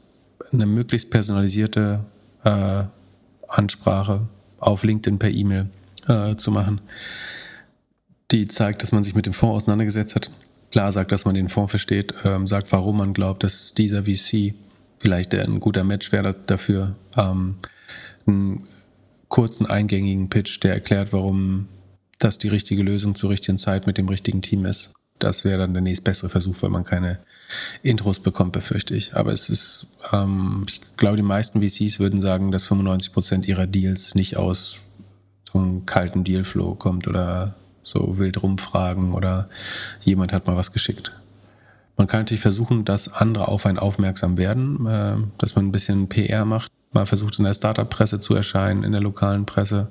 eine 0.53 0.67
möglichst 0.67 1.11
personalisierte 1.11 2.05
äh, 2.45 2.85
Ansprache 3.49 4.29
auf 4.61 4.85
LinkedIn 4.85 5.19
per 5.19 5.31
E-Mail 5.31 5.71
äh, 6.09 6.37
zu 6.37 6.51
machen, 6.51 6.81
die 8.31 8.49
zeigt, 8.49 8.83
dass 8.83 8.93
man 8.93 9.05
sich 9.05 9.15
mit 9.15 9.27
dem 9.27 9.33
Fonds 9.33 9.65
auseinandergesetzt 9.65 10.15
hat. 10.15 10.31
Klar 10.71 10.93
sagt, 10.93 11.13
dass 11.13 11.25
man 11.25 11.35
den 11.35 11.49
Fonds 11.49 11.71
versteht, 11.71 12.15
ähm, 12.25 12.47
sagt, 12.47 12.73
warum 12.73 12.99
man 12.99 13.15
glaubt, 13.15 13.43
dass 13.43 13.73
dieser 13.73 14.05
VC 14.05 14.55
vielleicht 14.99 15.35
ein 15.35 15.61
guter 15.61 15.85
Match 15.85 16.13
wäre 16.13 16.35
dafür. 16.47 16.97
Ähm, 17.17 17.57
einen 18.27 18.67
kurzen, 19.29 19.67
eingängigen 19.67 20.29
Pitch, 20.29 20.63
der 20.63 20.75
erklärt, 20.75 21.13
warum 21.13 21.69
das 22.19 22.39
die 22.39 22.49
richtige 22.49 22.83
Lösung 22.83 23.15
zur 23.15 23.31
richtigen 23.31 23.59
Zeit 23.59 23.87
mit 23.87 23.97
dem 23.97 24.09
richtigen 24.09 24.43
Team 24.43 24.67
ist. 24.67 24.93
Das 25.19 25.45
wäre 25.45 25.59
dann 25.59 25.73
der 25.73 25.83
nächstbessere 25.83 26.29
Versuch, 26.29 26.57
weil 26.61 26.71
man 26.71 26.85
keine 26.85 27.19
Intros 27.83 28.21
bekommt, 28.21 28.53
befürchte 28.53 28.95
ich. 28.95 29.15
Aber 29.15 29.33
es 29.33 29.49
ist, 29.49 29.89
ähm, 30.13 30.65
ich 30.69 30.81
glaube, 30.97 31.17
die 31.17 31.23
meisten 31.23 31.61
VCs 31.63 31.99
würden 31.99 32.21
sagen, 32.21 32.53
dass 32.53 32.67
95 32.67 33.13
Prozent 33.13 33.49
ihrer 33.49 33.67
Deals 33.67 34.15
nicht 34.15 34.37
aus 34.37 34.81
einen 35.55 35.87
kalten 35.87 36.25
Dealflow 36.25 36.75
kommt 36.75 37.09
oder 37.09 37.55
so 37.83 38.19
wild 38.19 38.43
rumfragen 38.43 39.13
oder 39.13 39.49
jemand 40.03 40.33
hat 40.33 40.47
mal 40.47 40.57
was 40.57 40.73
geschickt. 40.73 41.13
Man 41.97 42.07
kann 42.07 42.21
natürlich 42.21 42.43
versuchen, 42.43 42.85
dass 42.85 43.13
andere 43.13 43.49
auf 43.49 43.67
einen 43.67 43.79
aufmerksam 43.79 44.39
werden, 44.39 44.87
äh, 44.87 45.17
dass 45.39 45.57
man 45.57 45.67
ein 45.67 45.73
bisschen 45.73 46.09
PR 46.09 46.45
macht. 46.45 46.71
Man 46.93 47.07
versucht 47.07 47.39
in 47.39 47.45
der 47.45 47.55
Startup-Presse 47.55 48.21
zu 48.21 48.35
erscheinen, 48.35 48.85
in 48.85 48.93
der 48.93 49.01
lokalen 49.01 49.47
Presse. 49.47 49.91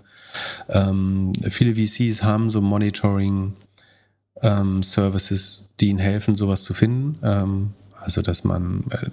Ähm, 0.70 1.34
viele 1.50 1.76
VCs 1.76 2.24
haben 2.24 2.50
so 2.50 2.62
Monitoring-Services, 2.62 5.62
ähm, 5.62 5.68
die 5.80 5.90
ihnen 5.90 6.00
helfen, 6.00 6.36
sowas 6.36 6.64
zu 6.64 6.74
finden. 6.74 7.20
Ähm, 7.24 7.74
also, 8.00 8.22
dass 8.22 8.44
man 8.44 8.84
äh, 8.90 9.10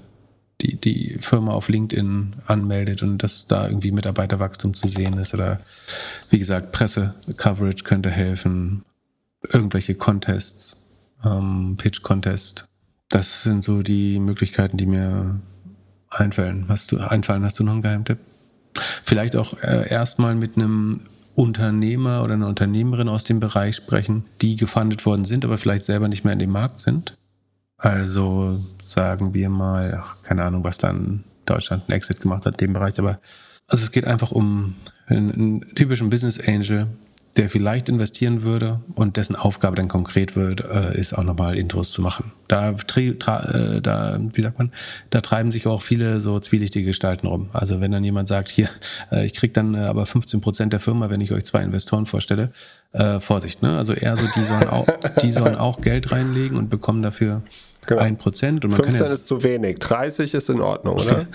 die, 0.60 0.76
die 0.76 1.18
Firma 1.20 1.52
auf 1.52 1.68
LinkedIn 1.68 2.36
anmeldet 2.46 3.02
und 3.02 3.18
dass 3.18 3.46
da 3.46 3.66
irgendwie 3.66 3.90
Mitarbeiterwachstum 3.90 4.74
zu 4.74 4.86
sehen 4.86 5.18
ist 5.18 5.34
oder 5.34 5.60
wie 6.30 6.38
gesagt, 6.38 6.72
Presse-Coverage 6.72 7.84
könnte 7.84 8.10
helfen, 8.10 8.84
irgendwelche 9.52 9.94
Contests, 9.94 10.76
ähm, 11.24 11.76
Pitch-Contest. 11.76 12.66
Das 13.08 13.42
sind 13.42 13.64
so 13.64 13.82
die 13.82 14.18
Möglichkeiten, 14.18 14.76
die 14.76 14.86
mir 14.86 15.40
einfallen. 16.10 16.66
Hast 16.68 16.92
du, 16.92 16.98
einfallen, 16.98 17.44
hast 17.44 17.58
du 17.58 17.64
noch 17.64 17.72
einen 17.72 17.82
Geheimtipp? 17.82 18.18
Vielleicht 19.02 19.36
auch 19.36 19.60
äh, 19.62 19.88
erstmal 19.88 20.34
mit 20.34 20.56
einem 20.56 21.00
Unternehmer 21.34 22.22
oder 22.22 22.34
einer 22.34 22.48
Unternehmerin 22.48 23.08
aus 23.08 23.24
dem 23.24 23.40
Bereich 23.40 23.76
sprechen, 23.76 24.24
die 24.40 24.56
gefundet 24.56 25.04
worden 25.04 25.24
sind, 25.24 25.44
aber 25.44 25.58
vielleicht 25.58 25.84
selber 25.84 26.08
nicht 26.08 26.24
mehr 26.24 26.32
in 26.32 26.38
dem 26.38 26.50
Markt 26.50 26.80
sind 26.80 27.14
also 27.76 28.60
sagen 28.82 29.34
wir 29.34 29.48
mal, 29.48 30.00
ach, 30.00 30.22
keine 30.22 30.44
Ahnung, 30.44 30.64
was 30.64 30.78
dann 30.78 31.24
Deutschland 31.46 31.84
einen 31.84 31.96
Exit 31.96 32.20
gemacht 32.20 32.46
hat 32.46 32.60
in 32.60 32.68
dem 32.68 32.72
Bereich, 32.74 32.98
aber 32.98 33.18
also 33.66 33.84
es 33.84 33.90
geht 33.90 34.06
einfach 34.06 34.30
um 34.30 34.74
einen, 35.06 35.32
einen 35.32 35.74
typischen 35.74 36.10
Business 36.10 36.40
Angel, 36.40 36.86
der 37.36 37.50
vielleicht 37.50 37.88
investieren 37.88 38.42
würde 38.42 38.80
und 38.94 39.16
dessen 39.16 39.34
Aufgabe 39.34 39.76
dann 39.76 39.88
konkret 39.88 40.36
wird, 40.36 40.60
äh, 40.60 40.96
ist 40.96 41.12
auch 41.14 41.24
nochmal 41.24 41.58
Intros 41.58 41.90
zu 41.90 42.00
machen. 42.00 42.32
Da, 42.46 42.70
äh, 42.70 43.80
da, 43.80 44.20
wie 44.32 44.42
sagt 44.42 44.58
man, 44.58 44.70
da 45.10 45.20
treiben 45.20 45.50
sich 45.50 45.66
auch 45.66 45.82
viele 45.82 46.20
so 46.20 46.38
zwielichtige 46.38 46.86
Gestalten 46.86 47.26
rum. 47.26 47.48
Also 47.52 47.80
wenn 47.80 47.90
dann 47.90 48.04
jemand 48.04 48.28
sagt, 48.28 48.50
hier, 48.50 48.68
äh, 49.10 49.24
ich 49.26 49.34
krieg 49.34 49.52
dann 49.52 49.74
äh, 49.74 49.78
aber 49.78 50.06
15 50.06 50.40
Prozent 50.40 50.72
der 50.72 50.80
Firma, 50.80 51.10
wenn 51.10 51.20
ich 51.20 51.32
euch 51.32 51.44
zwei 51.44 51.62
Investoren 51.62 52.06
vorstelle, 52.06 52.50
äh, 52.92 53.18
Vorsicht, 53.18 53.62
ne? 53.62 53.76
Also 53.76 53.92
eher 53.94 54.16
so, 54.16 54.24
die 54.36 54.44
sollen 54.44 54.68
auch, 54.68 54.86
die 55.22 55.30
sollen 55.30 55.56
auch 55.56 55.80
Geld 55.80 56.12
reinlegen 56.12 56.56
und 56.56 56.70
bekommen 56.70 57.02
dafür 57.02 57.42
genau. 57.86 58.02
1%. 58.02 58.64
Und 58.64 58.64
man 58.64 58.72
15 58.72 58.84
kann 58.84 58.94
ja, 58.94 59.12
ist 59.12 59.26
zu 59.26 59.42
wenig, 59.42 59.78
30 59.78 60.34
ist 60.34 60.48
in 60.48 60.60
Ordnung, 60.60 60.96
oder? 60.96 61.26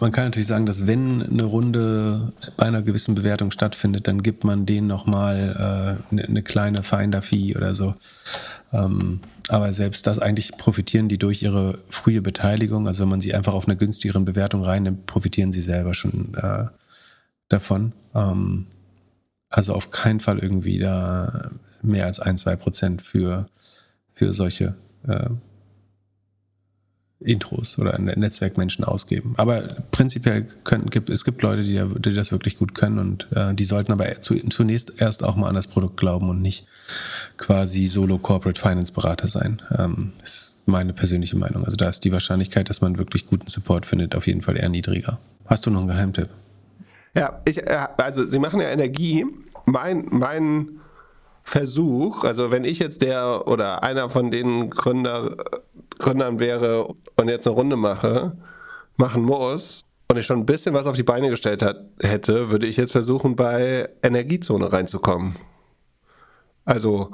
man 0.00 0.12
kann 0.12 0.24
natürlich 0.24 0.48
sagen, 0.48 0.66
dass 0.66 0.86
wenn 0.86 1.22
eine 1.22 1.44
Runde 1.44 2.32
bei 2.56 2.66
einer 2.66 2.82
gewissen 2.82 3.14
Bewertung 3.14 3.50
stattfindet, 3.50 4.08
dann 4.08 4.22
gibt 4.22 4.44
man 4.44 4.66
denen 4.66 4.86
nochmal 4.86 5.98
äh, 6.10 6.12
eine, 6.12 6.24
eine 6.24 6.42
kleine 6.42 6.82
Finder-Fee 6.82 7.56
oder 7.56 7.74
so. 7.74 7.94
Ähm, 8.72 9.20
aber 9.48 9.72
selbst 9.72 10.06
das 10.06 10.18
eigentlich 10.18 10.56
profitieren 10.56 11.08
die 11.08 11.18
durch 11.18 11.42
ihre 11.42 11.78
frühe 11.90 12.22
Beteiligung. 12.22 12.86
Also 12.86 13.02
wenn 13.02 13.10
man 13.10 13.20
sie 13.20 13.34
einfach 13.34 13.54
auf 13.54 13.66
einer 13.66 13.76
günstigeren 13.76 14.24
Bewertung 14.24 14.62
reinnimmt, 14.64 15.06
profitieren 15.06 15.52
sie 15.52 15.60
selber 15.60 15.94
schon 15.94 16.34
äh, 16.34 16.66
davon. 17.48 17.92
Ähm, 18.14 18.66
also 19.48 19.74
auf 19.74 19.90
keinen 19.90 20.20
Fall 20.20 20.38
irgendwie 20.38 20.78
da 20.78 21.50
mehr 21.82 22.06
als 22.06 22.18
ein, 22.18 22.36
zwei 22.36 22.56
Prozent 22.56 23.02
für, 23.02 23.46
für 24.12 24.32
solche 24.32 24.74
äh, 25.06 25.28
Intros 27.20 27.78
oder 27.78 27.98
Netzwerkmenschen 27.98 28.84
ausgeben. 28.84 29.34
Aber 29.36 29.62
prinzipiell 29.90 30.46
können, 30.64 30.90
gibt 30.90 31.08
es 31.08 31.24
gibt 31.24 31.40
Leute, 31.42 31.62
die, 31.62 31.82
die 32.00 32.14
das 32.14 32.32
wirklich 32.32 32.56
gut 32.56 32.74
können 32.74 32.98
und 32.98 33.28
äh, 33.34 33.54
die 33.54 33.64
sollten 33.64 33.92
aber 33.92 34.20
zu, 34.20 34.34
zunächst 34.48 35.00
erst 35.00 35.24
auch 35.24 35.36
mal 35.36 35.48
an 35.48 35.54
das 35.54 35.66
Produkt 35.66 35.96
glauben 35.96 36.28
und 36.28 36.42
nicht 36.42 36.66
quasi 37.36 37.86
Solo 37.86 38.18
Corporate 38.18 38.60
Finance 38.60 38.92
Berater 38.92 39.28
sein. 39.28 39.62
Ähm, 39.76 40.12
ist 40.22 40.56
meine 40.66 40.92
persönliche 40.92 41.36
Meinung. 41.36 41.64
Also 41.64 41.76
da 41.76 41.88
ist 41.88 42.04
die 42.04 42.12
Wahrscheinlichkeit, 42.12 42.68
dass 42.68 42.80
man 42.80 42.98
wirklich 42.98 43.26
guten 43.26 43.48
Support 43.48 43.86
findet, 43.86 44.14
auf 44.14 44.26
jeden 44.26 44.42
Fall 44.42 44.56
eher 44.56 44.68
niedriger. 44.68 45.18
Hast 45.46 45.66
du 45.66 45.70
noch 45.70 45.80
einen 45.80 45.88
Geheimtipp? 45.88 46.28
Ja, 47.14 47.40
ich, 47.44 47.58
äh, 47.58 47.86
also 47.96 48.24
Sie 48.24 48.38
machen 48.38 48.60
ja 48.60 48.68
Energie. 48.68 49.24
Mein, 49.66 50.08
mein 50.10 50.80
Versuch, 51.42 52.24
also 52.24 52.50
wenn 52.50 52.64
ich 52.64 52.78
jetzt 52.78 53.02
der 53.02 53.46
oder 53.46 53.82
einer 53.82 54.08
von 54.08 54.30
den 54.30 54.70
Gründer, 54.70 55.36
Gründern 55.98 56.38
wäre 56.38 56.86
und 56.86 57.28
jetzt 57.28 57.46
eine 57.46 57.56
Runde 57.56 57.76
mache, 57.76 58.36
machen 58.96 59.22
muss 59.22 59.84
und 60.10 60.18
ich 60.18 60.26
schon 60.26 60.40
ein 60.40 60.46
bisschen 60.46 60.74
was 60.74 60.86
auf 60.86 60.96
die 60.96 61.02
Beine 61.02 61.30
gestellt 61.30 61.62
hat, 61.62 61.80
hätte, 62.00 62.50
würde 62.50 62.66
ich 62.66 62.76
jetzt 62.76 62.92
versuchen, 62.92 63.36
bei 63.36 63.88
Energiezone 64.02 64.72
reinzukommen. 64.72 65.34
Also 66.64 67.10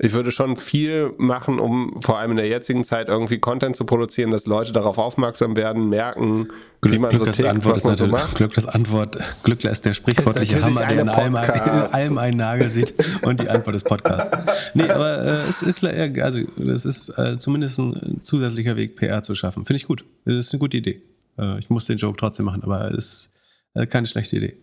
ich 0.00 0.12
würde 0.12 0.30
schon 0.30 0.56
viel 0.56 1.12
machen, 1.18 1.58
um 1.58 2.00
vor 2.00 2.18
allem 2.18 2.32
in 2.32 2.36
der 2.36 2.46
jetzigen 2.46 2.84
Zeit 2.84 3.08
irgendwie 3.08 3.38
Content 3.38 3.74
zu 3.74 3.84
produzieren, 3.84 4.30
dass 4.30 4.46
Leute 4.46 4.72
darauf 4.72 4.96
aufmerksam 4.96 5.56
werden, 5.56 5.88
merken, 5.88 6.48
Glück, 6.80 6.94
wie 6.94 6.98
man 6.98 7.10
Glück, 7.10 7.34
so 7.34 7.42
tickt, 7.42 7.64
was 7.64 7.82
man 7.82 7.96
so 7.96 8.06
macht. 8.06 8.36
Glück, 8.36 8.54
das 8.54 8.66
Antwort, 8.66 9.18
Glück 9.42 9.64
ist 9.64 9.84
der 9.84 9.94
sprichwörtliche 9.94 10.56
ist 10.56 10.62
Hammer, 10.62 10.86
der 10.86 11.00
in 11.00 11.08
allem, 11.08 11.34
in 11.34 11.40
allem, 11.40 12.18
einen 12.18 12.36
Nagel 12.36 12.70
sieht 12.70 12.94
und 13.22 13.40
die 13.40 13.48
Antwort 13.48 13.74
des 13.74 13.82
Podcasts. 13.82 14.30
Nee, 14.74 14.88
aber 14.88 15.24
äh, 15.24 15.48
es 15.48 15.62
ist, 15.62 15.82
also, 15.82 16.40
es 16.56 16.84
ist 16.84 17.08
äh, 17.18 17.36
zumindest 17.38 17.80
ein 17.80 18.20
zusätzlicher 18.22 18.76
Weg, 18.76 18.94
PR 18.94 19.24
zu 19.24 19.34
schaffen. 19.34 19.64
Finde 19.66 19.78
ich 19.78 19.88
gut. 19.88 20.04
Das 20.24 20.34
ist 20.34 20.52
eine 20.52 20.60
gute 20.60 20.76
Idee. 20.76 21.02
Äh, 21.36 21.58
ich 21.58 21.70
muss 21.70 21.86
den 21.86 21.98
Joke 21.98 22.16
trotzdem 22.16 22.46
machen, 22.46 22.62
aber 22.62 22.92
es 22.92 23.04
ist 23.04 23.30
äh, 23.74 23.86
keine 23.86 24.06
schlechte 24.06 24.36
Idee. 24.36 24.56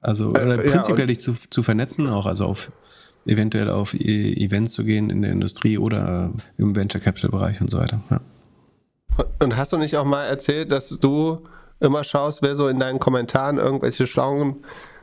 Also 0.00 0.32
äh, 0.34 0.58
prinzipiell 0.58 1.00
ja, 1.00 1.06
dich 1.06 1.18
zu, 1.18 1.34
zu 1.50 1.64
vernetzen, 1.64 2.06
auch 2.06 2.26
also 2.26 2.46
auf 2.46 2.70
eventuell 3.26 3.70
auf 3.70 3.94
e 3.94 4.32
Events 4.32 4.74
zu 4.74 4.84
gehen 4.84 5.10
in 5.10 5.22
der 5.22 5.32
Industrie 5.32 5.78
oder 5.78 6.32
im 6.58 6.74
Venture 6.74 7.00
Capital 7.00 7.30
Bereich 7.30 7.60
und 7.60 7.70
so 7.70 7.78
weiter. 7.78 8.00
Ja. 8.10 8.20
Und 9.42 9.56
hast 9.56 9.72
du 9.72 9.78
nicht 9.78 9.96
auch 9.96 10.04
mal 10.04 10.24
erzählt, 10.24 10.70
dass 10.70 10.88
du 10.88 11.40
immer 11.80 12.04
schaust, 12.04 12.42
wer 12.42 12.54
so 12.54 12.68
in 12.68 12.78
deinen 12.78 12.98
Kommentaren 12.98 13.58
irgendwelche 13.58 14.06
schlauen 14.06 14.56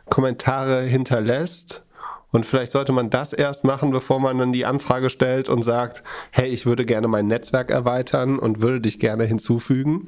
Kommentare 0.09 0.81
hinterlässt? 0.81 1.83
Und 2.31 2.47
vielleicht 2.47 2.71
sollte 2.71 2.91
man 2.91 3.11
das 3.11 3.31
erst 3.31 3.63
machen, 3.63 3.91
bevor 3.91 4.19
man 4.19 4.39
dann 4.39 4.53
die 4.53 4.65
Anfrage 4.65 5.11
stellt 5.11 5.49
und 5.49 5.61
sagt, 5.61 6.03
hey, 6.31 6.49
ich 6.49 6.65
würde 6.65 6.83
gerne 6.83 7.07
mein 7.07 7.27
Netzwerk 7.27 7.69
erweitern 7.69 8.39
und 8.39 8.61
würde 8.61 8.81
dich 8.81 8.99
gerne 8.99 9.25
hinzufügen. 9.25 10.07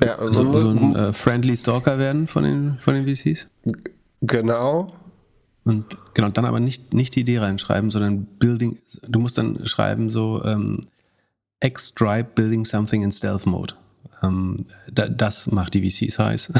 Ja, 0.00 0.16
so, 0.28 0.44
so, 0.44 0.58
so 0.60 0.68
ein 0.70 0.94
äh, 0.94 1.12
Friendly 1.12 1.56
Stalker 1.56 1.98
werden 1.98 2.28
von 2.28 2.44
den, 2.44 2.78
von 2.78 2.94
den 2.94 3.04
VCs? 3.04 3.48
Genau. 4.20 4.92
Und 5.66 5.84
genau, 6.14 6.30
dann 6.30 6.44
aber 6.44 6.60
nicht, 6.60 6.94
nicht 6.94 7.16
die 7.16 7.20
Idee 7.20 7.38
reinschreiben, 7.38 7.90
sondern 7.90 8.24
Building, 8.38 8.78
du 9.08 9.18
musst 9.18 9.36
dann 9.36 9.66
schreiben 9.66 10.08
so 10.08 10.40
ähm, 10.44 10.80
X-Stripe 11.60 12.30
Building 12.36 12.64
Something 12.64 13.02
in 13.02 13.10
Stealth 13.10 13.46
Mode. 13.46 13.74
Ähm, 14.22 14.66
da, 14.90 15.08
das 15.08 15.48
macht 15.48 15.74
die 15.74 15.90
VCs 15.90 16.20
heiß. 16.20 16.52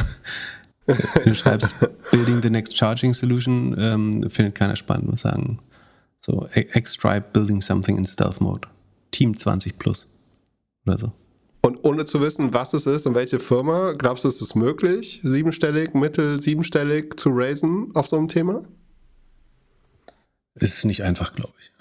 du 1.24 1.34
schreibst 1.36 1.76
Building 2.10 2.42
the 2.42 2.50
Next 2.50 2.76
Charging 2.76 3.14
Solution, 3.14 3.76
ähm, 3.78 4.28
findet 4.28 4.56
keiner 4.56 4.74
spannend, 4.74 5.08
muss 5.08 5.20
sagen. 5.20 5.58
So, 6.20 6.48
X-Stripe 6.52 7.28
Building 7.32 7.62
Something 7.62 7.98
in 7.98 8.04
Stealth 8.04 8.40
Mode. 8.40 8.66
Team 9.12 9.36
20 9.36 9.78
plus. 9.78 10.12
Oder 10.84 10.98
so. 10.98 11.12
Und 11.62 11.84
ohne 11.84 12.04
zu 12.06 12.20
wissen, 12.20 12.52
was 12.52 12.74
es 12.74 12.86
ist 12.86 13.06
und 13.06 13.14
welche 13.14 13.38
Firma, 13.38 13.92
glaubst 13.92 14.24
du, 14.24 14.28
ist 14.28 14.42
es 14.42 14.56
möglich, 14.56 15.20
siebenstellig, 15.22 15.94
mittel, 15.94 16.40
siebenstellig 16.40 17.20
zu 17.20 17.30
raisen 17.32 17.92
auf 17.94 18.08
so 18.08 18.16
einem 18.16 18.26
Thema? 18.26 18.62
Ist 20.56 20.84
nicht 20.84 21.02
einfach, 21.02 21.34
glaube 21.34 21.54
ich. 21.60 21.72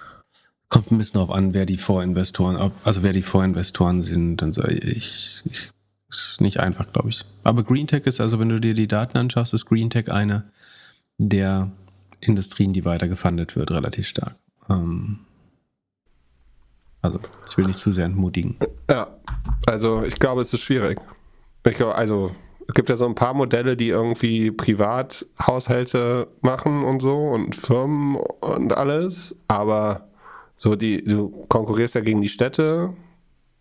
Kommt 0.70 0.92
ein 0.92 0.98
bisschen 0.98 1.20
darauf 1.20 1.32
an, 1.32 1.54
wer 1.54 1.66
die 1.66 1.78
Vorinvestoren, 1.78 2.72
also 2.84 3.04
wer 3.04 3.14
die 3.14 3.22
Vorinvestoren 3.22 4.02
sind. 4.02 4.38
Dann 4.38 4.52
sage 4.52 4.74
ich, 4.74 5.42
ich 5.46 5.70
ist 6.10 6.42
nicht 6.42 6.60
einfach, 6.60 6.92
glaube 6.92 7.10
ich. 7.10 7.24
Aber 7.44 7.64
GreenTech 7.64 8.06
ist, 8.06 8.22
also 8.22 8.40
wenn 8.40 8.50
du 8.50 8.60
dir 8.60 8.74
die 8.74 8.88
Daten 8.88 9.18
anschaust, 9.18 9.54
ist 9.54 9.66
GreenTech 9.66 10.12
eine 10.12 10.44
der 11.18 11.72
Industrien, 12.20 12.74
die 12.74 12.86
weiter 12.86 13.08
gefundet 13.08 13.56
wird, 13.56 13.72
relativ 13.72 14.08
stark. 14.08 14.36
Ähm, 14.70 15.20
also 17.02 17.20
ich 17.50 17.58
will 17.58 17.66
nicht 17.66 17.80
zu 17.80 17.92
sehr 17.92 18.06
entmutigen. 18.06 18.58
Ja, 18.90 19.08
also 19.68 20.04
ich 20.04 20.18
glaube, 20.20 20.42
es 20.42 20.54
ist 20.54 20.62
schwierig. 20.62 21.00
Ich 21.66 21.76
glaube, 21.76 21.96
also 21.96 22.36
es 22.68 22.74
gibt 22.74 22.90
ja 22.90 22.98
so 22.98 23.06
ein 23.06 23.16
paar 23.16 23.34
Modelle, 23.34 23.78
die 23.78 23.90
irgendwie 23.90 24.52
Privathaushalte 24.52 26.28
machen 26.42 26.84
und 26.84 27.02
so 27.02 27.16
und 27.16 27.56
Firmen 27.56 28.16
und 28.16 28.76
alles, 28.76 29.36
aber 29.48 30.08
so 30.58 30.76
die, 30.76 31.04
du 31.04 31.30
konkurrierst 31.48 31.96
ja 31.96 32.02
gegen 32.02 32.22
die 32.22 32.30
Städte, 32.30 32.94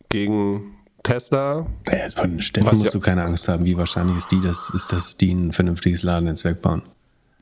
gegen 0.09 0.75
Tesla. 1.03 1.67
Ja, 1.91 2.11
von 2.15 2.31
den 2.31 2.43
Städten 2.43 2.71
musst 2.71 2.85
ja, 2.85 2.91
du 2.91 3.01
keine 3.01 3.25
Angst 3.25 3.49
haben. 3.49 3.65
Wie 3.65 3.77
wahrscheinlich 3.77 4.17
ist 4.17 4.31
die, 4.31 4.41
dass, 4.41 4.71
ist, 4.71 4.93
dass 4.93 5.17
die 5.17 5.33
ein 5.33 5.53
vernünftiges 5.53 6.03
Ladennetzwerk 6.03 6.63
bauen? 6.63 6.83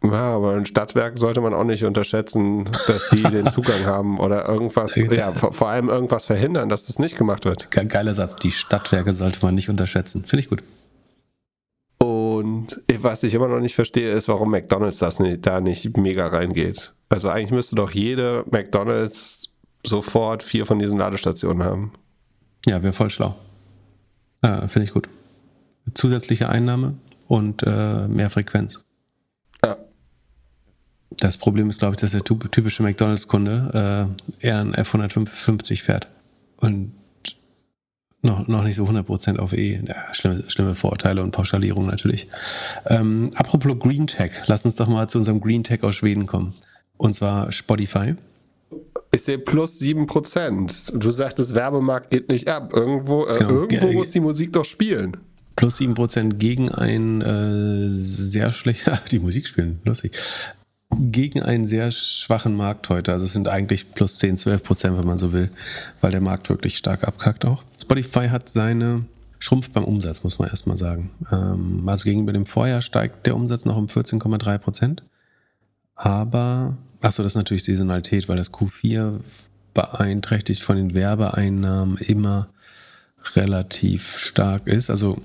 Ja, 0.04 0.34
aber 0.34 0.54
ein 0.54 0.66
Stadtwerk 0.66 1.16
sollte 1.16 1.40
man 1.40 1.54
auch 1.54 1.62
nicht 1.62 1.84
unterschätzen, 1.84 2.64
dass 2.88 3.10
die 3.10 3.22
den 3.22 3.46
Zugang 3.50 3.86
haben 3.86 4.18
oder 4.18 4.48
irgendwas, 4.48 4.96
ja, 4.96 5.32
vor, 5.32 5.52
vor 5.52 5.68
allem 5.68 5.88
irgendwas 5.88 6.26
verhindern, 6.26 6.68
dass 6.68 6.86
das 6.86 6.98
nicht 6.98 7.16
gemacht 7.16 7.44
wird. 7.44 7.70
Geiler 7.70 8.12
Satz, 8.12 8.34
die 8.34 8.50
Stadtwerke 8.50 9.12
sollte 9.12 9.38
man 9.42 9.54
nicht 9.54 9.68
unterschätzen. 9.68 10.24
Finde 10.24 10.40
ich 10.40 10.48
gut. 10.48 10.64
Und 12.76 13.02
was 13.02 13.22
ich 13.22 13.34
immer 13.34 13.48
noch 13.48 13.60
nicht 13.60 13.74
verstehe, 13.74 14.10
ist, 14.10 14.28
warum 14.28 14.50
McDonalds 14.50 14.98
das 14.98 15.18
nicht, 15.18 15.46
da 15.46 15.60
nicht 15.60 15.96
mega 15.96 16.26
reingeht. 16.26 16.94
Also 17.08 17.28
eigentlich 17.28 17.52
müsste 17.52 17.76
doch 17.76 17.90
jede 17.90 18.44
McDonalds 18.50 19.50
sofort 19.84 20.42
vier 20.42 20.66
von 20.66 20.78
diesen 20.78 20.98
Ladestationen 20.98 21.64
haben. 21.64 21.92
Ja, 22.66 22.82
wäre 22.82 22.92
voll 22.92 23.10
schlau. 23.10 23.34
Ja, 24.42 24.68
Finde 24.68 24.84
ich 24.84 24.92
gut. 24.92 25.08
Zusätzliche 25.94 26.48
Einnahme 26.48 26.94
und 27.28 27.62
äh, 27.64 28.08
mehr 28.08 28.30
Frequenz. 28.30 28.80
Ja. 29.64 29.76
Das 31.18 31.38
Problem 31.38 31.68
ist, 31.70 31.80
glaube 31.80 31.94
ich, 31.94 32.00
dass 32.00 32.12
der 32.12 32.24
typische 32.24 32.82
McDonalds-Kunde 32.82 34.08
äh, 34.40 34.46
eher 34.46 34.60
ein 34.60 34.74
F150 34.74 35.82
fährt. 35.82 36.08
Und 36.56 36.92
noch, 38.22 38.46
noch 38.46 38.62
nicht 38.62 38.76
so 38.76 38.84
100% 38.84 39.38
auf 39.38 39.52
E. 39.52 39.80
Ja, 39.86 40.12
schlimme, 40.12 40.44
schlimme 40.48 40.74
Vorurteile 40.74 41.22
und 41.22 41.32
Pauschalierung 41.32 41.86
natürlich. 41.86 42.28
Ähm, 42.86 43.30
apropos 43.34 43.78
Green 43.78 44.06
Tech, 44.06 44.32
lass 44.46 44.64
uns 44.64 44.76
doch 44.76 44.88
mal 44.88 45.08
zu 45.08 45.18
unserem 45.18 45.40
Green 45.40 45.64
Tech 45.64 45.82
aus 45.82 45.96
Schweden 45.96 46.26
kommen. 46.26 46.54
Und 46.96 47.14
zwar 47.14 47.50
Spotify. 47.50 48.14
Ich 49.10 49.22
sehe 49.22 49.38
plus 49.38 49.80
7%. 49.80 50.96
Du 50.96 51.10
sagtest, 51.10 51.54
Werbemarkt 51.54 52.10
geht 52.10 52.28
nicht 52.28 52.48
ab. 52.48 52.72
Irgendwo, 52.74 53.26
äh, 53.26 53.38
genau. 53.38 53.50
irgendwo 53.50 53.92
muss 53.92 54.10
die 54.10 54.20
Musik 54.20 54.52
doch 54.52 54.64
spielen. 54.64 55.16
Plus 55.56 55.78
7% 55.78 56.34
gegen 56.34 56.70
ein 56.70 57.20
äh, 57.20 57.88
sehr 57.88 58.52
schlechter, 58.52 59.00
die 59.10 59.18
Musik 59.18 59.48
spielen, 59.48 59.80
lustig 59.84 60.12
gegen 61.00 61.42
einen 61.42 61.66
sehr 61.66 61.90
schwachen 61.90 62.54
Markt 62.54 62.88
heute. 62.88 63.12
Also 63.12 63.24
es 63.24 63.32
sind 63.32 63.48
eigentlich 63.48 63.92
plus 63.92 64.18
10, 64.18 64.36
12 64.36 64.62
Prozent, 64.62 64.98
wenn 64.98 65.06
man 65.06 65.18
so 65.18 65.32
will, 65.32 65.50
weil 66.00 66.10
der 66.10 66.20
Markt 66.20 66.48
wirklich 66.48 66.76
stark 66.76 67.04
abkackt 67.04 67.44
auch. 67.44 67.62
Spotify 67.80 68.28
hat 68.28 68.48
seine 68.48 69.04
schrumpft 69.38 69.72
beim 69.72 69.84
Umsatz, 69.84 70.22
muss 70.22 70.38
man 70.38 70.48
erstmal 70.48 70.76
sagen. 70.76 71.10
Ähm, 71.32 71.88
also 71.88 72.04
gegenüber 72.04 72.32
dem 72.32 72.46
Vorjahr 72.46 72.82
steigt 72.82 73.26
der 73.26 73.34
Umsatz 73.34 73.64
noch 73.64 73.76
um 73.76 73.86
14,3 73.86 74.58
Prozent. 74.58 75.02
Aber, 75.94 76.76
achso, 77.00 77.22
das 77.22 77.32
ist 77.32 77.36
natürlich 77.36 77.64
Saisonalität, 77.64 78.28
weil 78.28 78.36
das 78.36 78.52
Q4 78.52 79.20
beeinträchtigt 79.74 80.62
von 80.62 80.76
den 80.76 80.94
Werbeeinnahmen 80.94 81.96
immer 81.96 82.48
relativ 83.34 84.18
stark 84.18 84.66
ist. 84.66 84.90
Also 84.90 85.18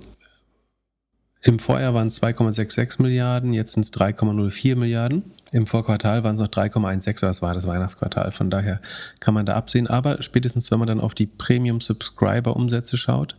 Im 1.43 1.59
Vorjahr 1.59 1.93
waren 1.93 2.07
es 2.07 2.21
2,66 2.21 3.01
Milliarden, 3.01 3.53
jetzt 3.53 3.73
sind 3.73 3.83
es 3.83 3.93
3,04 3.93 4.75
Milliarden. 4.75 5.23
Im 5.51 5.65
Vorquartal 5.65 6.23
waren 6.23 6.35
es 6.35 6.41
noch 6.41 6.49
3,16, 6.49 7.21
das 7.21 7.41
war 7.41 7.53
das 7.53 7.67
Weihnachtsquartal. 7.67 8.31
Von 8.31 8.49
daher 8.49 8.81
kann 9.19 9.33
man 9.33 9.45
da 9.45 9.55
absehen. 9.55 9.87
Aber 9.87 10.21
spätestens, 10.21 10.71
wenn 10.71 10.79
man 10.79 10.87
dann 10.87 10.99
auf 10.99 11.15
die 11.15 11.27
Premium-Subscriber-Umsätze 11.27 12.97
schaut, 12.97 13.37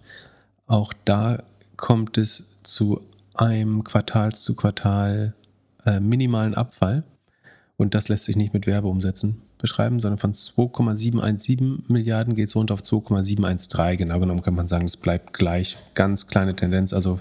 auch 0.66 0.92
da 1.04 1.42
kommt 1.76 2.18
es 2.18 2.48
zu 2.62 3.02
einem 3.34 3.84
Quartals 3.84 4.42
zu 4.42 4.54
Quartal 4.54 5.34
äh, 5.84 6.00
minimalen 6.00 6.54
Abfall. 6.54 7.04
Und 7.76 7.94
das 7.94 8.08
lässt 8.08 8.24
sich 8.24 8.36
nicht 8.36 8.54
mit 8.54 8.66
Werbeumsätzen 8.66 9.40
beschreiben, 9.58 10.00
sondern 10.00 10.18
von 10.18 10.32
2,717 10.32 11.84
Milliarden 11.88 12.34
geht 12.34 12.48
es 12.48 12.56
runter 12.56 12.74
auf 12.74 12.82
2,713. 12.82 13.98
Genau 13.98 14.18
genommen 14.18 14.42
kann 14.42 14.54
man 14.54 14.66
sagen, 14.66 14.86
es 14.86 14.96
bleibt 14.96 15.32
gleich. 15.32 15.76
Ganz 15.94 16.26
kleine 16.26 16.56
Tendenz. 16.56 16.92
Also 16.92 17.20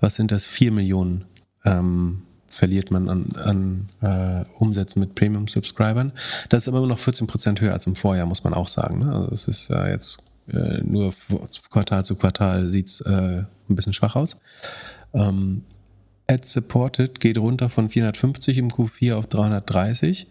was 0.00 0.16
sind 0.16 0.32
das? 0.32 0.46
4 0.46 0.72
Millionen 0.72 1.24
ähm, 1.64 2.22
verliert 2.54 2.90
man 2.90 3.08
an, 3.08 3.26
an 3.36 3.88
äh, 4.00 4.44
Umsätzen 4.58 5.00
mit 5.00 5.14
Premium-Subscribern. 5.14 6.12
Das 6.48 6.64
ist 6.64 6.68
aber 6.68 6.78
immer 6.78 6.86
noch 6.86 6.98
14 6.98 7.26
Prozent 7.26 7.60
höher 7.60 7.72
als 7.72 7.86
im 7.86 7.94
Vorjahr, 7.94 8.26
muss 8.26 8.44
man 8.44 8.54
auch 8.54 8.68
sagen. 8.68 9.00
Ne? 9.00 9.12
Also 9.12 9.32
es 9.32 9.48
ist 9.48 9.70
äh, 9.70 9.90
jetzt 9.90 10.22
äh, 10.48 10.82
nur 10.82 11.14
Quartal 11.70 12.04
zu 12.04 12.16
Quartal 12.16 12.68
sieht 12.68 12.88
es 12.88 13.00
äh, 13.00 13.10
ein 13.10 13.46
bisschen 13.68 13.92
schwach 13.92 14.16
aus. 14.16 14.36
Ähm, 15.12 15.62
Ad 16.28 16.46
Supported 16.46 17.20
geht 17.20 17.38
runter 17.38 17.68
von 17.68 17.88
450 17.88 18.58
im 18.58 18.68
Q4 18.68 19.14
auf 19.14 19.26
330. 19.26 20.28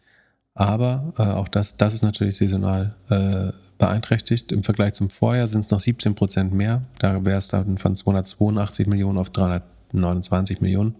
Aber 0.55 1.13
äh, 1.17 1.23
auch 1.23 1.47
das, 1.47 1.77
das 1.77 1.93
ist 1.93 2.03
natürlich 2.03 2.37
saisonal 2.37 2.95
äh, 3.09 3.51
beeinträchtigt. 3.77 4.51
Im 4.51 4.63
Vergleich 4.63 4.93
zum 4.93 5.09
Vorjahr 5.09 5.47
sind 5.47 5.61
es 5.61 5.71
noch 5.71 5.79
17 5.79 6.15
Prozent 6.15 6.53
mehr. 6.53 6.83
Da 6.99 7.25
wäre 7.25 7.37
es 7.37 7.47
dann 7.47 7.77
von 7.77 7.95
282 7.95 8.87
Millionen 8.87 9.17
auf 9.17 9.29
329 9.31 10.61
Millionen. 10.61 10.95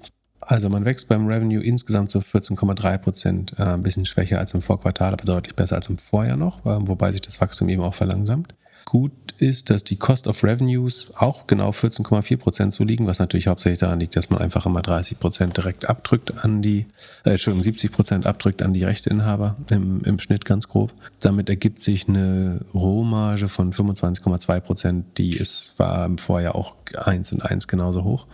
Also 0.48 0.70
man 0.70 0.86
wächst 0.86 1.08
beim 1.08 1.28
Revenue 1.28 1.64
insgesamt 1.64 2.12
zu 2.12 2.20
14,3 2.20 2.98
Prozent, 2.98 3.54
äh, 3.58 3.64
ein 3.64 3.84
bisschen 3.84 4.06
schwächer 4.06 4.40
als 4.40 4.54
im 4.54 4.62
Vorquartal, 4.62 5.14
aber 5.14 5.26
deutlich 5.26 5.56
besser 5.56 5.76
als 5.76 5.90
im 5.90 5.98
Vorjahr 5.98 6.38
noch, 6.38 6.66
äh, 6.66 6.88
wobei 6.88 7.12
sich 7.12 7.22
das 7.22 7.40
Wachstum 7.42 7.70
eben 7.70 7.82
auch 7.82 7.96
verlangsamt. 7.96 8.54
Gut 8.86 9.12
ist, 9.38 9.70
dass 9.70 9.84
die 9.84 9.96
Cost 9.96 10.28
of 10.28 10.44
Revenues 10.44 11.08
auch 11.16 11.48
genau 11.48 11.72
14,4 11.72 12.38
Prozent 12.38 12.74
so 12.74 12.84
liegen, 12.84 13.08
was 13.08 13.20
natürlich 13.20 13.48
hauptsächlich 13.48 13.80
daran 13.80 14.00
liegt, 14.00 14.16
dass 14.16 14.30
man 14.30 14.40
einfach 14.40 14.66
immer 14.66 14.82
30 14.82 15.20
Prozent 15.20 15.58
direkt 15.58 15.90
abdrückt 15.90 16.44
an 16.44 16.62
die, 16.62 16.86
äh, 17.24 17.32
Entschuldigung, 17.32 17.64
70 17.64 17.92
Prozent 17.92 18.26
abdrückt 18.26 18.62
an 18.62 18.74
die 18.74 18.84
Rechteinhaber 18.84 19.56
im, 19.72 20.02
im 20.04 20.20
Schnitt 20.20 20.46
ganz 20.46 20.68
grob. 20.68 20.94
Damit 21.22 21.50
ergibt 21.50 21.82
sich 21.82 22.08
eine 22.08 22.62
Rohmarge 22.74 23.48
von 23.48 23.72
25,2 23.72 24.60
Prozent, 24.60 25.18
die 25.18 25.38
ist, 25.38 25.74
war 25.78 26.06
im 26.06 26.18
Vorjahr 26.18 26.56
auch 26.56 26.76
1 26.96 27.32
und 27.32 27.42
1 27.42 27.68
genauso 27.68 28.04
hoch. 28.04 28.28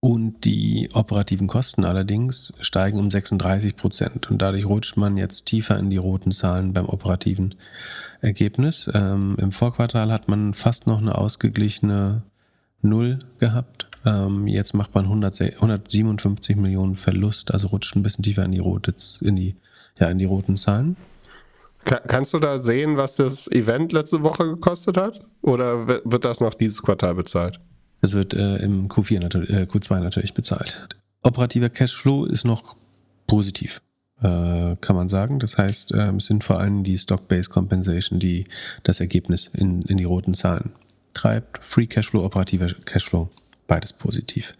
Und 0.00 0.44
die 0.44 0.90
operativen 0.92 1.46
Kosten 1.46 1.84
allerdings 1.84 2.52
steigen 2.60 2.98
um 2.98 3.10
36 3.10 3.76
Prozent. 3.76 4.30
Und 4.30 4.42
dadurch 4.42 4.66
rutscht 4.66 4.96
man 4.96 5.16
jetzt 5.16 5.46
tiefer 5.46 5.78
in 5.78 5.90
die 5.90 5.96
roten 5.96 6.32
Zahlen 6.32 6.72
beim 6.72 6.86
operativen 6.86 7.54
Ergebnis. 8.20 8.90
Ähm, 8.94 9.36
Im 9.38 9.52
Vorquartal 9.52 10.12
hat 10.12 10.28
man 10.28 10.54
fast 10.54 10.86
noch 10.86 11.00
eine 11.00 11.16
ausgeglichene 11.16 12.22
Null 12.82 13.18
gehabt. 13.38 13.88
Ähm, 14.04 14.46
jetzt 14.46 14.74
macht 14.74 14.94
man 14.94 15.04
100, 15.04 15.40
157 15.40 16.56
Millionen 16.56 16.96
Verlust, 16.96 17.52
also 17.52 17.68
rutscht 17.68 17.96
ein 17.96 18.02
bisschen 18.02 18.22
tiefer 18.22 18.44
in 18.44 18.52
die, 18.52 18.58
rote, 18.58 18.94
in 19.22 19.36
die, 19.36 19.56
ja, 19.98 20.08
in 20.08 20.18
die 20.18 20.24
roten 20.24 20.56
Zahlen. 20.56 20.96
Kannst 21.84 22.32
du 22.32 22.40
da 22.40 22.58
sehen, 22.58 22.96
was 22.96 23.14
das 23.16 23.48
Event 23.48 23.92
letzte 23.92 24.22
Woche 24.24 24.44
gekostet 24.44 24.96
hat? 24.96 25.20
Oder 25.40 25.86
wird 25.86 26.24
das 26.24 26.40
noch 26.40 26.54
dieses 26.54 26.82
Quartal 26.82 27.14
bezahlt? 27.14 27.60
Das 28.00 28.12
wird 28.12 28.34
äh, 28.34 28.56
im 28.56 28.88
Q4 28.88 29.20
natürlich, 29.20 29.50
äh, 29.50 29.62
Q2 29.62 30.00
natürlich 30.00 30.34
bezahlt. 30.34 30.88
Operativer 31.22 31.70
Cashflow 31.70 32.24
ist 32.24 32.44
noch 32.44 32.76
positiv, 33.26 33.80
äh, 34.20 34.76
kann 34.80 34.96
man 34.96 35.08
sagen. 35.08 35.38
Das 35.38 35.58
heißt, 35.58 35.92
ähm, 35.94 36.16
es 36.16 36.26
sind 36.26 36.44
vor 36.44 36.58
allem 36.60 36.84
die 36.84 36.98
Stock-Based 36.98 37.50
Compensation, 37.50 38.18
die 38.18 38.44
das 38.82 39.00
Ergebnis 39.00 39.48
in, 39.48 39.82
in 39.82 39.96
die 39.96 40.04
roten 40.04 40.34
Zahlen 40.34 40.72
treibt. 41.14 41.64
Free 41.64 41.86
Cashflow, 41.86 42.24
operativer 42.24 42.68
Cashflow, 42.84 43.30
beides 43.66 43.92
positiv. 43.92 44.54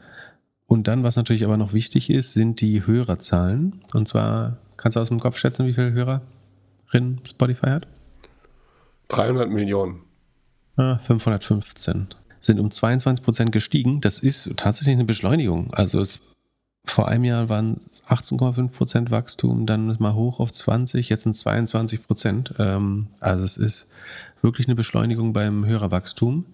Und 0.67 0.89
dann, 0.89 1.05
was 1.05 1.17
natürlich 1.17 1.45
aber 1.45 1.57
noch 1.57 1.73
wichtig 1.73 2.11
ist, 2.11 2.35
sind 2.35 2.61
die 2.61 2.85
Hörerzahlen. 2.85 3.83
Und 3.95 4.09
zwar, 4.09 4.57
kannst 4.77 4.97
du 4.97 5.01
aus 5.01 5.09
dem 5.09 5.21
Kopf 5.21 5.39
schätzen, 5.39 5.67
wie 5.67 5.73
viele 5.73 5.93
Hörerinnen 5.93 7.21
Spotify 7.25 7.67
hat? 7.67 7.87
300 9.09 9.49
Millionen. 9.49 10.03
Ah, 10.77 10.99
515 10.99 12.09
sind 12.47 12.61
um 12.61 12.71
22 12.71 13.25
Prozent 13.25 13.53
gestiegen. 13.53 14.01
Das 14.01 14.19
ist 14.19 14.51
tatsächlich 14.57 14.95
eine 14.95 15.05
Beschleunigung. 15.05 15.73
Also 15.75 16.01
es, 16.01 16.21
vor 16.85 17.09
einem 17.09 17.25
Jahr 17.25 17.49
waren 17.49 17.81
18,5 18.09 18.69
Prozent 18.69 19.11
Wachstum, 19.11 19.67
dann 19.67 19.97
mal 19.99 20.15
hoch 20.15 20.41
auf 20.41 20.53
20, 20.53 21.09
jetzt 21.09 21.25
sind 21.25 21.35
22 21.35 22.07
Prozent. 22.07 22.55
Ähm, 22.59 23.09
also 23.21 23.45
es 23.45 23.57
ist 23.57 23.89
wirklich 24.43 24.67
eine 24.67 24.75
Beschleunigung 24.75 25.33
beim 25.33 25.67
Hörerwachstum. 25.67 26.47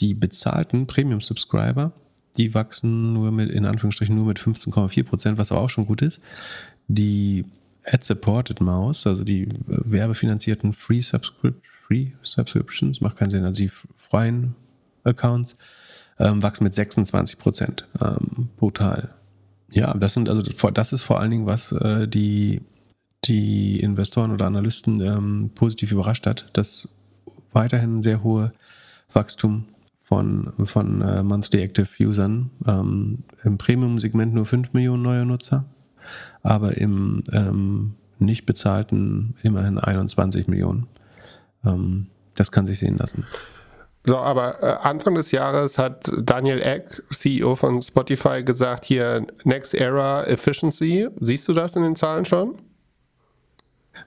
Die 0.00 0.14
bezahlten 0.14 0.86
Premium-Subscriber, 0.86 1.92
die 2.36 2.54
wachsen 2.54 3.12
nur 3.12 3.32
mit, 3.32 3.50
in 3.50 3.66
Anführungsstrichen, 3.66 4.14
nur 4.14 4.26
mit 4.26 4.38
15,4 4.38 5.04
Prozent, 5.04 5.38
was 5.38 5.52
aber 5.52 5.60
auch 5.60 5.70
schon 5.70 5.86
gut 5.86 6.02
ist. 6.02 6.20
Die 6.88 7.44
Ad-Supported 7.84 8.60
Mouse, 8.60 9.06
also 9.06 9.24
die 9.24 9.48
werbefinanzierten 9.66 10.72
Free, 10.72 11.00
Subscrip 11.00 11.54
Free 11.62 12.12
Subscriptions, 12.22 13.00
macht 13.00 13.16
keinen 13.16 13.30
Sinn, 13.30 13.44
also 13.44 13.62
die 13.62 13.70
freien 13.96 14.54
Accounts 15.04 15.56
ähm, 16.18 16.42
wachsen 16.42 16.64
mit 16.64 16.74
26 16.74 17.38
Prozent. 17.38 17.86
Ähm, 18.00 18.48
brutal. 18.56 19.10
Ja, 19.70 19.94
das 19.94 20.14
sind 20.14 20.28
also 20.28 20.42
das 20.42 20.92
ist 20.92 21.02
vor 21.02 21.20
allen 21.20 21.30
Dingen, 21.30 21.46
was 21.46 21.72
äh, 21.72 22.08
die, 22.08 22.62
die 23.24 23.80
Investoren 23.80 24.32
oder 24.32 24.46
Analysten 24.46 25.00
ähm, 25.00 25.50
positiv 25.54 25.92
überrascht 25.92 26.26
hat, 26.26 26.48
dass 26.52 26.88
weiterhin 27.52 28.02
sehr 28.02 28.22
hohe 28.22 28.52
Wachstum 29.12 29.66
von, 30.02 30.52
von 30.64 31.02
äh, 31.02 31.22
Monthly 31.22 31.62
Active 31.62 31.88
Usern. 32.00 32.50
Ähm, 32.66 33.18
Im 33.44 33.58
Premium-Segment 33.58 34.34
nur 34.34 34.46
5 34.46 34.72
Millionen 34.72 35.02
neue 35.02 35.24
Nutzer, 35.24 35.64
aber 36.42 36.76
im 36.76 37.22
ähm, 37.32 37.94
nicht 38.18 38.44
bezahlten 38.44 39.34
immerhin 39.42 39.78
21 39.78 40.48
Millionen. 40.48 40.86
Ähm, 41.64 42.08
das 42.34 42.52
kann 42.52 42.66
sich 42.66 42.78
sehen 42.78 42.98
lassen. 42.98 43.24
So, 44.04 44.18
aber 44.18 44.62
äh, 44.62 44.66
Anfang 44.88 45.14
des 45.14 45.30
Jahres 45.30 45.76
hat 45.76 46.10
Daniel 46.22 46.62
Eck, 46.62 47.02
CEO 47.10 47.54
von 47.54 47.82
Spotify, 47.82 48.42
gesagt, 48.42 48.84
hier 48.86 49.26
Next 49.44 49.74
Era 49.74 50.24
Efficiency. 50.24 51.08
Siehst 51.20 51.46
du 51.48 51.52
das 51.52 51.76
in 51.76 51.82
den 51.82 51.96
Zahlen 51.96 52.24
schon? 52.24 52.58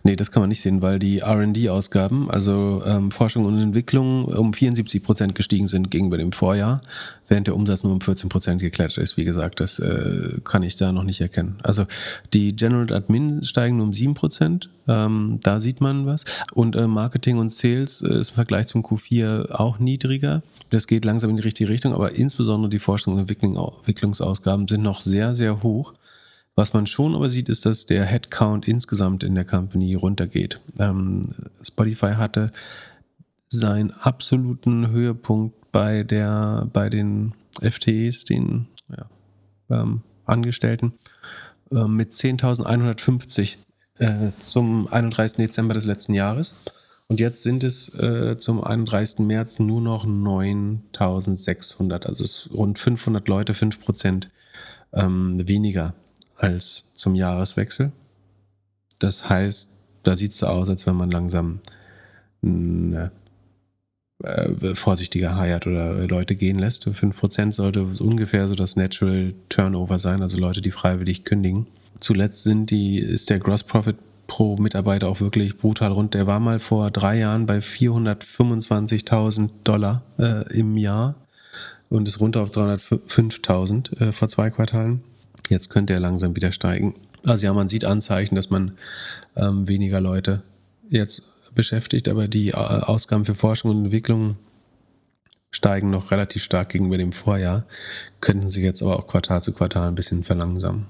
Nee, 0.03 0.15
das 0.15 0.31
kann 0.31 0.41
man 0.41 0.49
nicht 0.49 0.61
sehen, 0.61 0.81
weil 0.81 0.99
die 0.99 1.19
RD-Ausgaben, 1.19 2.29
also 2.29 2.84
ähm, 2.86 3.11
Forschung 3.11 3.45
und 3.45 3.59
Entwicklung, 3.59 4.25
um 4.25 4.53
74 4.53 5.03
Prozent 5.03 5.36
gestiegen 5.36 5.67
sind 5.67 5.91
gegenüber 5.91 6.17
dem 6.17 6.31
Vorjahr, 6.31 6.81
während 7.27 7.47
der 7.47 7.55
Umsatz 7.55 7.84
nur 7.84 7.93
um 7.93 8.01
14 8.01 8.29
Prozent 8.29 8.61
geklettert 8.61 8.97
ist. 8.97 9.17
Wie 9.17 9.25
gesagt, 9.25 9.59
das 9.59 9.79
äh, 9.79 10.39
kann 10.43 10.63
ich 10.63 10.75
da 10.75 10.91
noch 10.91 11.03
nicht 11.03 11.21
erkennen. 11.21 11.57
Also 11.63 11.86
die 12.34 12.55
General 12.55 12.91
Admin 12.93 13.43
steigen 13.43 13.77
nur 13.77 13.88
um 13.88 13.93
7 13.93 14.13
Prozent, 14.13 14.69
ähm, 14.88 15.39
da 15.43 15.59
sieht 15.59 15.79
man 15.81 16.05
was. 16.05 16.25
Und 16.53 16.75
äh, 16.75 16.88
Marketing 16.88 17.38
und 17.38 17.51
Sales 17.51 18.01
äh, 18.01 18.19
ist 18.19 18.29
im 18.29 18.36
Vergleich 18.36 18.67
zum 18.67 18.84
Q4 18.84 19.51
auch 19.51 19.79
niedriger. 19.79 20.43
Das 20.69 20.88
geht 20.88 21.05
langsam 21.05 21.29
in 21.29 21.38
die 21.38 21.43
richtige 21.43 21.69
Richtung, 21.69 21.93
aber 21.93 22.13
insbesondere 22.13 22.69
die 22.69 22.79
Forschung 22.79 23.13
und 23.13 23.19
Entwicklungsausgaben 23.29 24.67
sind 24.67 24.81
noch 24.81 25.01
sehr, 25.01 25.36
sehr 25.36 25.61
hoch. 25.63 25.93
Was 26.55 26.73
man 26.73 26.85
schon 26.85 27.15
aber 27.15 27.29
sieht, 27.29 27.49
ist, 27.49 27.65
dass 27.65 27.87
der 27.87 28.05
Headcount 28.05 28.67
insgesamt 28.67 29.23
in 29.23 29.33
der 29.33 29.45
Company 29.45 29.95
runtergeht. 29.95 30.59
Ähm, 30.77 31.29
Spotify 31.63 32.13
hatte 32.13 32.51
seinen 33.47 33.91
absoluten 33.91 34.89
Höhepunkt 34.89 35.71
bei 35.71 36.03
der, 36.03 36.69
bei 36.71 36.89
den 36.89 37.33
FTEs, 37.59 38.25
den 38.25 38.67
ja, 38.89 39.09
ähm, 39.69 40.03
Angestellten, 40.25 40.93
äh, 41.71 41.85
mit 41.85 42.11
10.150 42.11 43.57
äh, 43.99 44.31
zum 44.39 44.87
31. 44.87 45.37
Dezember 45.37 45.73
des 45.73 45.85
letzten 45.85 46.13
Jahres. 46.13 46.55
Und 47.07 47.19
jetzt 47.19 47.43
sind 47.43 47.63
es 47.63 47.93
äh, 47.99 48.37
zum 48.37 48.63
31. 48.63 49.19
März 49.19 49.59
nur 49.59 49.81
noch 49.81 50.05
9.600, 50.05 52.05
also 52.05 52.23
es 52.23 52.49
rund 52.53 52.79
500 52.79 53.27
Leute, 53.27 53.53
5 53.53 53.81
Prozent 53.81 54.29
ähm, 54.93 55.45
weniger 55.47 55.93
als 56.43 56.91
zum 56.93 57.15
Jahreswechsel. 57.15 57.91
Das 58.99 59.29
heißt, 59.29 59.69
da 60.03 60.15
sieht 60.15 60.31
es 60.31 60.37
so 60.39 60.47
aus, 60.47 60.69
als 60.69 60.85
wenn 60.85 60.95
man 60.95 61.09
langsam 61.09 61.59
eine, 62.43 63.11
äh, 64.23 64.75
vorsichtiger 64.75 65.37
heiert 65.37 65.67
oder 65.67 66.05
Leute 66.07 66.35
gehen 66.35 66.59
lässt. 66.59 66.85
5% 66.87 67.53
sollte 67.53 67.83
ungefähr 67.83 68.47
so 68.47 68.55
das 68.55 68.75
Natural 68.75 69.33
Turnover 69.49 69.99
sein, 69.99 70.21
also 70.21 70.37
Leute, 70.37 70.61
die 70.61 70.71
freiwillig 70.71 71.23
kündigen. 71.23 71.67
Zuletzt 71.99 72.43
sind 72.43 72.69
die, 72.69 72.99
ist 72.99 73.29
der 73.29 73.39
Gross 73.39 73.63
Profit 73.63 73.95
pro 74.27 74.57
Mitarbeiter 74.57 75.07
auch 75.07 75.21
wirklich 75.21 75.57
brutal 75.57 75.91
rund. 75.91 76.13
Der 76.13 76.27
war 76.27 76.39
mal 76.39 76.59
vor 76.59 76.91
drei 76.91 77.19
Jahren 77.19 77.45
bei 77.45 77.59
425.000 77.59 79.49
Dollar 79.63 80.03
äh, 80.17 80.57
im 80.57 80.75
Jahr 80.77 81.15
und 81.89 82.07
ist 82.07 82.19
runter 82.19 82.41
auf 82.41 82.51
305.000 82.51 84.01
äh, 84.01 84.11
vor 84.11 84.27
zwei 84.27 84.49
Quartalen. 84.49 85.01
Jetzt 85.49 85.69
könnte 85.69 85.93
er 85.93 85.99
langsam 85.99 86.35
wieder 86.35 86.51
steigen. 86.51 86.95
Also 87.25 87.45
ja, 87.45 87.53
man 87.53 87.69
sieht 87.69 87.85
Anzeichen, 87.85 88.35
dass 88.35 88.49
man 88.49 88.73
ähm, 89.35 89.67
weniger 89.67 90.01
Leute 90.01 90.43
jetzt 90.89 91.23
beschäftigt, 91.55 92.07
aber 92.07 92.27
die 92.27 92.49
äh, 92.49 92.55
Ausgaben 92.55 93.25
für 93.25 93.35
Forschung 93.35 93.71
und 93.71 93.85
Entwicklung 93.85 94.37
steigen 95.51 95.91
noch 95.91 96.11
relativ 96.11 96.43
stark 96.43 96.69
gegenüber 96.69 96.97
dem 96.97 97.11
Vorjahr, 97.11 97.65
könnten 98.21 98.49
sich 98.49 98.63
jetzt 98.63 98.81
aber 98.81 98.97
auch 98.97 99.07
Quartal 99.07 99.43
zu 99.43 99.53
Quartal 99.53 99.87
ein 99.87 99.95
bisschen 99.95 100.23
verlangsamen, 100.23 100.87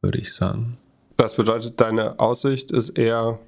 würde 0.00 0.18
ich 0.18 0.32
sagen. 0.32 0.78
Das 1.18 1.36
bedeutet, 1.36 1.80
deine 1.80 2.18
Aussicht 2.18 2.70
ist 2.70 2.90
eher 2.90 3.38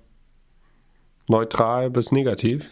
neutral 1.28 1.90
bis 1.90 2.12
negativ? 2.12 2.70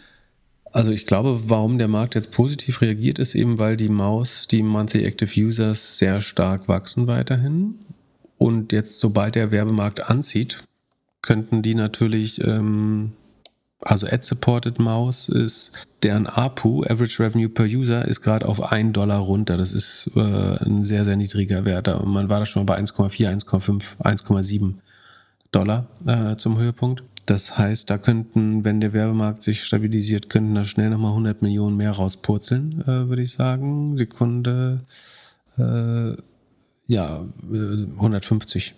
Also 0.73 0.91
ich 0.91 1.05
glaube, 1.05 1.51
warum 1.51 1.77
der 1.77 1.89
Markt 1.89 2.15
jetzt 2.15 2.31
positiv 2.31 2.81
reagiert, 2.81 3.19
ist 3.19 3.35
eben, 3.35 3.59
weil 3.59 3.77
die 3.77 3.91
Maus, 3.91 4.49
die 4.49 4.63
Monthly 4.63 5.05
Active 5.05 5.39
Users 5.39 5.99
sehr 5.99 6.21
stark 6.23 6.67
wachsen 6.67 7.07
weiterhin. 7.07 7.75
Und 8.39 8.73
jetzt, 8.73 8.99
sobald 8.99 9.35
der 9.35 9.51
Werbemarkt 9.51 10.09
anzieht, 10.09 10.65
könnten 11.21 11.61
die 11.63 11.75
natürlich, 11.75 12.43
ähm, 12.43 13.13
also 13.81 14.07
Ad-Supported 14.07 14.79
Maus 14.79 15.29
ist, 15.29 15.87
deren 16.03 16.27
APU, 16.27 16.83
Average 16.85 17.23
Revenue 17.23 17.51
per 17.51 17.67
User, 17.67 18.07
ist 18.07 18.23
gerade 18.23 18.49
auf 18.49 18.63
1 18.63 18.95
Dollar 18.95 19.19
runter. 19.19 19.59
Das 19.59 19.75
ist 19.75 20.11
äh, 20.17 20.21
ein 20.21 20.85
sehr, 20.85 21.05
sehr 21.05 21.17
niedriger 21.17 21.65
Wert. 21.67 21.87
Man 22.05 22.31
war 22.31 22.41
da 22.41 22.47
schon 22.47 22.65
bei 22.65 22.79
1,4, 22.79 23.45
1,5, 23.45 23.83
1,7 24.03 24.75
Dollar 25.53 25.87
äh, 26.07 26.37
zum 26.37 26.59
Höhepunkt. 26.59 27.05
Das 27.27 27.57
heißt, 27.57 27.89
da 27.89 27.99
könnten, 27.99 28.65
wenn 28.65 28.81
der 28.81 28.93
Werbemarkt 28.93 29.43
sich 29.43 29.63
stabilisiert, 29.63 30.29
könnten 30.29 30.55
da 30.55 30.65
schnell 30.65 30.91
nochmal 30.91 31.13
100 31.13 31.41
Millionen 31.43 31.77
mehr 31.77 31.93
rauspurzeln, 31.93 32.83
äh, 32.83 33.09
würde 33.09 33.23
ich 33.23 33.33
sagen. 33.33 33.97
Sekunde, 33.97 34.81
äh, 35.57 36.17
ja, 36.87 37.25
150 37.51 38.71
äh, 38.71 38.75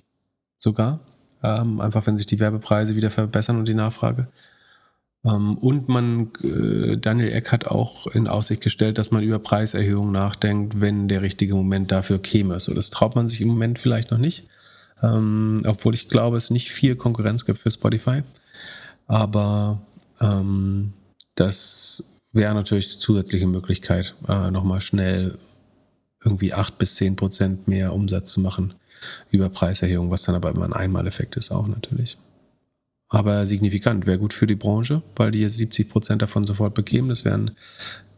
sogar. 0.58 1.00
Ähm, 1.42 1.80
einfach, 1.80 2.06
wenn 2.06 2.18
sich 2.18 2.26
die 2.26 2.38
Werbepreise 2.38 2.96
wieder 2.96 3.10
verbessern 3.10 3.58
und 3.58 3.68
die 3.68 3.74
Nachfrage. 3.74 4.28
Ähm, 5.24 5.56
und 5.56 5.88
man, 5.88 6.30
äh, 6.42 6.98
Daniel 6.98 7.32
Eck 7.32 7.50
hat 7.50 7.66
auch 7.66 8.06
in 8.08 8.28
Aussicht 8.28 8.60
gestellt, 8.60 8.98
dass 8.98 9.10
man 9.10 9.22
über 9.22 9.38
Preiserhöhungen 9.38 10.12
nachdenkt, 10.12 10.80
wenn 10.80 11.08
der 11.08 11.22
richtige 11.22 11.54
Moment 11.54 11.92
dafür 11.92 12.18
käme. 12.18 12.60
So, 12.60 12.74
das 12.74 12.90
traut 12.90 13.16
man 13.16 13.28
sich 13.28 13.40
im 13.40 13.48
Moment 13.48 13.78
vielleicht 13.78 14.10
noch 14.10 14.18
nicht. 14.18 14.48
Ähm, 15.02 15.62
obwohl 15.66 15.94
ich 15.94 16.08
glaube, 16.08 16.36
es 16.36 16.50
nicht 16.50 16.70
viel 16.70 16.96
Konkurrenz 16.96 17.44
gibt 17.44 17.58
für 17.58 17.70
Spotify. 17.70 18.22
Aber 19.06 19.82
ähm, 20.20 20.92
das 21.34 22.04
wäre 22.32 22.54
natürlich 22.54 22.92
die 22.92 22.98
zusätzliche 22.98 23.46
Möglichkeit, 23.46 24.14
äh, 24.28 24.50
nochmal 24.50 24.80
schnell 24.80 25.38
irgendwie 26.24 26.54
8 26.54 26.78
bis 26.78 26.96
10 26.96 27.16
Prozent 27.16 27.68
mehr 27.68 27.92
Umsatz 27.92 28.32
zu 28.32 28.40
machen 28.40 28.74
über 29.30 29.48
Preiserhöhung, 29.50 30.10
was 30.10 30.22
dann 30.22 30.34
aber 30.34 30.50
immer 30.50 30.64
ein 30.64 30.72
Einmaleffekt 30.72 31.36
ist 31.36 31.50
auch 31.50 31.66
natürlich. 31.66 32.16
Aber 33.08 33.46
signifikant, 33.46 34.06
wäre 34.06 34.18
gut 34.18 34.32
für 34.32 34.46
die 34.46 34.54
Branche, 34.54 35.02
weil 35.16 35.30
die 35.30 35.40
jetzt 35.40 35.58
70 35.58 35.88
Prozent 35.90 36.22
davon 36.22 36.46
sofort 36.46 36.74
bekämen. 36.74 37.10
Das 37.10 37.24
wären 37.24 37.52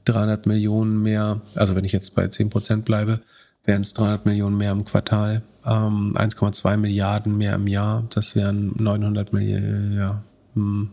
300 0.05 0.47
Millionen 0.47 1.03
mehr, 1.03 1.41
also 1.55 1.75
wenn 1.75 1.85
ich 1.85 1.93
jetzt 1.93 2.15
bei 2.15 2.29
10 2.29 2.49
Prozent 2.49 2.85
bleibe, 2.85 3.21
wären 3.65 3.83
es 3.83 3.93
300 3.95 4.25
Millionen 4.25 4.57
mehr 4.57 4.73
im 4.73 4.85
Quartal, 4.85 5.43
ähm, 5.67 6.15
1,2 6.17 6.77
Milliarden 6.77 7.37
mehr 7.37 7.55
im 7.55 7.67
Jahr, 7.67 8.05
das 8.11 8.37
wären 8.37 8.73
900 8.77 9.33
Millionen, 9.33 9.97
ja, 9.97 10.23
hm, 10.55 10.91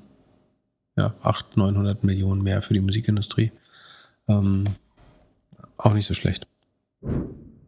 ja, 0.95 1.13
800, 1.21 1.57
900 1.57 2.03
Millionen 2.03 2.41
mehr 2.41 2.61
für 2.61 2.73
die 2.73 2.81
Musikindustrie. 2.81 3.51
Ähm, 4.27 4.63
auch 5.77 5.93
nicht 5.93 6.07
so 6.07 6.13
schlecht. 6.13 6.47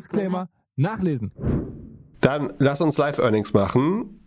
Disclaimer 0.00 0.46
nachlesen. 0.76 1.30
Dann 2.20 2.52
lass 2.58 2.80
uns 2.80 2.96
Live-Earnings 2.96 3.52
machen. 3.52 4.20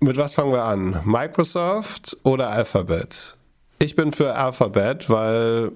Mit 0.00 0.16
was 0.16 0.32
fangen 0.32 0.52
wir 0.52 0.64
an? 0.64 1.00
Microsoft 1.04 2.16
oder 2.24 2.48
Alphabet? 2.48 3.36
Ich 3.78 3.94
bin 3.94 4.12
für 4.12 4.34
Alphabet, 4.34 5.10
weil 5.10 5.72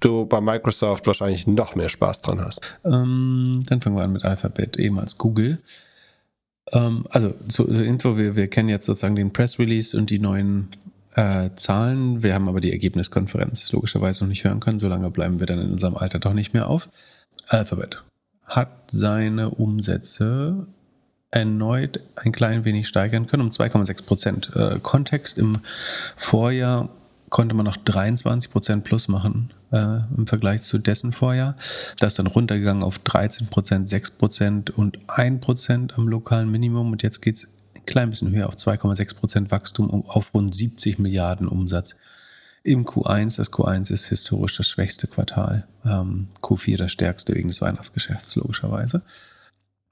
du 0.00 0.26
bei 0.26 0.40
Microsoft 0.40 1.06
wahrscheinlich 1.06 1.46
noch 1.46 1.76
mehr 1.76 1.88
Spaß 1.88 2.22
dran 2.22 2.44
hast. 2.44 2.78
Ähm, 2.84 3.62
dann 3.66 3.80
fangen 3.80 3.96
wir 3.96 4.02
an 4.02 4.12
mit 4.12 4.24
Alphabet, 4.24 4.76
ehemals 4.76 5.18
Google. 5.18 5.58
Ähm, 6.72 7.06
also 7.10 7.32
zur 7.48 7.68
Intro, 7.70 8.18
wir, 8.18 8.34
wir 8.34 8.48
kennen 8.48 8.68
jetzt 8.68 8.86
sozusagen 8.86 9.14
den 9.14 9.32
Press 9.32 9.58
Release 9.58 9.96
und 9.96 10.10
die 10.10 10.18
neuen 10.18 10.68
äh, 11.14 11.50
Zahlen. 11.54 12.22
Wir 12.24 12.34
haben 12.34 12.48
aber 12.48 12.60
die 12.60 12.72
Ergebniskonferenz 12.72 13.70
logischerweise 13.70 14.24
noch 14.24 14.28
nicht 14.28 14.44
hören 14.44 14.60
können. 14.60 14.80
Solange 14.80 15.10
bleiben 15.10 15.38
wir 15.38 15.46
dann 15.46 15.60
in 15.60 15.72
unserem 15.72 15.96
Alter 15.96 16.18
doch 16.18 16.34
nicht 16.34 16.54
mehr 16.54 16.66
auf. 16.68 16.88
Alphabet 17.48 18.02
hat 18.56 18.90
seine 18.90 19.50
Umsätze 19.50 20.66
erneut 21.30 22.00
ein 22.14 22.32
klein 22.32 22.64
wenig 22.64 22.86
steigern 22.86 23.26
können, 23.26 23.42
um 23.42 23.48
2,6 23.48 24.06
Prozent. 24.06 24.50
Äh, 24.54 24.78
Kontext 24.80 25.38
im 25.38 25.54
Vorjahr 26.16 26.90
konnte 27.30 27.54
man 27.54 27.64
noch 27.64 27.78
23 27.78 28.50
Prozent 28.50 28.84
plus 28.84 29.08
machen 29.08 29.52
äh, 29.72 30.00
im 30.16 30.26
Vergleich 30.26 30.62
zu 30.62 30.78
dessen 30.78 31.12
Vorjahr. 31.12 31.56
Das 31.98 32.12
ist 32.12 32.18
dann 32.18 32.26
runtergegangen 32.26 32.82
auf 32.82 32.98
13 32.98 33.46
Prozent, 33.46 33.88
6 33.88 34.10
Prozent 34.12 34.70
und 34.70 34.98
1 35.08 35.40
Prozent 35.40 35.96
am 35.96 36.06
lokalen 36.06 36.50
Minimum. 36.50 36.92
Und 36.92 37.02
jetzt 37.02 37.22
geht 37.22 37.38
es 37.38 37.48
ein 37.74 37.86
klein 37.86 38.10
bisschen 38.10 38.30
höher 38.30 38.48
auf 38.48 38.56
2,6 38.56 39.16
Prozent 39.16 39.50
Wachstum 39.50 39.88
um, 39.88 40.04
auf 40.04 40.34
rund 40.34 40.54
70 40.54 40.98
Milliarden 40.98 41.48
Umsatz. 41.48 41.96
Im 42.64 42.84
Q1, 42.84 43.36
das 43.36 43.52
Q1 43.52 43.90
ist 43.90 44.06
historisch 44.06 44.56
das 44.56 44.68
schwächste 44.68 45.08
Quartal, 45.08 45.66
ähm, 45.84 46.28
Q4 46.42 46.76
das 46.76 46.92
stärkste 46.92 47.34
wegen 47.34 47.48
des 47.48 47.60
Weihnachtsgeschäfts 47.60 48.36
logischerweise. 48.36 49.02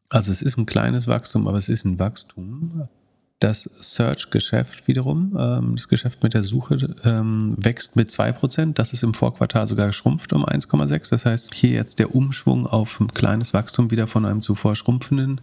Also 0.08 0.30
es 0.30 0.42
ist 0.42 0.56
ein 0.56 0.66
kleines 0.66 1.06
Wachstum, 1.06 1.48
aber 1.48 1.58
es 1.58 1.68
ist 1.68 1.84
ein 1.84 1.98
Wachstum. 1.98 2.88
Das 3.40 3.62
Search-Geschäft 3.62 4.86
wiederum, 4.86 5.36
ähm, 5.38 5.76
das 5.76 5.88
Geschäft 5.88 6.22
mit 6.22 6.34
der 6.34 6.42
Suche, 6.42 6.94
ähm, 7.04 7.54
wächst 7.58 7.96
mit 7.96 8.10
2%. 8.10 8.78
Das 8.78 8.92
ist 8.92 9.02
im 9.02 9.14
Vorquartal 9.14 9.66
sogar 9.66 9.86
geschrumpft 9.86 10.32
um 10.32 10.44
1,6%. 10.44 11.10
Das 11.10 11.24
heißt, 11.24 11.54
hier 11.54 11.70
jetzt 11.70 11.98
der 11.98 12.14
Umschwung 12.14 12.66
auf 12.66 13.00
ein 13.00 13.08
kleines 13.08 13.54
Wachstum 13.54 13.90
wieder 13.90 14.06
von 14.06 14.26
einem 14.26 14.42
zuvor 14.42 14.76
schrumpfenden 14.76 15.40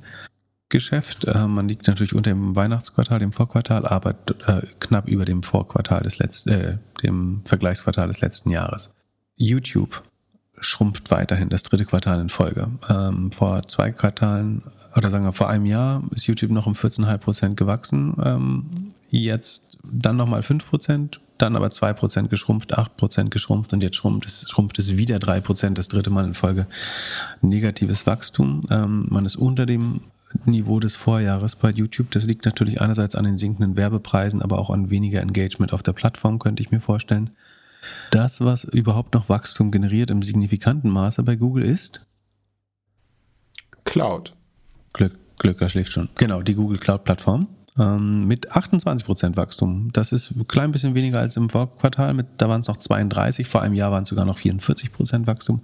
Geschäft. 0.69 1.25
Äh, 1.25 1.47
man 1.47 1.67
liegt 1.67 1.87
natürlich 1.87 2.13
unter 2.13 2.31
dem 2.31 2.55
Weihnachtsquartal, 2.55 3.19
dem 3.19 3.31
Vorquartal, 3.31 3.85
aber 3.85 4.11
äh, 4.45 4.61
knapp 4.79 5.07
über 5.07 5.25
dem 5.25 5.43
Vorquartal 5.43 6.01
des 6.01 6.19
letzten, 6.19 6.49
äh, 6.49 6.77
dem 7.03 7.41
Vergleichsquartal 7.45 8.07
des 8.07 8.21
letzten 8.21 8.49
Jahres. 8.49 8.93
YouTube 9.35 10.03
schrumpft 10.59 11.11
weiterhin 11.11 11.49
das 11.49 11.63
dritte 11.63 11.85
Quartal 11.85 12.19
in 12.19 12.29
Folge. 12.29 12.69
Ähm, 12.89 13.31
vor 13.31 13.63
zwei 13.67 13.91
Quartalen 13.91 14.63
oder 14.95 15.11
sagen 15.11 15.25
wir 15.25 15.33
vor 15.33 15.49
einem 15.49 15.65
Jahr 15.65 16.03
ist 16.11 16.27
YouTube 16.27 16.51
noch 16.51 16.65
um 16.65 16.73
14,5 16.73 17.17
Prozent 17.19 17.57
gewachsen. 17.57 18.15
Ähm, 18.23 18.93
jetzt 19.09 19.77
dann 19.83 20.17
nochmal 20.17 20.43
5 20.43 20.67
Prozent, 20.67 21.21
dann 21.37 21.55
aber 21.55 21.69
2 21.69 21.93
Prozent 21.93 22.29
geschrumpft, 22.29 22.77
8 22.77 22.97
Prozent 22.97 23.31
geschrumpft 23.31 23.73
und 23.73 23.83
jetzt 23.83 23.95
schrumpft 23.95 24.27
es, 24.27 24.49
schrumpft 24.49 24.79
es 24.79 24.97
wieder 24.97 25.19
3 25.19 25.41
Prozent, 25.41 25.77
das 25.77 25.87
dritte 25.87 26.09
Mal 26.09 26.25
in 26.25 26.33
Folge. 26.33 26.67
Negatives 27.41 28.07
Wachstum. 28.07 28.63
Ähm, 28.69 29.05
man 29.09 29.25
ist 29.25 29.35
unter 29.35 29.65
dem 29.65 30.01
Niveau 30.45 30.79
des 30.79 30.95
Vorjahres 30.95 31.55
bei 31.55 31.69
YouTube. 31.69 32.11
Das 32.11 32.25
liegt 32.25 32.45
natürlich 32.45 32.81
einerseits 32.81 33.15
an 33.15 33.25
den 33.25 33.37
sinkenden 33.37 33.75
Werbepreisen, 33.75 34.41
aber 34.41 34.59
auch 34.59 34.69
an 34.69 34.89
weniger 34.89 35.21
Engagement 35.21 35.73
auf 35.73 35.83
der 35.83 35.93
Plattform, 35.93 36.39
könnte 36.39 36.63
ich 36.63 36.71
mir 36.71 36.81
vorstellen. 36.81 37.31
Das, 38.11 38.41
was 38.41 38.63
überhaupt 38.63 39.13
noch 39.13 39.29
Wachstum 39.29 39.71
generiert 39.71 40.09
im 40.09 40.21
signifikanten 40.21 40.89
Maße 40.89 41.23
bei 41.23 41.35
Google 41.35 41.63
ist? 41.63 42.05
Cloud. 43.85 44.33
Glück, 44.93 45.17
Glücker 45.39 45.69
schläft 45.69 45.93
schon. 45.93 46.09
Genau, 46.15 46.41
die 46.41 46.55
Google 46.55 46.77
Cloud-Plattform 46.77 47.47
ähm, 47.77 48.27
mit 48.27 48.51
28% 48.51 49.35
Wachstum. 49.35 49.91
Das 49.93 50.11
ist 50.11 50.31
ein 50.31 50.47
klein 50.47 50.71
bisschen 50.71 50.95
weniger 50.95 51.19
als 51.19 51.37
im 51.37 51.49
Vorquartal. 51.49 52.13
Mit, 52.13 52.27
da 52.37 52.49
waren 52.49 52.61
es 52.61 52.67
noch 52.67 52.77
32, 52.77 53.47
vor 53.47 53.61
einem 53.61 53.75
Jahr 53.75 53.91
waren 53.91 54.03
es 54.03 54.09
sogar 54.09 54.25
noch 54.25 54.39
44% 54.39 55.27
Wachstum. 55.27 55.61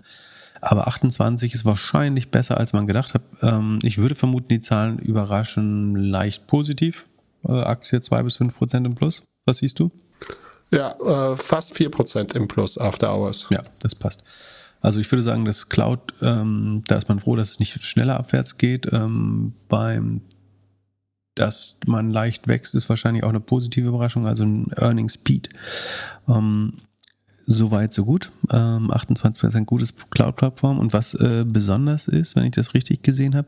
Aber 0.66 0.88
28 0.88 1.54
ist 1.54 1.66
wahrscheinlich 1.66 2.32
besser, 2.32 2.58
als 2.58 2.72
man 2.72 2.88
gedacht 2.88 3.14
hat. 3.14 3.22
Ähm, 3.42 3.80
ich 3.84 3.98
würde 3.98 4.16
vermuten, 4.16 4.48
die 4.48 4.62
Zahlen 4.62 4.98
überraschen 4.98 5.96
leicht 5.96 6.48
positiv. 6.48 7.06
Äh, 7.46 7.52
Aktie 7.52 8.00
2 8.00 8.24
bis 8.24 8.40
5% 8.40 8.86
im 8.86 8.96
Plus. 8.96 9.24
Was 9.46 9.58
siehst 9.58 9.80
du? 9.80 9.92
Ja, 10.74 10.94
äh, 11.02 11.36
fast 11.36 11.76
4% 11.76 12.34
im 12.36 12.48
Plus 12.48 12.78
After 12.78 13.14
Hours. 13.14 13.48
Ja, 13.50 13.62
das 13.80 13.94
passt. 13.94 14.24
Also 14.80 15.02
ich 15.02 15.12
würde 15.12 15.24
sagen, 15.24 15.44
das 15.44 15.68
Cloud, 15.68 16.14
ähm, 16.22 16.84
da 16.88 16.98
ist 16.98 17.10
man 17.10 17.20
froh, 17.20 17.36
dass 17.36 17.52
es 17.52 17.60
nicht 17.60 17.84
schneller 17.84 18.18
abwärts 18.18 18.58
geht. 18.58 18.88
Ähm, 18.92 19.54
beim, 19.68 20.22
dass 21.36 21.78
man 21.86 22.10
leicht 22.10 22.48
wächst, 22.48 22.74
ist 22.74 22.88
wahrscheinlich 22.88 23.26
auch 23.26 23.30
eine 23.30 23.42
positive 23.42 23.90
Überraschung, 23.90 24.28
also 24.28 24.46
ein 24.46 24.72
Earning 24.78 25.10
Speed. 25.10 25.50
Ähm, 26.30 26.74
Soweit, 27.46 27.94
so 27.94 28.06
gut. 28.06 28.32
Ähm, 28.52 28.92
28% 28.92 29.66
gutes 29.66 29.94
Cloud-Plattform. 30.12 30.80
Und 30.80 30.94
was 30.94 31.14
äh, 31.16 31.44
besonders 31.46 32.08
ist, 32.08 32.36
wenn 32.36 32.46
ich 32.46 32.52
das 32.52 32.74
richtig 32.74 33.04
gesehen 33.04 33.36
habe, 33.36 33.48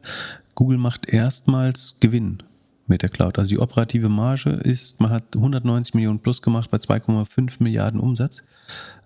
Google 0.54 0.78
macht 0.78 1.10
erstmals 1.10 1.96
Gewinn 2.00 2.44
mit 2.88 3.02
der 3.02 3.10
Cloud. 3.10 3.40
Also 3.40 3.50
die 3.50 3.60
operative 3.60 4.10
Marge 4.10 4.50
ist, 4.50 5.00
man 5.00 5.12
hat 5.12 5.36
190 5.36 5.94
Millionen 5.94 6.20
plus 6.20 6.42
gemacht 6.42 6.70
bei 6.70 6.78
2,5 6.78 7.56
Milliarden 7.60 8.00
Umsatz. 8.00 8.44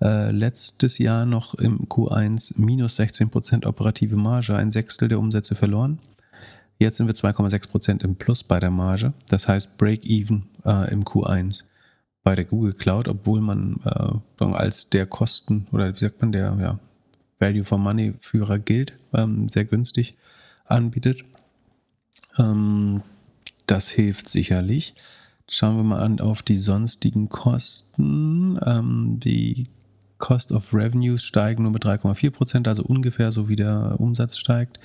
Äh, 0.01 0.31
letztes 0.31 0.97
Jahr 0.97 1.25
noch 1.25 1.53
im 1.55 1.87
Q1 1.87 2.53
minus 2.57 2.95
16 2.95 3.29
Prozent 3.29 3.65
operative 3.65 4.15
Marge, 4.15 4.55
ein 4.55 4.71
Sechstel 4.71 5.07
der 5.07 5.19
Umsätze 5.19 5.55
verloren. 5.55 5.99
Jetzt 6.77 6.97
sind 6.97 7.07
wir 7.07 7.15
2,6 7.15 7.69
Prozent 7.69 8.03
im 8.03 8.15
Plus 8.15 8.43
bei 8.43 8.59
der 8.59 8.71
Marge. 8.71 9.13
Das 9.27 9.47
heißt 9.47 9.77
Break-Even 9.77 10.43
äh, 10.65 10.91
im 10.91 11.03
Q1 11.03 11.65
bei 12.23 12.35
der 12.35 12.45
Google 12.45 12.73
Cloud, 12.73 13.07
obwohl 13.07 13.41
man 13.41 13.79
äh, 13.85 14.43
als 14.45 14.89
der 14.89 15.05
Kosten 15.05 15.67
oder 15.71 15.93
wie 15.93 15.99
sagt 15.99 16.21
man, 16.21 16.31
der 16.31 16.57
ja, 16.59 16.79
Value 17.39 17.63
for 17.63 17.77
Money 17.77 18.13
Führer 18.19 18.59
gilt, 18.59 18.93
ähm, 19.13 19.49
sehr 19.49 19.65
günstig 19.65 20.17
anbietet. 20.65 21.23
Ähm, 22.37 23.01
das 23.65 23.89
hilft 23.89 24.29
sicherlich. 24.29 24.95
Schauen 25.47 25.77
wir 25.77 25.83
mal 25.83 26.01
an 26.01 26.19
auf 26.19 26.43
die 26.43 26.59
sonstigen 26.59 27.29
Kosten. 27.29 28.59
Ähm, 28.65 29.19
die 29.19 29.65
Cost 30.19 30.51
of 30.51 30.73
Revenues 30.73 31.23
steigen 31.23 31.63
nur 31.63 31.71
mit 31.71 31.85
3,4 31.85 32.29
Prozent, 32.31 32.67
also 32.67 32.83
ungefähr 32.83 33.31
so 33.31 33.49
wie 33.49 33.55
der 33.55 33.95
Umsatz 33.99 34.37
steigt. 34.37 34.79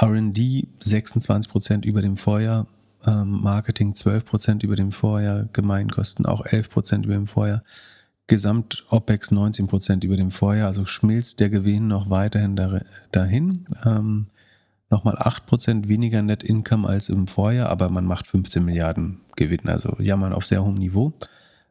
RD 0.00 0.66
26 0.80 1.50
Prozent 1.50 1.84
über 1.84 2.00
dem 2.00 2.16
Vorjahr, 2.16 2.66
Marketing 3.04 3.94
12 3.94 4.24
Prozent 4.24 4.62
über 4.62 4.76
dem 4.76 4.92
Vorjahr, 4.92 5.46
Gemeinkosten 5.52 6.26
auch 6.26 6.44
11 6.46 6.70
Prozent 6.70 7.04
über 7.04 7.14
dem 7.14 7.26
Vorjahr, 7.26 7.62
Gesamt 8.28 8.84
OPEX 8.88 9.30
19 9.30 9.66
Prozent 9.66 10.04
über 10.04 10.16
dem 10.16 10.30
Vorjahr, 10.30 10.68
also 10.68 10.84
schmilzt 10.84 11.40
der 11.40 11.50
Gewinn 11.50 11.88
noch 11.88 12.08
weiterhin 12.08 12.56
dahin. 13.10 13.66
Ähm, 13.84 14.26
nochmal 14.90 15.16
8% 15.16 15.88
weniger 15.88 16.22
Net 16.22 16.42
Income 16.42 16.88
als 16.88 17.08
im 17.08 17.26
Vorjahr, 17.26 17.68
aber 17.68 17.88
man 17.88 18.06
macht 18.06 18.28
15 18.28 18.64
Milliarden 18.64 19.20
Gewinn, 19.36 19.68
also 19.68 19.96
jammern 19.98 20.32
auf 20.32 20.44
sehr 20.44 20.64
hohem 20.64 20.74
Niveau. 20.74 21.12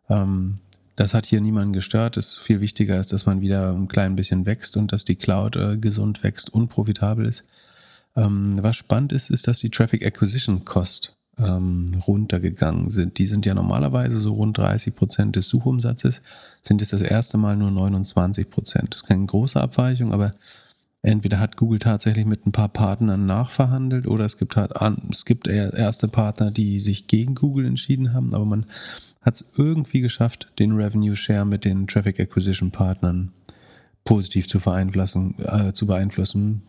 Ähm, 0.09 0.59
das 0.97 1.13
hat 1.13 1.25
hier 1.25 1.39
niemanden 1.39 1.73
gestört. 1.73 2.17
Es 2.17 2.38
viel 2.38 2.59
wichtiger 2.59 2.99
ist, 2.99 3.13
dass 3.13 3.25
man 3.25 3.41
wieder 3.41 3.71
ein 3.71 3.88
klein 3.88 4.15
bisschen 4.15 4.45
wächst 4.45 4.75
und 4.75 4.91
dass 4.91 5.05
die 5.05 5.15
Cloud 5.15 5.55
äh, 5.55 5.77
gesund 5.77 6.21
wächst 6.21 6.53
und 6.53 6.67
profitabel 6.67 7.25
ist. 7.25 7.45
Ähm, 8.15 8.57
was 8.61 8.75
spannend 8.75 9.13
ist, 9.13 9.29
ist, 9.29 9.47
dass 9.47 9.59
die 9.59 9.69
Traffic 9.69 10.05
Acquisition 10.05 10.65
Cost 10.65 11.17
ähm, 11.46 12.02
runtergegangen 12.06 12.89
sind. 12.89 13.18
Die 13.18 13.26
sind 13.26 13.46
ja 13.46 13.54
normalerweise 13.54 14.20
so 14.20 14.34
rund 14.34 14.58
30 14.58 14.96
Prozent 14.96 15.36
des 15.36 15.50
Suchumsatzes, 15.50 16.22
sind 16.62 16.82
jetzt 16.82 16.94
das 16.94 17.02
erste 17.02 17.38
Mal 17.38 17.56
nur 17.56 17.72
29 17.72 18.50
Prozent. 18.50 18.89
Das 18.92 19.02
ist 19.02 19.08
keine 19.08 19.26
große 19.26 19.60
Abweichung, 19.60 20.14
aber 20.14 20.34
entweder 21.02 21.39
hat 21.39 21.58
Google 21.58 21.80
tatsächlich 21.80 22.26
mit 22.26 22.46
ein 22.46 22.52
paar 22.52 22.70
Partnern 22.70 23.26
nachverhandelt 23.26 24.08
oder 24.08 24.26
es 24.26 24.38
gibt 24.38 24.56
halt 24.56 24.74
es 25.10 25.26
gibt 25.26 25.48
erste 25.48 26.08
Partner, 26.08 26.52
die 26.52 26.80
sich 26.80 27.08
gegen 27.08 27.36
Google 27.36 27.66
entschieden 27.66 28.14
haben, 28.14 28.34
aber 28.34 28.46
man 28.46 28.66
hat 29.22 29.36
es 29.36 29.46
irgendwie 29.56 30.02
geschafft, 30.02 30.52
den 30.60 30.72
Revenue 30.74 31.16
Share 31.16 31.46
mit 31.46 31.66
den 31.66 31.88
Traffic 31.88 32.20
Acquisition 32.20 32.72
Partnern 32.72 33.32
positiv 34.04 34.48
zu 34.48 34.60
äh, 34.60 35.74
zu 35.74 35.86
beeinflussen. 35.86 36.64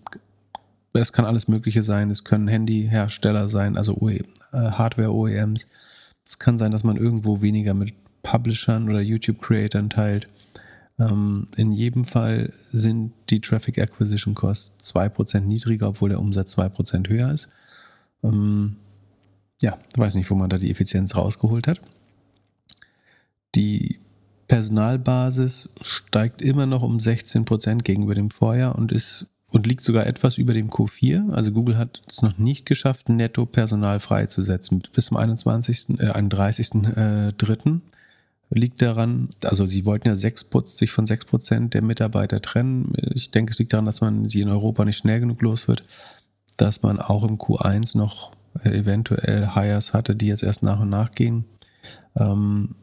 Es 0.95 1.13
kann 1.13 1.25
alles 1.25 1.49
Mögliche 1.49 1.83
sein. 1.83 2.11
Es 2.11 2.25
können 2.25 2.49
Handyhersteller 2.49 3.49
sein, 3.49 3.77
also 3.77 3.97
OE, 4.01 4.17
äh, 4.17 4.25
Hardware-OEMs. 4.53 5.67
Es 6.27 6.39
kann 6.39 6.59
sein, 6.59 6.73
dass 6.73 6.85
man 6.85 6.97
irgendwo 6.97 7.41
weniger 7.41 7.75
mit 7.75 7.95
Publishern 8.23 8.89
oder 8.89 9.01
YouTube-Creatern 9.01 9.91
teilt. 9.91 10.29
Ähm, 10.99 11.49
in 11.57 11.73
jedem 11.73 12.05
Fall 12.05 12.53
sind 12.71 13.13
die 13.31 13.41
Traffic 13.41 13.79
Acquisition 13.79 14.35
Costs 14.35 14.95
2% 14.95 15.41
niedriger, 15.41 15.89
obwohl 15.89 16.11
der 16.11 16.21
Umsatz 16.21 16.57
2% 16.57 17.09
höher 17.09 17.31
ist. 17.33 17.49
Ähm, 18.23 18.77
ja, 19.61 19.79
weiß 19.97 20.15
nicht, 20.15 20.31
wo 20.31 20.35
man 20.35 20.51
da 20.51 20.59
die 20.59 20.71
Effizienz 20.71 21.17
rausgeholt 21.17 21.67
hat. 21.67 21.81
Die 23.55 24.01
Personalbasis 24.49 25.71
steigt 25.81 26.43
immer 26.43 26.67
noch 26.67 26.83
um 26.83 26.99
16% 26.99 27.83
gegenüber 27.83 28.15
dem 28.15 28.31
Vorjahr 28.31 28.77
und 28.77 28.93
ist 28.93 29.32
und 29.53 29.67
liegt 29.67 29.85
sogar 29.85 30.07
etwas 30.07 30.39
über 30.39 30.55
dem 30.55 30.71
Q4. 30.71 31.31
Also 31.31 31.53
Google 31.53 31.77
hat 31.77 32.01
es 32.09 32.23
noch 32.23 32.39
nicht 32.39 32.67
geschafft, 32.67 33.09
netto 33.09 33.47
Personal 33.47 34.01
freizusetzen. 34.01 34.83
Bis 34.95 35.07
zum 35.07 35.19
21., 35.19 36.01
äh, 36.01 36.11
31.3 36.11 37.81
liegt 38.51 38.83
daran, 38.83 39.29
also 39.45 39.65
sie 39.67 39.85
wollten 39.85 40.09
ja 40.09 40.17
6, 40.17 40.47
sich 40.65 40.91
von 40.91 41.07
6% 41.07 41.69
der 41.71 41.83
Mitarbeiter 41.83 42.41
trennen. 42.41 42.93
Ich 43.15 43.31
denke, 43.31 43.53
es 43.53 43.59
liegt 43.59 43.73
daran, 43.73 43.87
dass 43.87 44.01
man 44.01 44.29
sie 44.29 44.41
in 44.41 44.49
Europa 44.49 44.85
nicht 44.85 44.99
schnell 44.99 45.21
genug 45.21 45.41
los 45.43 45.69
wird, 45.69 45.83
dass 46.57 46.83
man 46.83 46.99
auch 46.99 47.25
im 47.25 47.39
Q1 47.39 47.97
noch 47.97 48.33
eventuell 48.65 49.55
Hires 49.55 49.95
hatte, 49.95 50.15
die 50.17 50.27
jetzt 50.27 50.43
erst 50.43 50.63
nach 50.63 50.81
und 50.81 50.91
nach 50.91 51.13
gehen. 51.13 51.45
Ähm, 52.17 52.75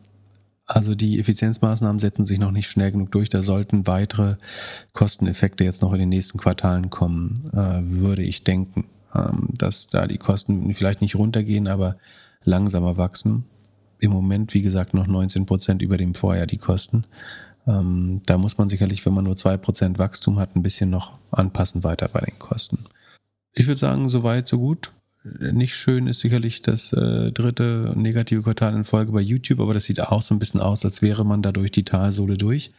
also 0.69 0.93
die 0.93 1.19
Effizienzmaßnahmen 1.19 1.99
setzen 1.99 2.25
sich 2.25 2.37
noch 2.37 2.51
nicht 2.51 2.67
schnell 2.67 2.91
genug 2.91 3.11
durch. 3.11 3.29
Da 3.29 3.41
sollten 3.41 3.87
weitere 3.87 4.35
Kosteneffekte 4.93 5.63
jetzt 5.63 5.81
noch 5.81 5.93
in 5.93 5.99
den 5.99 6.09
nächsten 6.09 6.37
Quartalen 6.37 6.91
kommen, 6.91 7.49
äh, 7.53 7.81
würde 7.83 8.21
ich 8.21 8.43
denken, 8.43 8.85
ähm, 9.15 9.49
dass 9.57 9.87
da 9.87 10.05
die 10.05 10.19
Kosten 10.19 10.71
vielleicht 10.75 11.01
nicht 11.01 11.15
runtergehen, 11.15 11.67
aber 11.67 11.97
langsamer 12.43 12.97
wachsen 12.97 13.45
im 13.99 14.11
Moment, 14.11 14.53
wie 14.53 14.61
gesagt, 14.61 14.93
noch 14.93 15.07
19 15.07 15.47
Prozent 15.47 15.81
über 15.81 15.97
dem 15.97 16.13
Vorjahr 16.13 16.45
die 16.45 16.57
Kosten. 16.57 17.05
Ähm, 17.67 18.21
da 18.27 18.37
muss 18.37 18.57
man 18.57 18.69
sicherlich, 18.69 19.05
wenn 19.05 19.13
man 19.13 19.25
nur 19.25 19.35
2 19.35 19.57
Prozent 19.57 19.99
Wachstum 19.99 20.39
hat, 20.39 20.55
ein 20.55 20.63
bisschen 20.63 20.91
noch 20.91 21.17
anpassen 21.31 21.83
weiter 21.83 22.07
bei 22.07 22.21
den 22.21 22.37
Kosten. 22.37 22.85
Ich 23.53 23.67
würde 23.67 23.79
sagen, 23.79 24.07
soweit, 24.09 24.47
so 24.47 24.59
gut. 24.59 24.91
Nicht 25.39 25.75
schön 25.75 26.07
ist 26.07 26.19
sicherlich 26.19 26.61
das 26.61 26.93
äh, 26.93 27.31
dritte 27.31 27.93
negative 27.95 28.41
Quartal 28.41 28.73
in 28.73 28.83
Folge 28.83 29.11
bei 29.11 29.21
YouTube, 29.21 29.59
aber 29.59 29.73
das 29.73 29.85
sieht 29.85 30.01
auch 30.01 30.21
so 30.21 30.35
ein 30.35 30.39
bisschen 30.39 30.59
aus, 30.59 30.85
als 30.85 31.01
wäre 31.01 31.25
man 31.25 31.41
da 31.41 31.51
durch 31.51 31.71
die 31.71 31.83
Talsohle 31.83 32.37
durch. 32.37 32.71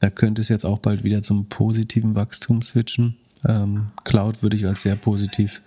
Da 0.00 0.10
könnte 0.10 0.40
es 0.40 0.48
jetzt 0.48 0.64
auch 0.64 0.78
bald 0.78 1.04
wieder 1.04 1.22
zum 1.22 1.48
positiven 1.48 2.14
Wachstum 2.14 2.62
switchen. 2.62 3.16
Ähm, 3.46 3.88
Cloud 4.04 4.42
würde 4.42 4.56
ich 4.56 4.66
als 4.66 4.82
sehr 4.82 4.96
positiv 4.96 5.62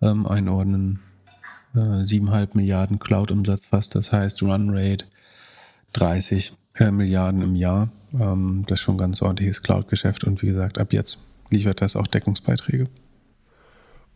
ähm, 0.00 0.26
einordnen. 0.26 1.00
7,5 1.74 2.42
äh, 2.42 2.48
Milliarden 2.54 2.98
Cloud-Umsatz 2.98 3.66
fast, 3.66 3.94
das 3.94 4.10
heißt 4.10 4.42
Runrate 4.42 5.04
30 5.92 6.52
äh, 6.74 6.90
Milliarden 6.90 7.42
im 7.42 7.54
Jahr. 7.54 7.90
Ähm, 8.12 8.64
das 8.66 8.80
ist 8.80 8.84
schon 8.84 8.96
ein 8.96 8.98
ganz 8.98 9.22
ordentliches 9.22 9.62
Cloud-Geschäft 9.62 10.24
und 10.24 10.42
wie 10.42 10.46
gesagt, 10.46 10.78
ab 10.78 10.92
jetzt 10.92 11.18
liefert 11.50 11.80
das 11.80 11.96
auch 11.96 12.06
Deckungsbeiträge. 12.06 12.88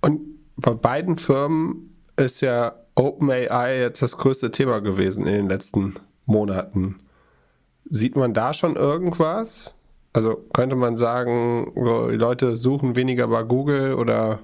Und 0.01 0.21
bei 0.57 0.75
beiden 0.75 1.17
Firmen 1.17 1.97
ist 2.17 2.41
ja 2.41 2.73
OpenAI 2.95 3.79
jetzt 3.81 4.03
das 4.03 4.17
größte 4.17 4.51
Thema 4.51 4.81
gewesen 4.81 5.27
in 5.27 5.33
den 5.33 5.49
letzten 5.49 5.95
Monaten. 6.27 7.01
Sieht 7.91 8.17
man 8.17 8.35
da 8.35 8.55
schon 8.55 8.77
irgendwas? 8.77 9.75
Also 10.13 10.37
könnte 10.53 10.77
man 10.77 10.97
sagen, 10.97 11.73
die 11.75 12.17
Leute 12.17 12.57
suchen 12.57 12.95
weniger 12.95 13.27
bei 13.29 13.43
Google 13.43 13.95
oder 13.95 14.39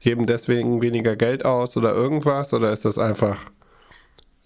geben 0.00 0.26
deswegen 0.26 0.80
weniger 0.80 1.16
Geld 1.16 1.44
aus 1.44 1.76
oder 1.76 1.94
irgendwas? 1.94 2.54
Oder 2.54 2.72
ist 2.72 2.84
das 2.84 2.96
einfach 2.98 3.44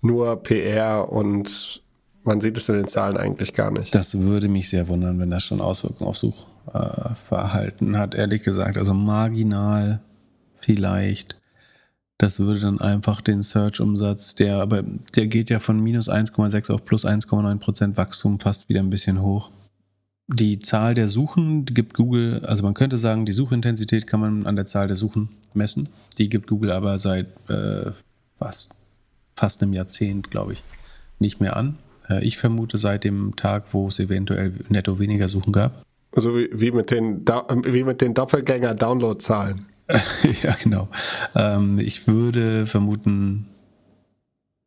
nur 0.03 0.43
PR 0.43 1.11
und 1.11 1.83
man 2.25 2.41
sieht 2.41 2.57
es 2.57 2.69
in 2.69 2.75
den 2.75 2.89
Zahlen 2.89 3.17
eigentlich 3.17 3.55
gar 3.55 3.71
nicht? 3.71 3.95
Das 3.95 4.19
würde 4.19 4.49
mich 4.49 4.69
sehr 4.69 4.89
wundern, 4.89 5.21
wenn 5.21 5.31
das 5.31 5.45
schon 5.45 5.61
Auswirkungen 5.61 6.11
auf 6.11 6.17
Suchverhalten 6.17 7.97
hat, 7.97 8.17
ehrlich 8.17 8.43
gesagt. 8.43 8.77
Also 8.77 8.93
marginal 8.93 10.01
vielleicht. 10.61 11.41
Das 12.19 12.41
würde 12.41 12.61
dann 12.61 12.81
einfach 12.81 13.21
den 13.21 13.43
Search-Umsatz, 13.43 14.35
der 14.35 14.57
aber 14.57 14.83
der 15.15 15.27
geht 15.27 15.51
ja 15.51 15.61
von 15.61 15.79
minus 15.81 16.09
1,6 16.09 16.73
auf 16.73 16.85
plus 16.85 17.05
1,9 17.05 17.59
Prozent 17.59 17.97
Wachstum 17.97 18.41
fast 18.41 18.69
wieder 18.69 18.81
ein 18.81 18.91
bisschen 18.91 19.21
hoch 19.21 19.51
die 20.29 20.59
Zahl 20.59 20.95
der 20.95 21.09
Suchen 21.09 21.65
gibt 21.67 21.95
Google, 21.95 22.45
also 22.45 22.63
man 22.63 22.75
könnte 22.75 22.99
sagen, 22.99 23.27
die 23.27 23.33
Suchintensität 23.33 24.07
kann 24.07 24.21
man 24.21 24.47
an 24.47 24.57
der 24.57 24.65
Zahl 24.65 24.89
der 24.89 24.97
Suchen 24.97 25.29
messen. 25.55 25.89
Die 26.19 26.29
gibt 26.29 26.49
Google 26.49 26.73
aber 26.73 26.99
seit 26.99 27.29
äh, 27.49 27.93
fast, 28.39 28.75
fast 29.37 29.63
einem 29.63 29.73
Jahrzehnt, 29.73 30.31
glaube 30.31 30.55
ich, 30.55 30.63
nicht 31.21 31.41
mehr 31.41 31.57
an. 31.57 31.79
Äh, 32.09 32.25
ich 32.25 32.39
vermute 32.39 32.77
seit 32.77 33.05
dem 33.05 33.37
Tag, 33.37 33.67
wo 33.73 33.89
es 33.89 34.01
eventuell 34.01 34.53
netto 34.69 34.99
weniger 34.99 35.29
Suchen 35.29 35.53
gab. 35.53 35.83
So 36.13 36.37
wie, 36.37 36.49
wie 36.53 36.73
mit 36.73 36.91
den, 36.91 37.25
wie 37.65 37.85
mit 37.85 38.01
den 38.01 38.15
Doppelgänger-Download-Zahlen. 38.15 39.67
ja, 40.43 40.55
genau. 40.63 40.89
Ähm, 41.35 41.79
ich 41.79 42.07
würde 42.07 42.67
vermuten, 42.67 43.49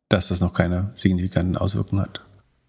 dass 0.08 0.28
das 0.28 0.40
noch 0.40 0.54
keine 0.54 0.90
signifikanten 0.94 1.56
Auswirkungen 1.56 2.02
hat. 2.02 2.24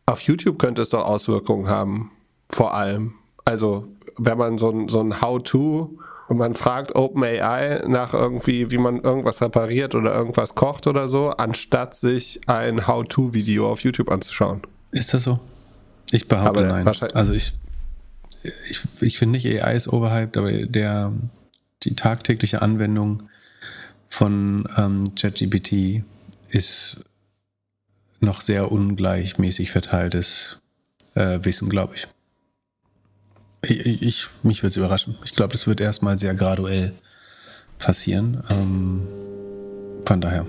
Auf 0.06 0.22
YouTube 0.22 0.60
könnte 0.60 0.82
es 0.82 0.89
doch 0.89 1.06
Auswirkungen 1.06 1.68
haben 1.70 2.12
vor 2.49 2.74
allem. 2.74 3.14
Also 3.45 3.88
wenn 4.18 4.38
man 4.38 4.58
so 4.58 4.70
ein, 4.70 4.89
so 4.89 4.99
ein 4.99 5.22
How-To 5.22 5.97
und 6.28 6.38
man 6.38 6.54
fragt 6.56 6.95
OpenAI 6.95 7.84
nach 7.88 8.14
irgendwie, 8.14 8.70
wie 8.72 8.78
man 8.78 8.99
irgendwas 8.99 9.41
repariert 9.41 9.95
oder 9.95 10.14
irgendwas 10.14 10.54
kocht 10.56 10.88
oder 10.88 11.08
so, 11.08 11.30
anstatt 11.30 11.93
sich 11.95 12.41
ein 12.47 12.88
How-To-Video 12.88 13.70
auf 13.72 13.82
YouTube 13.84 14.12
anzuschauen. 14.12 14.62
Ist 14.91 15.14
das 15.14 15.24
so? 15.24 15.39
Ich 16.12 16.28
behaupte 16.28 16.49
Aber 16.49 16.62
nein. 16.68 16.86
wahrscheinlich- 16.86 17.16
Also 17.16 17.34
ich, 17.34 17.54
ich, 18.70 18.82
ich 19.02 19.18
finde 19.18 19.38
nicht 19.39 19.45
AI 19.47 19.76
ist 19.76 19.88
overhyped, 19.88 20.38
aber 20.38 20.52
der, 20.52 21.14
die 21.84 21.96
tagtägliche 21.96 22.62
Anwendung 22.62 23.24
von 24.10 24.68
ähm, 24.78 25.16
ChatGPT 25.16 26.04
ist 26.50 27.04
noch 28.20 28.42
sehr 28.42 28.72
ungleichmäßig 28.72 29.72
verteiltes 29.72 30.62
äh, 31.16 31.40
Wissen, 31.44 31.70
glaube 31.70 31.96
ich. 31.96 32.08
Ich, 33.64 34.02
ich. 34.02 34.28
Mich 34.44 34.64
würde 34.64 34.72
es 34.72 34.78
überraschen. 34.78 35.18
Ich 35.24 35.36
glaube, 35.36 35.54
das 35.54 35.68
wird 35.68 35.82
erstmal 35.82 36.18
sehr 36.18 36.34
graduell 36.34 36.94
passieren. 37.78 38.44
Ähm, 38.50 39.08
von 40.06 40.22
daher, 40.22 40.46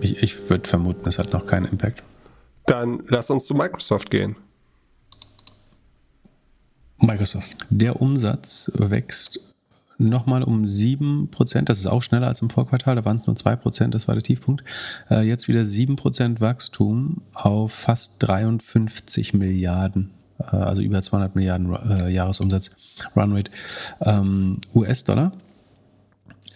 ich, 0.00 0.22
ich 0.22 0.50
würde 0.50 0.68
vermuten, 0.68 1.08
es 1.08 1.18
hat 1.18 1.32
noch 1.32 1.46
keinen 1.46 1.66
Impact. 1.66 2.02
Dann 2.66 3.02
lass 3.08 3.30
uns 3.30 3.44
zu 3.44 3.54
Microsoft 3.54 4.10
gehen. 4.10 4.36
Microsoft. 6.98 7.66
Der 7.68 8.00
Umsatz 8.00 8.70
wächst 8.74 9.51
nochmal 10.08 10.42
um 10.42 10.64
7%. 10.64 11.62
Das 11.62 11.78
ist 11.78 11.86
auch 11.86 12.02
schneller 12.02 12.26
als 12.28 12.42
im 12.42 12.50
Vorquartal. 12.50 12.96
Da 12.96 13.04
waren 13.04 13.18
es 13.18 13.26
nur 13.26 13.36
2%. 13.36 13.88
Das 13.88 14.08
war 14.08 14.14
der 14.14 14.22
Tiefpunkt. 14.22 14.64
Äh, 15.10 15.22
jetzt 15.22 15.48
wieder 15.48 15.62
7% 15.62 16.40
Wachstum 16.40 17.22
auf 17.34 17.72
fast 17.72 18.14
53 18.18 19.34
Milliarden. 19.34 20.10
äh, 20.38 20.56
Also 20.56 20.82
über 20.82 21.02
200 21.02 21.34
Milliarden 21.34 21.74
äh, 21.74 22.10
Jahresumsatz 22.10 22.70
Runrate 23.16 23.50
ähm, 24.00 24.58
US-Dollar. 24.74 25.32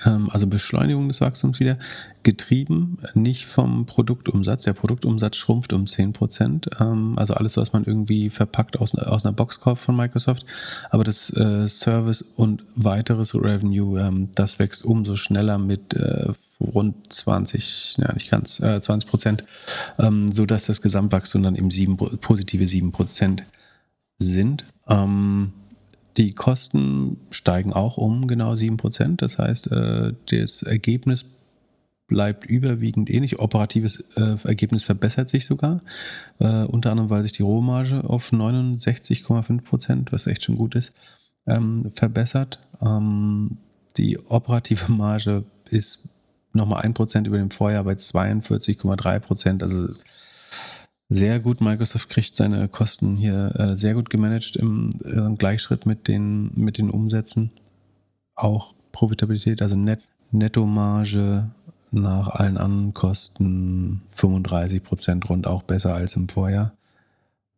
Ähm, 0.05 0.31
also 0.31 0.47
Beschleunigung 0.47 1.09
des 1.09 1.21
Wachstums 1.21 1.61
wieder, 1.61 1.79
getrieben 2.23 2.99
nicht 3.15 3.47
vom 3.47 3.87
Produktumsatz. 3.87 4.65
Der 4.65 4.73
Produktumsatz 4.73 5.37
schrumpft 5.37 5.73
um 5.73 5.85
10%. 5.85 6.81
Ähm, 6.81 7.19
also 7.19 7.35
alles, 7.35 7.57
was 7.57 7.73
man 7.73 7.85
irgendwie 7.85 8.31
verpackt 8.31 8.79
aus, 8.79 8.95
einer 8.95 9.33
Box 9.33 9.61
kauft 9.61 9.83
von 9.83 9.97
Microsoft. 9.97 10.45
Aber 10.91 11.05
das 11.05 11.31
äh, 11.31 11.69
Service 11.69 12.23
und 12.23 12.65
weiteres 12.75 13.35
Revenue, 13.35 14.01
ähm, 14.01 14.31
das 14.35 14.59
wächst 14.59 14.85
umso 14.85 15.17
schneller 15.17 15.59
mit 15.59 15.95
äh, 15.95 16.33
rund 16.61 17.13
20, 17.13 17.97
ja 17.99 18.13
nicht 18.13 18.31
ganz, 18.31 18.61
äh, 18.61 18.81
20 18.81 19.09
Prozent, 19.09 19.45
ähm, 19.99 20.33
sodass 20.33 20.67
das 20.67 20.83
Gesamtwachstum 20.83 21.43
dann 21.43 21.55
eben 21.55 21.71
sieben, 21.71 21.97
positive 21.97 22.67
7 22.67 22.93
Prozent 22.93 23.45
sind. 24.19 24.65
Die 26.17 26.33
Kosten 26.33 27.19
steigen 27.31 27.73
auch 27.73 27.97
um 27.97 28.27
genau 28.27 28.53
7%. 28.53 29.17
Das 29.17 29.39
heißt, 29.39 29.71
äh, 29.73 30.15
das 30.31 30.63
Ergebnis 30.63 31.27
bleibt 32.07 32.45
überwiegend 32.45 33.11
ähnlich. 33.11 33.39
Operatives 33.39 34.01
äh, 34.17 34.37
Ergebnis 34.45 34.83
verbessert 34.83 35.29
sich 35.29 35.47
sogar. 35.47 35.81
Äh, 36.39 36.65
unter 36.65 36.91
anderem, 36.91 37.11
weil 37.11 37.23
sich 37.23 37.33
die 37.33 37.43
Rohmarge 37.43 38.05
auf 38.05 38.33
69,5%, 38.33 40.13
was 40.13 40.27
echt 40.27 40.45
schon 40.45 40.57
gut 40.57 40.75
ist, 40.75 40.93
ähm, 41.47 41.91
verbessert. 41.95 42.61
Ähm, 42.81 43.59
die 43.97 44.19
operative 44.19 44.93
Marge 44.93 45.45
ist 45.69 46.09
nochmal 46.53 46.85
1% 46.85 47.27
über 47.27 47.39
dem 47.39 47.51
Vorjahr 47.51 47.85
bei 47.85 47.93
42,3%. 47.93 49.63
Also 49.63 49.89
sehr 51.09 51.39
gut. 51.41 51.61
Microsoft 51.61 52.09
kriegt 52.09 52.37
seine 52.37 52.69
Kosten 52.69 53.17
hier 53.17 53.55
äh, 53.59 53.77
sehr 53.77 53.95
gut 53.95 54.11
gemanagt 54.11 54.57
im 54.57 54.91
äh, 55.05 55.35
Gleichschritt 55.37 55.87
mit 55.87 56.09
den, 56.09 56.51
mit 56.55 56.79
den 56.79 56.91
Umsätzen. 56.91 57.51
Auch 58.35 58.75
Profitabilität, 58.93 59.63
also 59.63 59.77
Net, 59.77 60.01
Nettomarge 60.33 61.51
nach 61.93 62.29
allen 62.29 62.59
anderen 62.59 62.95
Kosten 62.95 64.03
35 64.13 64.83
Prozent 64.83 65.29
rund, 65.29 65.47
auch 65.47 65.63
besser 65.63 65.95
als 65.95 66.17
im 66.17 66.29
Vorjahr. 66.29 66.73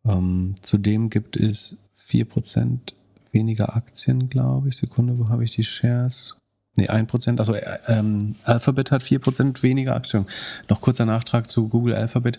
Ähm, 0.05 0.55
zudem 0.63 1.11
gibt 1.11 1.37
es 1.37 1.79
4 1.97 2.25
Prozent 2.27 2.95
weniger 3.33 3.75
Aktien, 3.77 4.29
glaube 4.29 4.69
ich. 4.69 4.77
Sekunde, 4.77 5.19
wo 5.19 5.29
habe 5.29 5.45
ich 5.45 5.51
die 5.51 5.65
Shares? 5.65 6.37
Nee, 6.77 6.89
1%. 6.89 7.39
Also 7.39 7.55
äh, 7.55 7.79
ähm, 7.87 8.37
Alphabet 8.45 8.91
hat 8.91 9.03
4% 9.03 9.63
weniger 9.63 9.97
Aktien. 9.97 10.27
Noch 10.69 10.81
kurzer 10.81 11.07
Nachtrag 11.07 11.51
zu 11.51 11.69
Google 11.69 11.95
Alphabet. 11.95 12.39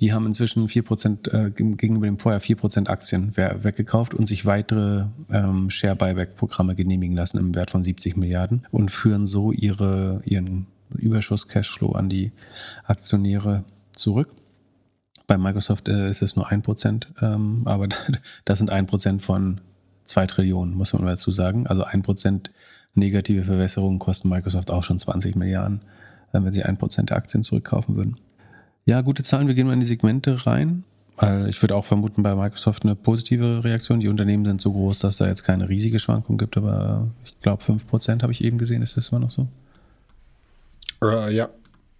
Die 0.00 0.14
haben 0.14 0.26
inzwischen 0.26 0.66
4% 0.66 1.30
äh, 1.30 1.50
gegenüber 1.50 2.06
dem 2.06 2.18
Vorjahr 2.18 2.40
4% 2.40 2.88
Aktien 2.88 3.36
weggekauft 3.36 4.14
und 4.14 4.26
sich 4.26 4.46
weitere 4.46 5.06
ähm, 5.30 5.68
Share-Buyback-Programme 5.68 6.74
genehmigen 6.74 7.14
lassen 7.14 7.38
im 7.38 7.54
Wert 7.54 7.70
von 7.70 7.84
70 7.84 8.16
Milliarden 8.16 8.66
und 8.70 8.90
führen 8.90 9.26
so 9.26 9.52
ihre, 9.52 10.22
ihren 10.24 10.66
Überschuss-Cashflow 10.96 11.92
an 11.92 12.08
die 12.08 12.32
Aktionäre 12.84 13.64
zurück. 13.94 14.32
Bei 15.26 15.36
Microsoft 15.36 15.88
äh, 15.88 16.08
ist 16.08 16.22
es 16.22 16.34
nur 16.34 16.50
1%, 16.50 17.06
ähm, 17.20 17.62
aber 17.66 17.88
das 18.46 18.58
sind 18.58 18.72
1% 18.72 19.20
von 19.20 19.60
2 20.06 20.26
Trillionen, 20.26 20.74
muss 20.74 20.94
man 20.94 21.04
dazu 21.04 21.30
sagen. 21.30 21.66
Also 21.66 21.84
1% 21.84 22.50
negative 22.94 23.42
Verwässerungen 23.42 23.98
kosten 23.98 24.30
Microsoft 24.30 24.70
auch 24.70 24.82
schon 24.82 24.98
20 24.98 25.36
Milliarden, 25.36 25.82
wenn 26.32 26.52
sie 26.54 26.64
1% 26.64 27.02
der 27.02 27.18
Aktien 27.18 27.42
zurückkaufen 27.42 27.96
würden. 27.96 28.16
Ja, 28.84 29.00
gute 29.02 29.22
Zahlen. 29.22 29.46
Wir 29.46 29.54
gehen 29.54 29.66
mal 29.66 29.74
in 29.74 29.80
die 29.80 29.86
Segmente 29.86 30.46
rein. 30.46 30.84
Ich 31.48 31.60
würde 31.62 31.76
auch 31.76 31.84
vermuten, 31.84 32.22
bei 32.22 32.34
Microsoft 32.34 32.84
eine 32.84 32.96
positive 32.96 33.62
Reaktion. 33.62 34.00
Die 34.00 34.08
Unternehmen 34.08 34.46
sind 34.46 34.62
so 34.62 34.72
groß, 34.72 35.00
dass 35.00 35.18
da 35.18 35.26
jetzt 35.26 35.44
keine 35.44 35.68
riesige 35.68 35.98
Schwankung 35.98 36.38
gibt, 36.38 36.56
aber 36.56 37.08
ich 37.24 37.38
glaube 37.40 37.62
5% 37.62 38.22
habe 38.22 38.32
ich 38.32 38.42
eben 38.42 38.56
gesehen. 38.56 38.80
Ist 38.80 38.96
das 38.96 39.10
immer 39.10 39.20
noch 39.20 39.30
so? 39.30 39.46
Äh, 41.02 41.34
ja. 41.34 41.50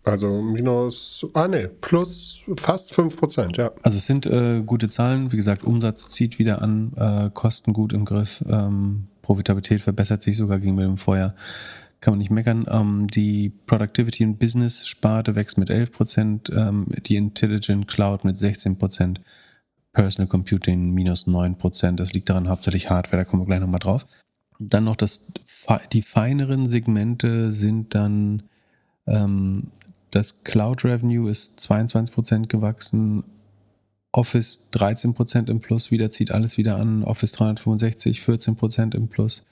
Also 0.05 0.41
minus, 0.41 1.27
ah 1.35 1.47
ne, 1.47 1.71
plus 1.83 2.43
fast 2.57 2.95
5%, 2.95 3.59
ja. 3.59 3.71
Also 3.83 3.99
es 3.99 4.07
sind 4.07 4.25
äh, 4.25 4.63
gute 4.65 4.89
Zahlen. 4.89 5.31
Wie 5.31 5.37
gesagt, 5.37 5.63
Umsatz 5.63 6.09
zieht 6.09 6.39
wieder 6.39 6.63
an, 6.63 6.93
äh, 6.97 7.31
Kosten 7.35 7.75
gut 7.75 7.93
im 7.93 8.07
Griff, 8.07 8.43
ähm, 8.49 9.09
Profitabilität 9.21 9.83
verbessert 9.83 10.23
sich 10.23 10.39
sogar 10.39 10.59
gegenüber 10.59 10.85
dem 10.85 10.97
Vorjahr. 10.97 11.35
Kann 12.01 12.13
man 12.13 12.19
nicht 12.19 12.31
meckern. 12.31 12.67
Ähm, 12.69 13.07
die 13.09 13.51
Productivity 13.51 14.25
und 14.25 14.39
Business 14.39 14.87
Sparte 14.87 15.35
wächst 15.35 15.59
mit 15.59 15.71
11%, 15.71 16.51
ähm, 16.57 16.87
die 17.07 17.17
Intelligent 17.17 17.89
Cloud 17.89 18.25
mit 18.25 18.39
16%, 18.39 19.19
Personal 19.93 20.29
Computing 20.29 20.93
minus 20.93 21.27
9%. 21.27 21.97
Das 21.97 22.13
liegt 22.13 22.31
daran 22.31 22.49
hauptsächlich 22.49 22.89
Hardware, 22.89 23.23
da 23.23 23.25
kommen 23.25 23.43
wir 23.43 23.47
gleich 23.47 23.61
nochmal 23.61 23.81
drauf. 23.81 24.07
Dann 24.59 24.85
noch 24.85 24.97
das, 24.97 25.33
die 25.93 26.03
feineren 26.03 26.67
Segmente 26.67 27.51
sind 27.53 27.95
dann 27.95 28.45
ähm, 29.07 29.71
das 30.11 30.43
Cloud 30.45 30.85
Revenue 30.85 31.31
ist 31.31 31.61
22% 31.61 32.47
gewachsen, 32.47 33.25
Office 34.13 34.69
13% 34.73 35.49
im 35.51 35.61
Plus, 35.61 35.91
wieder 35.91 36.11
zieht 36.11 36.33
alles 36.33 36.57
wieder 36.57 36.77
an, 36.77 37.05
Office 37.05 37.33
365 37.33 38.21
14% 38.23 38.95
im 38.95 39.09
Plus 39.09 39.45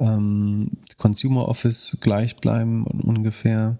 ähm, 0.00 0.70
Consumer 0.96 1.48
Office 1.48 1.98
gleich 2.00 2.36
bleiben 2.36 2.84
ungefähr. 2.84 3.78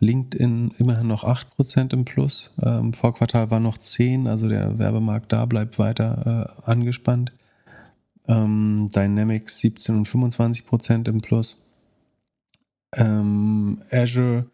LinkedIn 0.00 0.72
immerhin 0.78 1.06
noch 1.06 1.24
8% 1.24 1.92
im 1.92 2.04
Plus. 2.04 2.52
Ähm, 2.62 2.92
Vorquartal 2.92 3.50
war 3.50 3.60
noch 3.60 3.78
10, 3.78 4.26
also 4.26 4.48
der 4.48 4.78
Werbemarkt 4.78 5.32
da 5.32 5.44
bleibt 5.44 5.78
weiter 5.78 6.56
äh, 6.66 6.70
angespannt. 6.70 7.32
Ähm, 8.26 8.88
Dynamics 8.94 9.58
17 9.58 9.96
und 9.96 10.08
25% 10.08 11.08
im 11.08 11.20
Plus. 11.20 11.58
Ähm, 12.92 13.82
Azure 13.90 14.46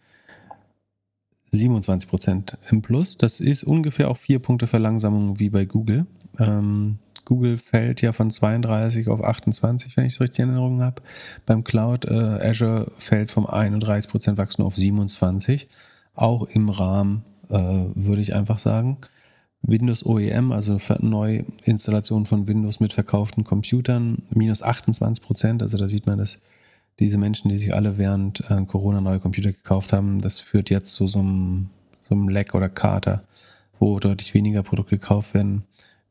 27% 1.52 2.56
im 2.70 2.82
Plus. 2.82 3.16
Das 3.16 3.40
ist 3.40 3.64
ungefähr 3.64 4.10
auch 4.10 4.18
vier 4.18 4.40
Punkte 4.40 4.66
Verlangsamung 4.66 5.38
wie 5.38 5.50
bei 5.50 5.64
Google. 5.64 6.06
Ähm, 6.38 6.98
Google 7.26 7.58
fällt 7.58 8.00
ja 8.00 8.12
von 8.12 8.30
32 8.30 9.08
auf 9.08 9.22
28, 9.22 9.96
wenn 9.96 10.06
ich 10.06 10.14
es 10.14 10.20
richtig 10.20 10.38
in 10.38 10.48
Erinnerung 10.48 10.80
habe. 10.80 11.02
Beim 11.44 11.64
Cloud 11.64 12.06
äh, 12.06 12.14
Azure 12.14 12.90
fällt 12.98 13.30
vom 13.30 13.46
31% 13.46 14.38
Wachstum 14.38 14.64
auf 14.64 14.76
27. 14.76 15.68
Auch 16.14 16.44
im 16.44 16.70
Rahmen, 16.70 17.24
äh, 17.50 17.58
würde 17.58 18.22
ich 18.22 18.34
einfach 18.34 18.58
sagen. 18.58 18.96
Windows 19.60 20.06
OEM, 20.06 20.52
also 20.52 20.78
Neuinstallation 21.00 22.26
von 22.26 22.46
Windows 22.46 22.78
mit 22.78 22.92
verkauften 22.92 23.42
Computern, 23.42 24.22
minus 24.32 24.62
28%. 24.62 25.62
Also 25.62 25.76
da 25.76 25.88
sieht 25.88 26.06
man, 26.06 26.18
dass 26.18 26.38
diese 27.00 27.18
Menschen, 27.18 27.48
die 27.48 27.58
sich 27.58 27.74
alle 27.74 27.98
während 27.98 28.48
äh, 28.48 28.64
Corona 28.66 29.00
neue 29.00 29.18
Computer 29.18 29.52
gekauft 29.52 29.92
haben, 29.92 30.20
das 30.20 30.38
führt 30.38 30.70
jetzt 30.70 30.94
zu 30.94 31.08
so 31.08 31.18
einem, 31.18 31.70
so 32.08 32.14
einem 32.14 32.28
Lack 32.28 32.54
oder 32.54 32.68
Kater, 32.68 33.24
wo 33.80 33.98
deutlich 33.98 34.32
weniger 34.32 34.62
Produkte 34.62 34.96
gekauft 34.98 35.34
werden. 35.34 35.64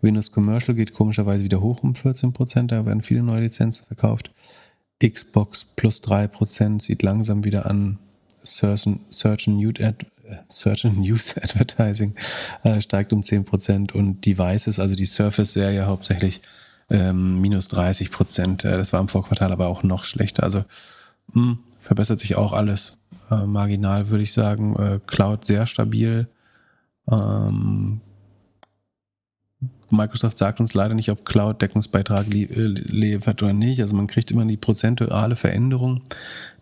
Windows 0.06 0.32
Commercial 0.32 0.76
geht 0.76 0.94
komischerweise 0.94 1.44
wieder 1.44 1.60
hoch 1.60 1.84
um 1.84 1.92
14%, 1.94 2.68
da 2.68 2.86
werden 2.86 3.02
viele 3.02 3.24
neue 3.24 3.42
Lizenzen 3.42 3.86
verkauft. 3.86 4.32
Xbox 5.04 5.66
plus 5.66 6.02
3% 6.02 6.82
sieht 6.82 7.04
langsam 7.04 7.44
wieder 7.44 7.66
an. 7.66 8.00
Search 8.44 8.88
and, 8.88 9.02
Search 9.10 9.48
and, 9.48 9.58
News, 9.58 9.82
Ad, 9.82 10.06
Search 10.48 10.86
and 10.86 11.00
News 11.00 11.36
Advertising 11.42 12.16
äh, 12.64 12.80
steigt 12.80 13.12
um 13.12 13.22
10% 13.22 13.92
und 13.92 14.26
Devices, 14.26 14.80
also 14.80 14.96
die 14.96 15.06
Surface-Serie 15.06 15.88
hauptsächlich, 15.88 16.42
ähm, 16.90 17.42
minus 17.42 17.68
30 17.70 18.12
Prozent. 18.12 18.64
Äh, 18.64 18.78
das 18.78 18.94
war 18.94 19.02
im 19.02 19.08
Vorquartal 19.08 19.52
aber 19.52 19.68
auch 19.68 19.84
noch 19.84 20.04
schlechter. 20.04 20.44
Also 20.44 20.60
mh, 21.34 21.42
hm, 21.42 21.58
verbessert 21.80 22.20
sich 22.20 22.36
auch 22.36 22.54
alles. 22.54 22.98
Äh, 23.32 23.46
marginal 23.46 24.10
würde 24.10 24.24
ich 24.24 24.34
sagen. 24.34 24.76
Äh, 24.76 25.00
Cloud 25.08 25.46
sehr 25.46 25.66
stabil. 25.66 26.28
Ähm, 27.10 28.02
Microsoft 29.90 30.38
sagt 30.38 30.60
uns 30.60 30.74
leider 30.74 30.96
nicht, 30.96 31.10
ob 31.10 31.26
Cloud 31.26 31.62
Deckungsbeitrag 31.62 32.28
äh, 32.34 32.46
liefert 32.48 33.44
oder 33.44 33.54
nicht. 33.54 33.82
Also 33.82 33.96
man 33.96 34.08
kriegt 34.08 34.32
immer 34.32 34.46
die 34.46 34.58
prozentuale 34.58 35.36
Veränderung 35.36 36.02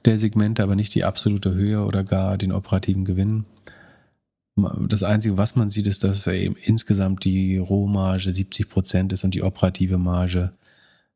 der 0.06 0.20
Segmente, 0.20 0.64
aber 0.64 0.76
nicht 0.76 0.94
die 0.96 1.06
absolute 1.06 1.54
Höhe 1.54 1.84
oder 1.84 2.04
gar 2.04 2.38
den 2.38 2.52
operativen 2.52 3.06
Gewinn. 3.06 3.46
Das 4.56 5.02
Einzige, 5.02 5.38
was 5.38 5.56
man 5.56 5.70
sieht, 5.70 5.88
ist, 5.88 6.04
dass 6.04 6.28
eben 6.28 6.56
insgesamt 6.62 7.24
die 7.24 7.58
Rohmarge 7.58 8.32
70 8.32 8.70
Prozent 8.70 9.12
ist 9.14 9.24
und 9.24 9.34
die 9.34 9.42
operative 9.42 9.98
Marge 9.98 10.52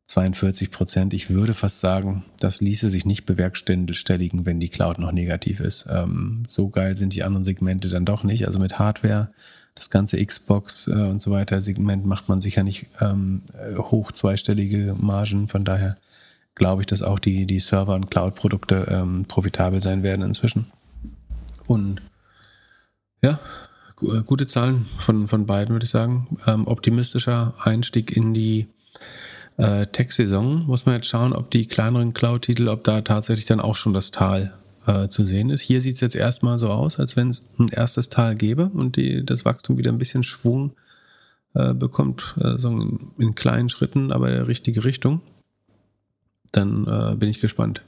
42 0.08 0.72
Prozent. 0.72 1.14
Ich 1.14 1.30
würde 1.30 1.54
fast 1.54 1.80
sagen, 1.80 2.24
das 2.40 2.62
ließe 2.62 2.90
sich 2.90 3.06
nicht 3.06 3.26
bewerkstelligen, 3.26 4.46
wenn 4.46 4.60
die 4.60 4.70
Cloud 4.70 4.98
noch 5.00 5.12
negativ 5.12 5.60
ist. 5.60 5.86
Ähm, 5.90 6.46
so 6.48 6.70
geil 6.70 6.96
sind 6.96 7.14
die 7.14 7.24
anderen 7.24 7.44
Segmente 7.44 7.90
dann 7.90 8.06
doch 8.06 8.24
nicht. 8.24 8.48
Also 8.48 8.58
mit 8.58 8.80
Hardware, 8.80 9.30
das 9.78 9.90
ganze 9.90 10.24
Xbox 10.24 10.88
äh, 10.88 10.92
und 10.92 11.22
so 11.22 11.32
weiter 11.32 11.62
Segment 11.62 12.06
macht 12.06 12.28
man 12.28 12.42
sicher 12.42 12.64
nicht 12.64 12.88
ähm, 13.00 13.44
hoch 13.78 14.12
zweistellige 14.12 14.96
Margen. 15.00 15.48
Von 15.48 15.64
daher 15.64 15.96
glaube 16.56 16.82
ich, 16.82 16.88
dass 16.88 17.04
auch 17.04 17.20
die, 17.20 17.46
die 17.46 17.60
Server- 17.60 17.96
und 17.96 18.10
Cloud-Produkte 18.10 18.88
ähm, 18.90 19.26
profitabel 19.28 19.82
sein 19.82 20.04
werden 20.04 20.26
inzwischen. 20.26 20.68
Und 21.68 22.02
ja, 23.22 23.40
äh, 24.02 24.24
gute 24.24 24.48
Zahlen 24.48 24.88
von, 24.98 25.28
von 25.28 25.46
beiden, 25.46 25.74
würde 25.74 25.86
ich 25.86 25.92
sagen. 25.92 26.38
Ähm, 26.48 26.68
optimistischer 26.68 27.54
Einstieg 27.60 28.16
in 28.16 28.34
die 28.34 28.68
äh, 29.58 29.86
Tech-Saison. 29.86 30.66
Muss 30.66 30.86
man 30.86 30.96
jetzt 30.96 31.08
schauen, 31.08 31.34
ob 31.34 31.52
die 31.52 31.68
kleineren 31.68 32.14
Cloud-Titel, 32.14 32.68
ob 32.68 32.84
da 32.84 33.02
tatsächlich 33.02 33.46
dann 33.46 33.60
auch 33.60 33.76
schon 33.76 33.94
das 33.94 34.12
Tal 34.12 34.54
äh, 34.88 35.10
zu 35.10 35.26
sehen 35.26 35.50
ist. 35.50 35.62
Hier 35.62 35.82
sieht 35.82 35.96
es 35.96 36.02
jetzt 36.02 36.16
erstmal 36.16 36.58
so 36.58 36.70
aus, 36.70 37.00
als 37.00 37.16
wenn 37.16 37.30
es 37.30 37.44
ein 37.60 37.68
erstes 37.68 38.10
Tal 38.10 38.36
gäbe 38.36 38.70
und 38.74 38.96
die, 38.96 39.26
das 39.26 39.46
Wachstum 39.46 39.78
wieder 39.78 39.92
ein 39.92 39.98
bisschen 39.98 40.24
Schwung 40.24 40.72
äh, 41.54 41.74
bekommt, 41.74 42.36
äh, 42.40 42.58
so 42.58 42.70
in, 42.70 43.12
in, 43.18 43.36
kleinen 43.36 43.70
Schritten, 43.70 44.12
aber 44.12 44.30
in 44.30 44.36
die 44.36 44.48
richtige 44.48 44.84
Richtung. 44.86 45.22
Dann 46.52 46.88
äh, 46.88 47.16
bin 47.16 47.30
ich 47.30 47.40
gespannt. 47.40 47.82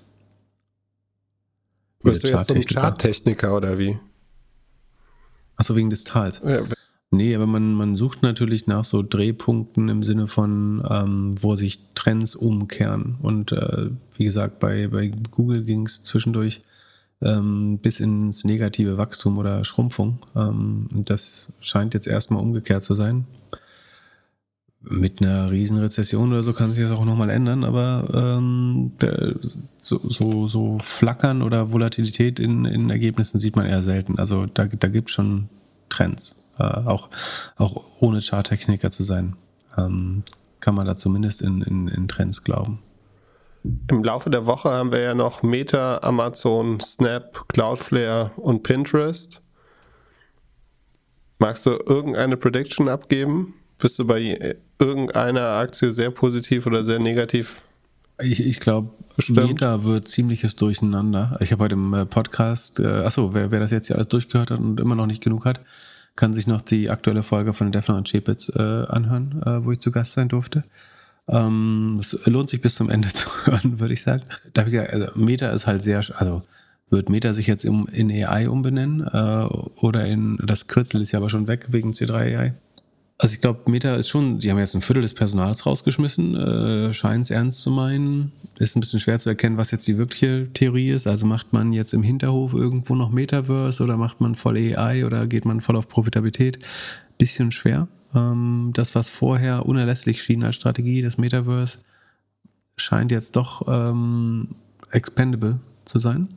Wirst 2.02 2.24
du 2.24 2.28
jetzt 2.28 2.48
so 2.48 2.54
ein 2.54 2.66
Charttechniker 2.66 3.56
oder 3.56 3.78
wie? 3.78 3.98
Achso, 5.56 5.76
wegen 5.76 5.90
des 5.90 6.04
Tals. 6.04 6.42
Ja. 6.46 6.62
Nee, 7.12 7.36
aber 7.36 7.48
man, 7.48 7.74
man 7.74 7.96
sucht 7.96 8.22
natürlich 8.22 8.68
nach 8.68 8.84
so 8.84 9.02
Drehpunkten 9.02 9.90
im 9.90 10.04
Sinne 10.04 10.28
von, 10.28 10.86
ähm, 10.88 11.36
wo 11.42 11.56
sich 11.56 11.80
Trends 11.96 12.36
umkehren. 12.36 13.18
Und 13.22 13.52
äh, 13.52 13.90
wie 14.16 14.26
gesagt, 14.26 14.60
bei, 14.60 14.88
bei 14.88 15.08
Google 15.32 15.64
ging 15.64 15.88
es 15.88 16.04
zwischendurch 16.04 16.62
ähm, 17.22 17.80
bis 17.80 18.00
ins 18.00 18.46
negative 18.46 18.98
Wachstum 18.98 19.38
oder 19.38 19.64
Schrumpfung. 19.66 20.20
Ähm, 20.36 20.88
das 20.92 21.52
scheint 21.60 21.94
jetzt 21.94 22.08
erstmal 22.08 22.42
umgekehrt 22.42 22.84
zu 22.84 22.96
sein. 22.96 23.26
Mit 24.82 25.22
einer 25.22 25.52
Riesenrezession 25.52 26.32
oder 26.32 26.42
so 26.42 26.54
kann 26.54 26.72
sich 26.72 26.82
das 26.82 26.92
auch 26.98 27.04
nochmal 27.04 27.30
ändern, 27.30 27.66
aber 27.66 28.08
ähm, 28.14 28.94
so, 29.82 30.00
so, 30.02 30.48
so 30.48 30.78
Flackern 30.82 31.42
oder 31.42 31.74
Volatilität 31.74 32.40
in, 32.40 32.64
in 32.64 32.90
Ergebnissen 32.90 33.40
sieht 33.40 33.58
man 33.58 33.66
eher 33.66 33.84
selten. 33.84 34.18
Also 34.18 34.46
da, 34.46 34.66
da 34.66 34.88
gibt 34.88 35.10
es 35.10 35.16
schon 35.16 35.50
Trends, 35.90 36.42
äh, 36.58 36.64
auch, 36.64 37.10
auch 37.58 37.84
ohne 38.00 38.22
Charttechniker 38.22 38.90
zu 38.90 39.04
sein. 39.04 39.36
Ähm, 39.78 40.24
kann 40.62 40.76
man 40.76 40.88
da 40.88 40.96
zumindest 40.96 41.42
in, 41.42 41.62
in, 41.62 41.90
in 41.90 42.08
Trends 42.08 42.46
glauben. 42.46 42.80
Im 43.64 44.04
Laufe 44.04 44.30
der 44.30 44.46
Woche 44.46 44.70
haben 44.70 44.92
wir 44.92 45.00
ja 45.00 45.14
noch 45.14 45.44
Meta, 45.44 46.00
Amazon, 46.02 46.80
Snap, 46.80 47.48
Cloudflare 47.50 48.32
und 48.38 48.64
Pinterest. 48.64 49.42
Magst 51.40 51.66
du 51.66 51.72
irgendeine 51.86 52.38
Prediction 52.38 52.88
abgeben? 52.88 53.54
Bist 53.78 54.00
du 54.00 54.06
bei 54.06 54.56
irgendeiner 54.80 55.58
Aktie 55.58 55.92
sehr 55.92 56.12
positiv 56.12 56.68
oder 56.68 56.84
sehr 56.84 57.00
negativ? 57.00 57.62
Ich, 58.22 58.46
ich 58.46 58.60
glaube, 58.60 58.90
Meta 59.30 59.84
wird 59.84 60.08
ziemliches 60.08 60.56
Durcheinander. 60.56 61.38
Ich 61.40 61.52
habe 61.52 61.64
heute 61.66 61.76
im 61.76 61.94
äh, 61.94 62.06
Podcast, 62.06 62.80
äh, 62.80 62.88
achso, 62.88 63.34
wer, 63.34 63.52
wer 63.52 63.60
das 63.60 63.72
jetzt 63.72 63.88
hier 63.88 63.96
alles 63.96 64.10
durchgehört 64.10 64.52
hat 64.52 64.60
und 64.60 64.80
immer 64.80 64.96
noch 64.96 65.06
nicht 65.06 65.24
genug 65.24 65.46
hat, 65.46 65.62
kann 66.16 66.34
sich 66.34 66.48
noch 66.48 66.62
die 66.62 66.90
aktuelle 66.90 67.24
Folge 67.24 67.54
von 67.54 67.72
Defner 67.72 67.96
und 67.96 68.10
Chepitz 68.10 68.50
äh, 68.54 68.62
anhören, 68.62 69.42
äh, 69.46 69.64
wo 69.64 69.72
ich 69.72 69.80
zu 69.80 69.92
Gast 69.92 70.14
sein 70.14 70.28
durfte. 70.28 70.64
Ähm, 71.30 71.98
es 72.00 72.26
lohnt 72.26 72.50
sich 72.50 72.62
bis 72.62 72.76
zum 72.76 72.90
Ende 72.90 73.10
zu 73.14 73.30
hören, 73.46 73.80
würde 73.80 73.94
ich 73.94 74.02
sagen. 74.02 74.24
Da 74.54 74.66
ich 74.66 74.72
gesagt, 74.72 74.94
also 74.94 75.08
Meta 75.16 75.50
ist 75.50 75.68
halt 75.68 75.82
sehr, 75.82 76.02
also 76.18 76.44
wird 76.90 77.10
Meta 77.10 77.34
sich 77.34 77.48
jetzt 77.48 77.66
in, 77.66 77.86
in 77.88 78.12
AI 78.12 78.50
umbenennen 78.50 79.02
äh, 79.02 79.46
oder 79.82 80.06
in, 80.06 80.38
das 80.44 80.68
Kürzel 80.68 81.02
ist 81.02 81.12
ja 81.12 81.20
aber 81.20 81.30
schon 81.30 81.48
weg 81.48 81.68
wegen 81.70 81.92
C3 81.92 82.14
AI. 82.14 82.54
Also 83.22 83.34
ich 83.34 83.42
glaube, 83.42 83.70
Meta 83.70 83.96
ist 83.96 84.08
schon, 84.08 84.40
sie 84.40 84.50
haben 84.50 84.58
jetzt 84.60 84.76
ein 84.76 84.82
Viertel 84.82 85.02
des 85.02 85.14
Personals 85.14 85.66
rausgeschmissen, 85.66 86.36
äh, 86.36 86.94
scheint 86.94 87.26
es 87.26 87.32
ernst 87.32 87.62
zu 87.62 87.70
meinen. 87.70 88.32
Ist 88.58 88.78
ein 88.78 88.80
bisschen 88.80 89.02
schwer 89.02 89.20
zu 89.20 89.30
erkennen, 89.30 89.58
was 89.58 89.72
jetzt 89.72 89.86
die 89.88 89.98
wirkliche 89.98 90.48
Theorie 90.54 90.90
ist. 90.92 91.06
Also 91.06 91.26
macht 91.26 91.52
man 91.52 91.74
jetzt 91.74 91.94
im 91.94 92.02
Hinterhof 92.02 92.54
irgendwo 92.54 92.96
noch 92.96 93.10
Metaverse 93.10 93.84
oder 93.84 93.98
macht 93.98 94.22
man 94.22 94.36
voll 94.36 94.56
AI 94.56 95.06
oder 95.06 95.28
geht 95.28 95.44
man 95.44 95.60
voll 95.60 95.76
auf 95.76 95.90
Profitabilität? 95.90 96.60
Bisschen 97.18 97.52
schwer. 97.52 97.90
Ähm, 98.16 98.72
das, 98.74 98.96
was 98.96 99.10
vorher 99.10 99.66
unerlässlich 99.66 100.24
schien 100.24 100.44
als 100.44 100.56
Strategie, 100.56 101.02
das 101.02 101.18
Metaverse, 101.18 101.80
scheint 102.78 103.12
jetzt 103.12 103.36
doch 103.36 103.68
ähm, 103.68 104.56
expendable 104.92 105.60
zu 105.86 106.00
sein 106.00 106.30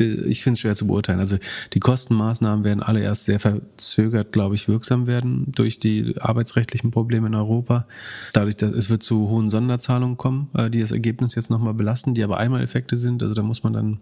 ich 0.00 0.42
finde 0.42 0.54
es 0.54 0.60
schwer 0.60 0.76
zu 0.76 0.86
beurteilen. 0.86 1.18
Also 1.18 1.36
die 1.72 1.80
Kostenmaßnahmen 1.80 2.64
werden 2.64 2.82
alle 2.82 3.00
erst 3.00 3.24
sehr 3.24 3.40
verzögert, 3.40 4.32
glaube 4.32 4.54
ich, 4.54 4.68
wirksam 4.68 5.06
werden 5.06 5.52
durch 5.52 5.80
die 5.80 6.14
arbeitsrechtlichen 6.18 6.90
Probleme 6.90 7.26
in 7.26 7.34
Europa. 7.34 7.86
Dadurch, 8.32 8.56
dass 8.56 8.72
es 8.72 8.88
wird 8.88 9.02
zu 9.02 9.28
hohen 9.28 9.50
Sonderzahlungen 9.50 10.16
kommen, 10.16 10.48
äh, 10.54 10.70
die 10.70 10.80
das 10.80 10.92
Ergebnis 10.92 11.34
jetzt 11.34 11.50
nochmal 11.50 11.74
belasten, 11.74 12.14
die 12.14 12.24
aber 12.24 12.38
Einmaleffekte 12.38 12.96
sind. 12.96 13.22
Also 13.22 13.34
da 13.34 13.42
muss 13.42 13.62
man 13.62 13.72
dann 13.72 13.98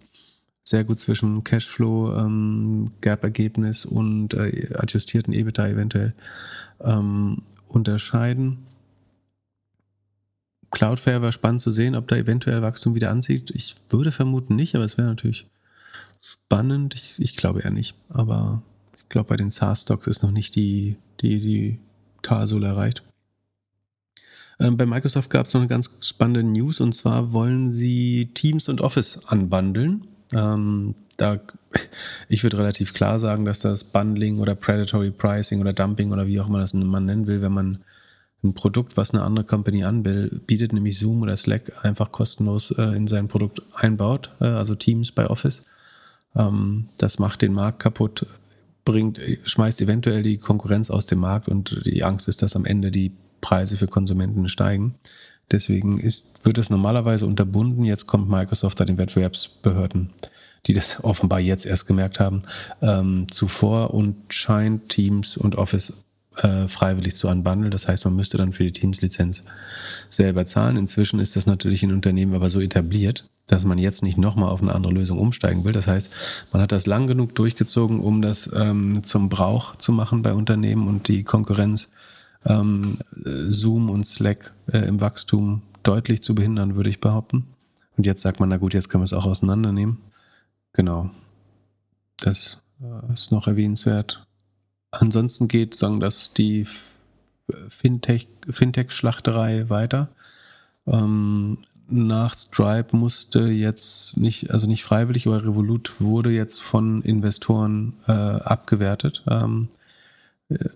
sehr 0.65 0.85
gut 0.85 1.01
zwischen 1.01 1.43
Cashflow, 1.45 2.17
ähm, 2.17 2.93
Gap-Ergebnis 3.01 3.85
und 3.85 4.35
äh, 4.35 4.71
adjustierten 4.75 5.33
EBITDA 5.33 5.69
eventuell 5.69 6.15
ähm, 6.81 7.43
unterscheiden. 7.69 8.59
Cloudflare 10.71 11.23
war 11.23 11.33
spannend 11.33 11.61
zu 11.61 11.73
sehen, 11.73 11.97
ob 11.97 12.07
da 12.09 12.17
eventuell 12.17 12.63
Wachstum 12.63 12.95
wieder 12.95 13.11
anzieht. 13.11 13.51
Ich 13.51 13.75
würde 13.89 14.13
vermuten 14.13 14.55
nicht, 14.55 14.75
aber 14.77 14.85
es 14.85 14.97
wäre 14.97 15.09
natürlich 15.09 15.47
spannend. 16.21 16.95
Ich, 16.95 17.17
ich 17.19 17.37
glaube 17.37 17.61
eher 17.63 17.71
nicht. 17.71 17.95
Aber 18.09 18.63
ich 18.97 19.09
glaube, 19.09 19.29
bei 19.29 19.37
den 19.37 19.51
SaaS-Stocks 19.51 20.07
ist 20.07 20.23
noch 20.23 20.31
nicht 20.31 20.55
die, 20.55 20.97
die, 21.21 21.41
die 21.41 21.79
Talsohle 22.23 22.69
erreicht. 22.69 23.03
Ähm, 24.61 24.77
bei 24.77 24.87
Microsoft 24.87 25.31
gab 25.31 25.47
es 25.47 25.55
noch 25.55 25.63
eine 25.63 25.69
ganz 25.69 25.91
spannende 26.03 26.45
News 26.45 26.81
und 26.81 26.95
zwar 26.95 27.33
wollen 27.33 27.73
sie 27.73 28.31
Teams 28.35 28.69
und 28.69 28.81
Office 28.81 29.25
anbandeln. 29.27 30.07
Ähm, 30.35 30.95
da, 31.17 31.41
ich 32.29 32.43
würde 32.43 32.59
relativ 32.59 32.95
klar 32.95 33.19
sagen, 33.19 33.45
dass 33.45 33.61
das 33.61 33.85
Bundling 33.85 34.39
oder 34.39 34.55
Predatory 34.55 35.11
Pricing 35.11 35.61
oder 35.61 35.73
Dumping 35.73 36.13
oder 36.13 36.27
wie 36.27 36.41
auch 36.41 36.49
immer 36.49 36.61
das 36.61 36.75
man 36.75 37.05
nennen 37.05 37.27
will, 37.27 37.43
wenn 37.43 37.53
man 37.53 37.81
ein 38.43 38.55
Produkt, 38.55 38.97
was 38.97 39.13
eine 39.13 39.23
andere 39.23 39.45
Company 39.45 39.85
anbietet, 39.85 40.73
nämlich 40.73 40.99
Zoom 40.99 41.23
oder 41.23 41.37
Slack, 41.37 41.85
einfach 41.85 42.11
kostenlos 42.11 42.71
äh, 42.71 42.97
in 42.97 43.07
sein 43.07 43.29
Produkt 43.29 43.61
einbaut, 43.75 44.31
äh, 44.41 44.47
also 44.47 44.75
Teams 44.75 45.13
bei 45.13 45.29
Office 45.29 45.67
ähm, 46.37 46.89
das 46.99 47.19
macht 47.19 47.43
den 47.43 47.53
Markt 47.53 47.81
kaputt, 47.81 48.27
bringt, 48.85 49.21
schmeißt 49.45 49.81
eventuell 49.83 50.23
die 50.23 50.39
Konkurrenz 50.39 50.91
aus 50.91 51.07
dem 51.07 51.21
Markt 51.21 51.49
und 51.49 51.85
die 51.85 52.05
Angst 52.05 52.29
ist, 52.29 52.43
dass 52.43 52.57
am 52.57 52.65
Ende 52.65 52.91
die 52.91 53.13
Preise 53.41 53.77
für 53.77 53.89
Konsumenten 53.89 54.49
steigen. 54.49 54.95
Deswegen 55.51 55.99
ist, 55.99 56.45
wird 56.45 56.59
es 56.59 56.71
normalerweise 56.71 57.27
unterbunden. 57.27 57.85
Jetzt 57.85 58.07
kommt 58.07 58.31
Microsoft 58.31 58.79
da 58.81 58.85
den 58.85 58.99
Wettbewerbsbehörden, 58.99 60.11
die 60.67 60.75
das 60.75 61.03
offenbar 61.03 61.41
jetzt 61.41 61.67
erst 61.67 61.87
gemerkt 61.87 62.21
haben, 62.21 62.43
ähm, 62.83 63.27
zuvor 63.31 63.93
und 63.93 64.17
scheint 64.33 64.89
Teams 64.89 65.37
und 65.37 65.57
Office 65.57 65.93
äh, 66.37 66.69
freiwillig 66.69 67.17
zu 67.17 67.29
unbundeln. 67.29 67.71
Das 67.71 67.89
heißt, 67.89 68.05
man 68.05 68.17
müsste 68.17 68.37
dann 68.37 68.53
für 68.53 68.65
die 68.65 68.73
Teams-Lizenz 68.73 69.43
selber 70.09 70.47
zahlen. 70.47 70.77
Inzwischen 70.77 71.21
ist 71.21 71.37
das 71.37 71.47
natürlich 71.47 71.83
in 71.83 71.93
Unternehmen 71.93 72.35
aber 72.35 72.51
so 72.51 72.61
etabliert, 72.61 73.29
dass 73.47 73.65
man 73.65 73.79
jetzt 73.79 74.03
nicht 74.03 74.17
nochmal 74.17 74.51
auf 74.51 74.63
eine 74.63 74.75
andere 74.75 74.93
Lösung 74.93 75.19
umsteigen 75.19 75.65
will. 75.65 75.73
Das 75.73 75.89
heißt, 75.89 76.11
man 76.53 76.63
hat 76.63 76.73
das 76.73 76.87
lang 76.87 77.09
genug 77.09 77.35
durchgezogen, 77.35 77.99
um 77.99 78.23
das 78.23 78.49
ähm, 78.55 79.03
zum 79.03 79.29
Brauch 79.29 79.77
zu 79.77 79.91
machen 79.91 80.23
bei 80.23 80.33
Unternehmen 80.33 80.87
und 80.87 81.09
die 81.09 81.25
Konkurrenz 81.25 81.89
ähm, 82.45 82.99
Zoom 83.49 83.91
und 83.91 84.05
Slack 84.05 84.53
äh, 84.73 84.79
im 84.79 85.01
Wachstum 85.01 85.63
deutlich 85.83 86.23
zu 86.23 86.35
behindern, 86.35 86.77
würde 86.77 86.91
ich 86.91 87.01
behaupten. 87.01 87.47
Und 87.97 88.07
jetzt 88.07 88.23
sagt 88.23 88.41
man, 88.41 88.49
na 88.49 88.57
gut, 88.57 88.75
jetzt 88.75 88.89
können 88.89 89.03
wir 89.03 89.07
es 89.07 89.13
auch 89.13 89.27
auseinandernehmen. 89.27 89.99
Genau. 90.73 91.11
Das 92.19 92.63
äh, 92.81 93.13
ist 93.13 93.33
noch 93.33 93.47
erwähnenswert. 93.47 94.27
Ansonsten 94.91 95.49
geht, 95.49 95.75
sagen, 95.75 96.01
dass 96.01 96.33
die 96.33 96.67
Fintech, 97.69 98.29
Fintech-Schlachterei 98.49 99.69
weiter. 99.69 100.09
Ähm, 100.87 101.59
nach 101.89 102.35
Stripe 102.35 102.97
musste 102.97 103.49
jetzt 103.49 104.17
nicht, 104.17 104.51
also 104.51 104.69
nicht 104.69 104.85
freiwillig, 104.85 105.27
aber 105.27 105.45
Revolut 105.45 106.01
wurde 106.01 106.31
jetzt 106.31 106.63
von 106.63 107.03
Investoren 107.03 107.95
äh, 108.07 108.13
abgewertet. 108.13 109.25
Ähm, 109.29 109.69
äh, 110.49 110.69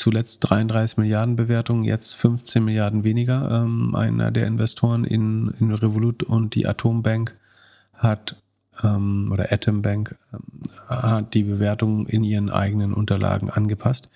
zuletzt 0.00 0.40
33 0.48 0.96
Milliarden 0.96 1.36
Bewertungen, 1.36 1.84
jetzt 1.84 2.14
15 2.14 2.64
Milliarden 2.64 3.04
weniger. 3.04 3.62
Ähm, 3.62 3.94
einer 3.94 4.30
der 4.30 4.46
Investoren 4.46 5.04
in, 5.04 5.52
in 5.60 5.72
Revolut 5.72 6.22
und 6.22 6.54
die 6.54 6.66
Atombank 6.66 7.36
hat 7.94 8.36
ähm, 8.82 9.30
oder 9.30 9.52
Atombank 9.52 10.16
ähm, 10.32 10.62
hat 10.88 11.34
die 11.34 11.44
Bewertung 11.44 12.06
in 12.06 12.24
ihren 12.24 12.50
eigenen 12.50 12.94
Unterlagen 12.94 13.50
angepasst 13.50 14.10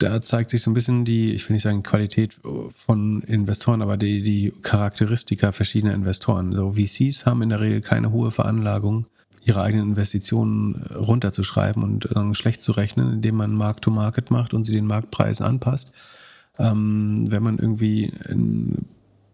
da 0.00 0.20
zeigt 0.22 0.50
sich 0.50 0.62
so 0.62 0.70
ein 0.70 0.74
bisschen 0.74 1.04
die, 1.04 1.34
ich 1.34 1.46
will 1.48 1.54
nicht 1.54 1.62
sagen 1.62 1.82
Qualität 1.82 2.40
von 2.74 3.22
Investoren, 3.22 3.82
aber 3.82 3.96
die, 3.98 4.22
die 4.22 4.52
Charakteristika 4.62 5.52
verschiedener 5.52 5.94
Investoren. 5.94 6.54
So 6.54 6.72
VCs 6.72 7.26
haben 7.26 7.42
in 7.42 7.50
der 7.50 7.60
Regel 7.60 7.82
keine 7.82 8.10
hohe 8.10 8.30
Veranlagung, 8.30 9.06
ihre 9.42 9.62
eigenen 9.62 9.90
Investitionen 9.90 10.86
runterzuschreiben 10.94 11.82
und 11.82 12.14
äh, 12.14 12.34
schlecht 12.34 12.62
zu 12.62 12.72
rechnen, 12.72 13.12
indem 13.12 13.36
man 13.36 13.54
Mark-to-Market 13.54 14.30
macht 14.30 14.54
und 14.54 14.64
sie 14.64 14.74
den 14.74 14.86
Marktpreisen 14.86 15.46
anpasst. 15.46 15.92
Ähm, 16.58 17.26
wenn 17.30 17.42
man 17.42 17.58
irgendwie 17.58 18.12
einen 18.28 18.86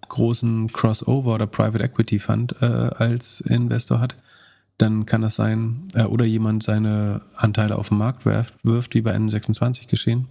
großen 0.09 0.73
Crossover 0.73 1.35
oder 1.35 1.47
Private 1.47 1.83
Equity 1.83 2.19
Fund 2.19 2.55
äh, 2.61 2.65
als 2.65 3.41
Investor 3.41 3.99
hat, 3.99 4.15
dann 4.79 5.07
kann 5.07 5.23
das 5.23 5.37
sein, 5.37 5.89
äh, 5.95 6.05
oder 6.05 6.25
jemand 6.25 6.63
seine 6.63 7.23
Anteile 7.35 7.77
auf 7.77 7.89
den 7.89 7.99
Markt 7.99 8.25
wirft, 8.25 8.55
wirft 8.65 8.95
wie 8.95 9.01
bei 9.01 9.17
N26 9.17 9.89
geschehen, 9.89 10.29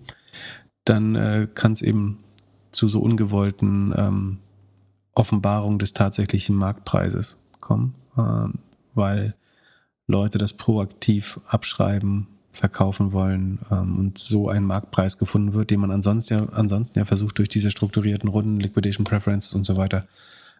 dann 0.85 1.15
äh, 1.15 1.47
kann 1.53 1.71
es 1.71 1.81
eben 1.81 2.19
zu 2.71 2.87
so 2.87 3.01
ungewollten 3.01 3.93
ähm, 3.95 4.37
Offenbarungen 5.13 5.79
des 5.79 5.93
tatsächlichen 5.93 6.55
Marktpreises 6.55 7.41
kommen, 7.59 7.95
äh, 8.17 8.47
weil 8.93 9.35
Leute 10.07 10.37
das 10.37 10.53
proaktiv 10.53 11.39
abschreiben, 11.47 12.27
verkaufen 12.51 13.11
wollen 13.11 13.59
ähm, 13.71 13.97
und 13.97 14.17
so 14.17 14.49
ein 14.49 14.63
Marktpreis 14.63 15.17
gefunden 15.17 15.53
wird, 15.53 15.71
den 15.71 15.79
man 15.79 15.91
ansonsten 15.91 16.33
ja, 16.33 16.45
ansonsten 16.51 16.99
ja 16.99 17.05
versucht, 17.05 17.37
durch 17.37 17.49
diese 17.49 17.71
strukturierten 17.71 18.29
Runden, 18.29 18.59
Liquidation 18.59 19.03
Preferences 19.03 19.53
und 19.53 19.65
so 19.65 19.77
weiter, 19.77 20.05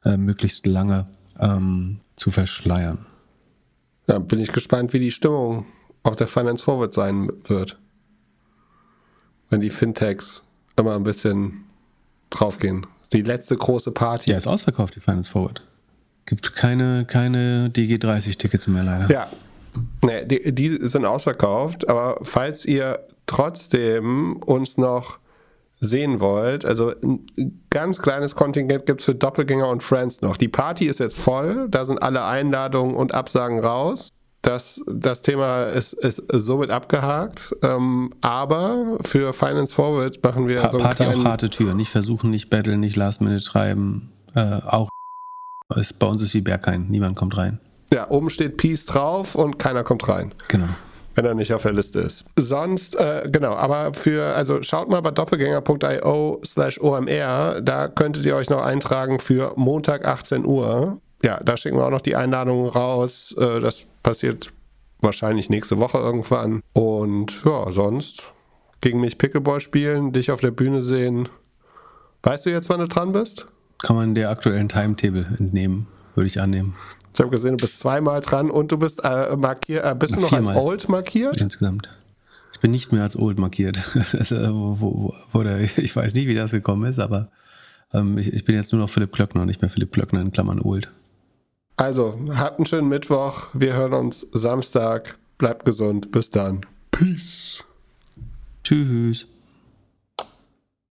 äh, 0.04 0.18
möglichst 0.18 0.66
lange 0.66 1.08
ähm, 1.40 2.00
zu 2.16 2.32
verschleiern. 2.32 3.06
Ja, 4.08 4.20
bin 4.20 4.40
ich 4.40 4.52
gespannt, 4.52 4.94
wie 4.94 5.00
die 5.00 5.12
Stimmung 5.12 5.66
auf 6.04 6.16
der 6.16 6.28
Finance 6.28 6.64
Forward 6.64 6.94
sein 6.94 7.32
wird 7.44 7.78
wenn 9.50 9.62
die 9.62 9.70
Fintechs 9.70 10.44
immer 10.78 10.96
ein 10.96 11.04
bisschen 11.04 11.66
draufgehen. 12.30 12.86
Die 13.14 13.22
letzte 13.22 13.56
große 13.56 13.92
Party. 13.92 14.32
Ja, 14.32 14.38
ist 14.38 14.48
ausverkauft, 14.48 14.96
die 14.96 15.00
Finance 15.00 15.32
Forward. 15.32 15.64
Gibt 16.26 16.56
keine, 16.56 17.06
keine 17.06 17.70
DG30-Tickets 17.70 18.68
mehr 18.68 18.84
leider. 18.84 19.12
Ja. 19.12 19.28
Nee, 20.04 20.26
die, 20.26 20.56
die 20.56 20.88
sind 20.88 21.06
ausverkauft, 21.06 21.90
aber 21.90 22.20
falls 22.24 22.66
ihr 22.66 23.00
trotzdem 23.26 24.38
uns 24.38 24.78
noch 24.78 25.20
sehen 25.80 26.22
wollt, 26.22 26.66
also 26.66 26.94
ein 27.04 27.62
ganz 27.70 28.00
kleines 28.00 28.36
Kontingent 28.36 28.86
gibt 28.86 29.02
es 29.02 29.06
für 29.06 29.16
Doppelgänger 29.16 29.68
und 29.68 29.84
Friends 29.84 30.22
noch. 30.22 30.38
Die 30.38 30.48
Party 30.48 30.86
ist 30.86 31.00
jetzt 31.00 31.20
voll, 31.20 31.68
da 31.70 31.86
sind 31.86 32.02
alle 32.02 32.24
Einladungen 32.24 32.96
und 32.96 33.14
Absagen 33.14 33.60
raus. 33.60 34.10
Das, 34.42 34.82
das 34.88 35.24
Thema 35.24 35.64
ist, 35.64 35.94
ist 35.94 36.22
somit 36.32 36.70
abgehakt. 36.70 37.56
Ähm, 37.64 38.14
aber 38.22 38.98
für 39.02 39.34
Finance 39.34 39.74
Forward 39.74 40.24
machen 40.24 40.48
wir 40.48 40.62
pa 40.62 40.70
so 40.70 40.78
einen 40.78 40.86
Party 40.86 41.04
auch 41.04 41.26
harte 41.26 41.50
Tür. 41.50 41.74
Nicht 41.74 41.90
versuchen, 41.90 42.30
nicht 42.30 42.52
betteln, 42.52 42.80
nicht 42.80 42.96
Last 42.96 43.22
Minute 43.22 43.44
schreiben. 43.44 44.12
Äh, 44.36 44.62
auch 44.62 44.90
ist, 45.76 46.00
bei 46.00 46.08
uns 46.08 46.22
ist 46.22 46.34
wie 46.34 46.42
Berghain. 46.42 46.88
Niemand 46.90 47.16
kommt 47.16 47.38
rein. 47.38 47.60
Ja, 47.94 48.10
oben 48.10 48.30
steht 48.30 48.58
Peace 48.58 48.86
drauf 48.86 49.36
und 49.36 49.60
keiner 49.60 49.84
kommt 49.84 50.08
rein. 50.08 50.34
Genau 50.50 50.70
wenn 51.16 51.26
er 51.26 51.34
nicht 51.34 51.54
auf 51.54 51.64
der 51.64 51.74
Liste 51.74 52.00
ist. 52.00 52.26
Sonst, 52.36 52.96
äh, 52.96 53.30
genau, 53.32 53.54
aber 53.56 53.94
für, 53.94 54.36
also 54.36 54.62
schaut 54.62 54.90
mal 54.90 55.02
bei 55.02 55.12
doppelgänger.io 55.12 56.42
slash 56.46 56.80
OMR, 56.80 57.62
da 57.62 57.88
könntet 57.88 58.26
ihr 58.26 58.36
euch 58.36 58.50
noch 58.50 58.62
eintragen 58.62 59.20
für 59.20 59.54
Montag 59.56 60.06
18 60.06 60.46
Uhr. 60.46 61.00
Ja, 61.24 61.40
da 61.44 61.58
schicken 61.58 61.78
wir 61.78 61.86
auch 61.86 61.92
noch 61.92 62.02
die 62.02 62.16
Einladungen 62.16 62.70
raus. 62.70 63.34
Äh, 63.38 63.62
das 63.62 63.86
passiert 64.04 64.52
wahrscheinlich 65.00 65.50
nächste 65.50 65.80
Woche 65.80 65.98
irgendwann. 65.98 66.62
Und 66.74 67.44
ja, 67.46 67.72
sonst 67.72 68.24
gegen 68.82 69.00
mich 69.00 69.18
Pickleball 69.18 69.62
spielen, 69.62 70.12
dich 70.12 70.32
auf 70.32 70.42
der 70.42 70.52
Bühne 70.52 70.84
sehen. 70.84 71.30
Weißt 72.24 72.46
du 72.46 72.50
jetzt, 72.50 72.70
wann 72.70 72.82
du 72.82 72.88
dran 72.88 73.14
bist? 73.14 73.48
Kann 73.86 73.96
man 73.96 74.16
der 74.16 74.32
aktuellen 74.32 74.68
Timetable 74.68 75.26
entnehmen, 75.38 75.86
würde 76.16 76.28
ich 76.28 76.42
annehmen. 76.42 76.76
Ich 77.14 77.20
habe 77.20 77.30
gesehen, 77.30 77.58
du 77.58 77.62
bist 77.66 77.80
zweimal 77.80 78.20
dran 78.22 78.50
und 78.50 78.72
du 78.72 78.78
bist 78.78 79.02
äh, 79.04 79.36
markiert. 79.38 79.86
Äh, 79.86 79.96
bist 79.96 80.14
Na, 80.14 80.18
du 80.18 80.24
noch 80.24 80.32
als 80.34 80.50
Old 80.50 80.90
markiert? 80.90 81.38
Insgesamt. 81.38 81.88
Ich 82.52 82.60
bin 82.60 82.72
nicht 82.72 82.92
mehr 82.92 83.04
als 83.04 83.16
Old 83.16 83.38
markiert. 83.38 83.80
Das, 84.12 84.32
äh, 84.32 84.50
wo, 84.52 84.80
wo, 84.80 85.14
wo 85.32 85.44
der, 85.44 85.60
ich 85.78 85.96
weiß 85.96 86.14
nicht, 86.16 86.28
wie 86.28 86.34
das 86.34 86.52
gekommen 86.52 86.90
ist, 86.90 87.00
aber 87.00 87.30
ähm, 87.94 88.18
ich, 88.18 88.34
ich, 88.34 88.44
bin 88.44 88.56
jetzt 88.56 88.74
nur 88.74 88.82
noch 88.82 88.90
Philipp 88.90 89.14
Klöckner, 89.14 89.46
nicht 89.46 89.62
mehr 89.62 89.70
Philipp 89.70 89.92
Klöckner 89.92 90.22
in 90.22 90.32
Klammern 90.32 90.60
Old. 90.60 90.90
Also, 91.78 92.18
habt 92.34 92.58
einen 92.58 92.66
schönen 92.66 92.90
Mittwoch. 92.90 93.48
Wir 93.54 93.74
hören 93.76 93.94
uns 93.94 94.26
Samstag. 94.32 95.16
Bleibt 95.38 95.64
gesund. 95.64 96.12
Bis 96.12 96.32
dann. 96.32 96.62
Peace. 96.92 97.64
Tschüss. 98.64 99.28